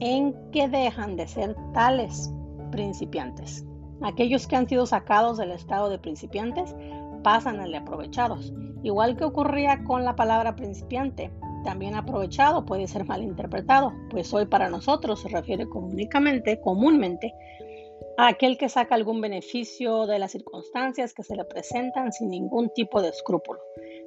en 0.00 0.34
que 0.52 0.68
dejan 0.68 1.16
de 1.16 1.26
ser 1.26 1.56
tales 1.74 2.32
principiantes. 2.70 3.66
Aquellos 4.02 4.46
que 4.46 4.54
han 4.54 4.68
sido 4.68 4.86
sacados 4.86 5.36
del 5.36 5.50
estado 5.50 5.90
de 5.90 5.98
principiantes 5.98 6.76
pasan 7.24 7.58
al 7.58 7.72
de 7.72 7.78
aprovechados. 7.78 8.52
Igual 8.84 9.16
que 9.16 9.24
ocurría 9.24 9.82
con 9.82 10.04
la 10.04 10.14
palabra 10.14 10.54
principiante, 10.54 11.32
también 11.64 11.96
aprovechado 11.96 12.64
puede 12.64 12.86
ser 12.86 13.04
mal 13.04 13.24
interpretado, 13.24 13.92
pues 14.10 14.32
hoy 14.32 14.46
para 14.46 14.68
nosotros 14.68 15.20
se 15.22 15.28
refiere 15.28 15.68
comúnmente, 15.68 16.60
comúnmente 16.60 17.34
aquel 18.16 18.56
que 18.56 18.68
saca 18.68 18.94
algún 18.94 19.20
beneficio 19.20 20.06
de 20.06 20.20
las 20.20 20.30
circunstancias 20.32 21.12
que 21.12 21.22
se 21.22 21.34
le 21.34 21.44
presentan 21.44 22.12
sin 22.12 22.28
ningún 22.28 22.70
tipo 22.70 23.02
de 23.02 23.08
escrúpulo. 23.08 23.60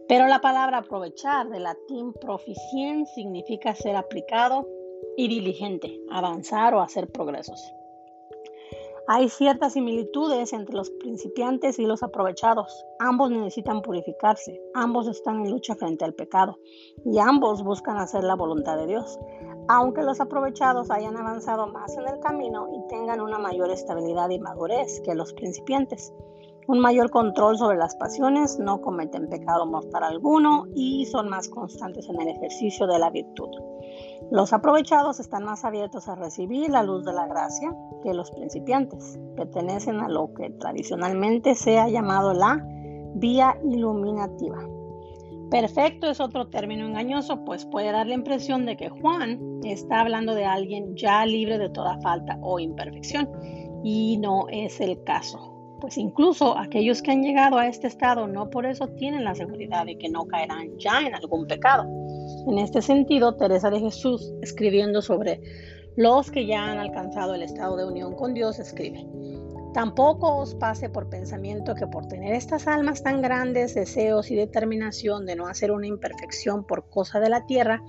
Pero 0.10 0.28
la 0.28 0.42
palabra 0.42 0.80
aprovechar 0.80 1.48
del 1.50 1.64
latín 1.64 2.14
proficien 2.14 3.06
significa 3.06 3.74
ser 3.76 3.96
aplicado 3.96 4.68
y 5.16 5.30
diligente, 5.30 6.02
avanzar 6.12 6.74
o 6.74 6.82
hacer 6.82 7.10
progresos. 7.10 7.74
Hay 9.08 9.30
ciertas 9.30 9.74
similitudes 9.74 10.52
entre 10.52 10.76
los 10.76 10.90
principiantes 10.92 11.80
y 11.80 11.86
los 11.86 12.04
aprovechados. 12.04 12.86
Ambos 13.00 13.32
necesitan 13.32 13.82
purificarse, 13.82 14.62
ambos 14.74 15.08
están 15.08 15.46
en 15.46 15.52
lucha 15.52 15.76
frente 15.76 16.06
al 16.06 16.14
pecado 16.14 16.60
y 17.06 17.20
ambos 17.20 17.64
buscan 17.64 17.98
hacer 17.98 18.24
la 18.24 18.36
voluntad 18.36 18.78
de 18.78 18.88
Dios 18.88 19.18
aunque 19.72 20.02
los 20.02 20.20
aprovechados 20.20 20.90
hayan 20.90 21.16
avanzado 21.16 21.68
más 21.68 21.96
en 21.96 22.08
el 22.08 22.20
camino 22.20 22.70
y 22.74 22.88
tengan 22.88 23.22
una 23.22 23.38
mayor 23.38 23.70
estabilidad 23.70 24.28
y 24.32 24.40
madurez 24.40 25.00
que 25.02 25.14
los 25.14 25.32
principiantes. 25.34 26.12
Un 26.70 26.82
mayor 26.82 27.10
control 27.10 27.58
sobre 27.58 27.80
las 27.80 27.96
pasiones, 27.96 28.60
no 28.60 28.80
cometen 28.80 29.28
pecado 29.28 29.66
mortal 29.66 30.04
alguno 30.04 30.68
y 30.76 31.04
son 31.08 31.28
más 31.28 31.50
constantes 31.50 32.08
en 32.08 32.22
el 32.22 32.28
ejercicio 32.28 32.86
de 32.86 33.00
la 33.00 33.10
virtud. 33.10 33.50
Los 34.30 34.54
aprovechados 34.54 35.20
están 35.20 35.46
más 35.46 35.66
abiertos 35.66 36.08
a 36.08 36.14
recibir 36.14 36.70
la 36.70 36.84
luz 36.84 37.04
de 37.06 37.14
la 37.14 37.26
gracia 37.26 37.76
que 38.04 38.14
los 38.14 38.30
principiantes. 38.30 39.18
Pertenecen 39.36 40.00
a 40.00 40.10
lo 40.10 40.32
que 40.36 40.52
tradicionalmente 40.52 41.56
se 41.56 41.80
ha 41.80 41.90
llamado 41.90 42.36
la 42.36 42.64
vía 43.16 43.58
iluminativa. 43.64 44.60
Perfecto 45.50 46.08
es 46.08 46.20
otro 46.20 46.50
término 46.50 46.86
engañoso, 46.86 47.44
pues 47.46 47.66
puede 47.66 47.92
dar 47.92 48.06
la 48.06 48.14
impresión 48.14 48.68
de 48.68 48.78
que 48.78 48.90
Juan 48.90 49.60
está 49.64 50.02
hablando 50.02 50.36
de 50.36 50.46
alguien 50.46 50.96
ya 50.96 51.26
libre 51.26 51.58
de 51.58 51.70
toda 51.70 52.00
falta 52.02 52.38
o 52.44 52.60
imperfección, 52.60 53.28
y 53.84 54.20
no 54.20 54.46
es 54.50 54.80
el 54.80 55.04
caso. 55.04 55.59
Pues 55.80 55.98
incluso 55.98 56.58
aquellos 56.58 57.02
que 57.02 57.12
han 57.12 57.24
llegado 57.24 57.58
a 57.58 57.68
este 57.68 57.88
estado 57.88 58.28
no 58.28 58.50
por 58.50 58.66
eso 58.66 58.88
tienen 58.90 59.24
la 59.24 59.36
seguridad 59.36 59.86
de 59.86 59.98
que 59.98 60.10
no 60.10 60.26
caerán 60.26 60.78
ya 60.78 61.02
en 61.02 61.16
algún 61.16 61.48
pecado. 61.48 61.88
En 62.48 62.60
este 62.60 62.82
sentido, 62.82 63.36
Teresa 63.36 63.70
de 63.70 63.80
Jesús, 63.80 64.34
escribiendo 64.42 65.02
sobre 65.02 65.42
los 65.96 66.32
que 66.32 66.46
ya 66.46 66.64
han 66.64 66.78
alcanzado 66.78 67.34
el 67.36 67.44
estado 67.44 67.78
de 67.78 67.86
unión 67.86 68.16
con 68.16 68.34
Dios, 68.34 68.60
escribe, 68.60 69.06
Tampoco 69.74 70.38
os 70.38 70.56
pase 70.56 70.90
por 70.90 71.10
pensamiento 71.10 71.76
que 71.76 71.86
por 71.86 72.08
tener 72.08 72.34
estas 72.34 72.68
almas 72.68 73.04
tan 73.04 73.22
grandes, 73.22 73.76
deseos 73.76 74.32
y 74.32 74.36
determinación 74.36 75.28
de 75.28 75.36
no 75.36 75.48
hacer 75.48 75.72
una 75.72 75.86
imperfección 75.86 76.66
por 76.66 76.90
cosa 76.90 77.20
de 77.20 77.30
la 77.30 77.46
tierra, 77.46 77.84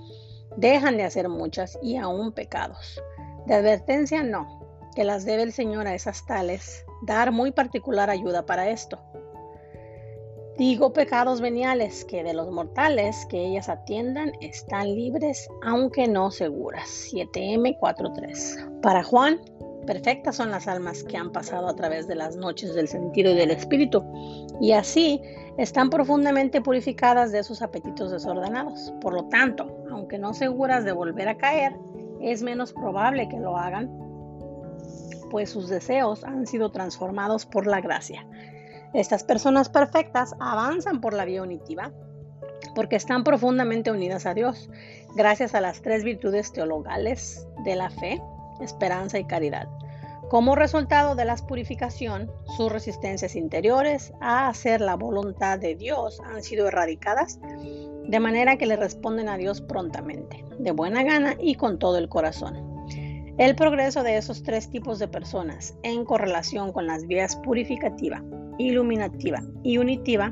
dejan 0.57 0.97
de 0.97 1.03
hacer 1.03 1.27
muchas 1.27 1.79
y 1.81 1.97
aún 1.97 2.33
pecados. 2.33 3.01
De 3.47 3.55
advertencia 3.55 4.21
no, 4.21 4.59
que 4.95 5.03
las 5.03 5.25
debe 5.25 5.41
el 5.41 5.53
Señor 5.53 5.87
a 5.87 5.95
esas 5.95 6.23
tales, 6.27 6.85
dar 7.01 7.31
muy 7.31 7.51
particular 7.51 8.09
ayuda 8.09 8.45
para 8.45 8.69
esto. 8.69 8.99
Digo 10.57 10.93
pecados 10.93 11.41
veniales 11.41 12.05
que 12.05 12.23
de 12.23 12.33
los 12.33 12.51
mortales 12.51 13.25
que 13.29 13.45
ellas 13.45 13.69
atiendan 13.69 14.31
están 14.41 14.93
libres, 14.93 15.49
aunque 15.63 16.07
no 16.07 16.29
seguras. 16.29 17.09
7M43. 17.11 18.81
Para 18.81 19.01
Juan, 19.01 19.39
Perfectas 19.85 20.35
son 20.35 20.51
las 20.51 20.67
almas 20.67 21.03
que 21.03 21.17
han 21.17 21.31
pasado 21.31 21.67
a 21.67 21.75
través 21.75 22.07
de 22.07 22.15
las 22.15 22.35
noches 22.35 22.75
del 22.75 22.87
sentido 22.87 23.31
y 23.31 23.35
del 23.35 23.49
espíritu, 23.49 24.03
y 24.59 24.73
así 24.73 25.19
están 25.57 25.89
profundamente 25.89 26.61
purificadas 26.61 27.31
de 27.31 27.43
sus 27.43 27.63
apetitos 27.63 28.11
desordenados. 28.11 28.93
Por 29.01 29.13
lo 29.13 29.25
tanto, 29.29 29.83
aunque 29.89 30.19
no 30.19 30.33
seguras 30.33 30.85
de 30.85 30.91
volver 30.91 31.27
a 31.29 31.37
caer, 31.37 31.75
es 32.21 32.43
menos 32.43 32.73
probable 32.73 33.27
que 33.27 33.39
lo 33.39 33.57
hagan, 33.57 33.89
pues 35.31 35.49
sus 35.49 35.69
deseos 35.69 36.23
han 36.25 36.45
sido 36.45 36.71
transformados 36.71 37.45
por 37.45 37.65
la 37.65 37.79
gracia. 37.81 38.27
Estas 38.93 39.23
personas 39.23 39.69
perfectas 39.69 40.35
avanzan 40.39 40.99
por 40.99 41.13
la 41.13 41.25
vía 41.25 41.41
unitiva 41.41 41.91
porque 42.75 42.97
están 42.97 43.23
profundamente 43.23 43.91
unidas 43.91 44.25
a 44.25 44.33
Dios, 44.33 44.69
gracias 45.15 45.55
a 45.55 45.61
las 45.61 45.81
tres 45.81 46.03
virtudes 46.03 46.51
teologales 46.51 47.47
de 47.63 47.75
la 47.75 47.89
fe, 47.89 48.21
esperanza 48.59 49.17
y 49.17 49.25
caridad. 49.25 49.67
Como 50.29 50.55
resultado 50.55 51.15
de 51.15 51.25
la 51.25 51.35
purificación, 51.35 52.31
sus 52.55 52.71
resistencias 52.71 53.35
interiores 53.35 54.13
a 54.21 54.47
hacer 54.47 54.79
la 54.79 54.95
voluntad 54.95 55.59
de 55.59 55.75
Dios 55.75 56.21
han 56.21 56.43
sido 56.43 56.67
erradicadas, 56.67 57.39
de 58.05 58.19
manera 58.19 58.57
que 58.57 58.65
le 58.65 58.77
responden 58.77 59.27
a 59.27 59.37
Dios 59.37 59.61
prontamente, 59.61 60.45
de 60.57 60.71
buena 60.71 61.03
gana 61.03 61.35
y 61.39 61.55
con 61.55 61.79
todo 61.79 61.97
el 61.97 62.07
corazón. 62.07 62.70
El 63.41 63.55
progreso 63.55 64.03
de 64.03 64.17
esos 64.17 64.43
tres 64.43 64.69
tipos 64.69 64.99
de 64.99 65.07
personas 65.07 65.75
en 65.81 66.05
correlación 66.05 66.71
con 66.71 66.85
las 66.85 67.07
vías 67.07 67.35
purificativa, 67.37 68.23
iluminativa 68.59 69.41
y 69.63 69.79
unitiva 69.79 70.31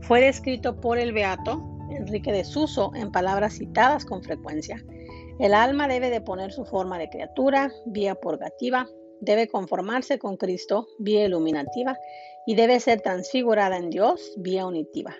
fue 0.00 0.20
descrito 0.20 0.74
por 0.80 0.98
el 0.98 1.12
beato 1.12 1.64
Enrique 1.90 2.32
de 2.32 2.42
Suso 2.42 2.90
en 2.96 3.12
palabras 3.12 3.54
citadas 3.58 4.04
con 4.04 4.24
frecuencia 4.24 4.84
el 5.38 5.54
alma 5.54 5.86
debe 5.86 6.10
de 6.10 6.20
poner 6.20 6.50
su 6.50 6.64
forma 6.64 6.98
de 6.98 7.08
criatura, 7.08 7.70
vía 7.86 8.16
purgativa, 8.16 8.88
debe 9.20 9.46
conformarse 9.46 10.18
con 10.18 10.36
Cristo, 10.36 10.88
vía 10.98 11.24
iluminativa, 11.24 11.96
y 12.44 12.56
debe 12.56 12.80
ser 12.80 13.02
transfigurada 13.02 13.76
en 13.76 13.90
Dios, 13.90 14.34
vía 14.36 14.66
unitiva. 14.66 15.14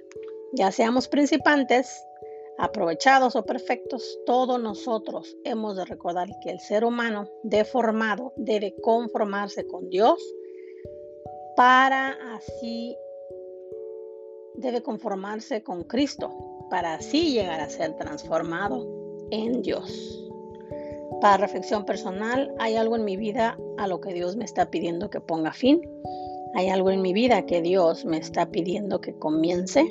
Ya 0.54 0.72
seamos 0.72 1.06
principantes, 1.06 2.04
aprovechados 2.58 3.36
o 3.36 3.44
perfectos, 3.44 4.18
todos 4.26 4.60
nosotros 4.60 5.36
hemos 5.44 5.76
de 5.76 5.84
recordar 5.84 6.28
que 6.42 6.50
el 6.50 6.60
ser 6.60 6.84
humano 6.84 7.28
deformado 7.42 8.32
debe 8.36 8.74
conformarse 8.82 9.66
con 9.66 9.88
Dios 9.88 10.18
para 11.56 12.16
así 12.34 12.96
debe 14.54 14.82
conformarse 14.82 15.62
con 15.62 15.84
Cristo, 15.84 16.30
para 16.70 16.94
así 16.94 17.32
llegar 17.32 17.60
a 17.60 17.68
ser 17.68 17.96
transformado 17.96 18.86
en 19.30 19.62
Dios. 19.62 20.24
Para 21.20 21.36
reflexión 21.36 21.84
personal, 21.84 22.54
¿hay 22.58 22.76
algo 22.76 22.96
en 22.96 23.04
mi 23.04 23.16
vida 23.16 23.58
a 23.76 23.88
lo 23.88 24.00
que 24.00 24.12
Dios 24.12 24.36
me 24.36 24.44
está 24.44 24.70
pidiendo 24.70 25.10
que 25.10 25.20
ponga 25.20 25.52
fin? 25.52 25.80
¿Hay 26.54 26.68
algo 26.68 26.90
en 26.90 27.02
mi 27.02 27.12
vida 27.12 27.44
que 27.46 27.60
Dios 27.60 28.04
me 28.04 28.18
está 28.18 28.50
pidiendo 28.50 29.00
que 29.00 29.14
comience? 29.14 29.84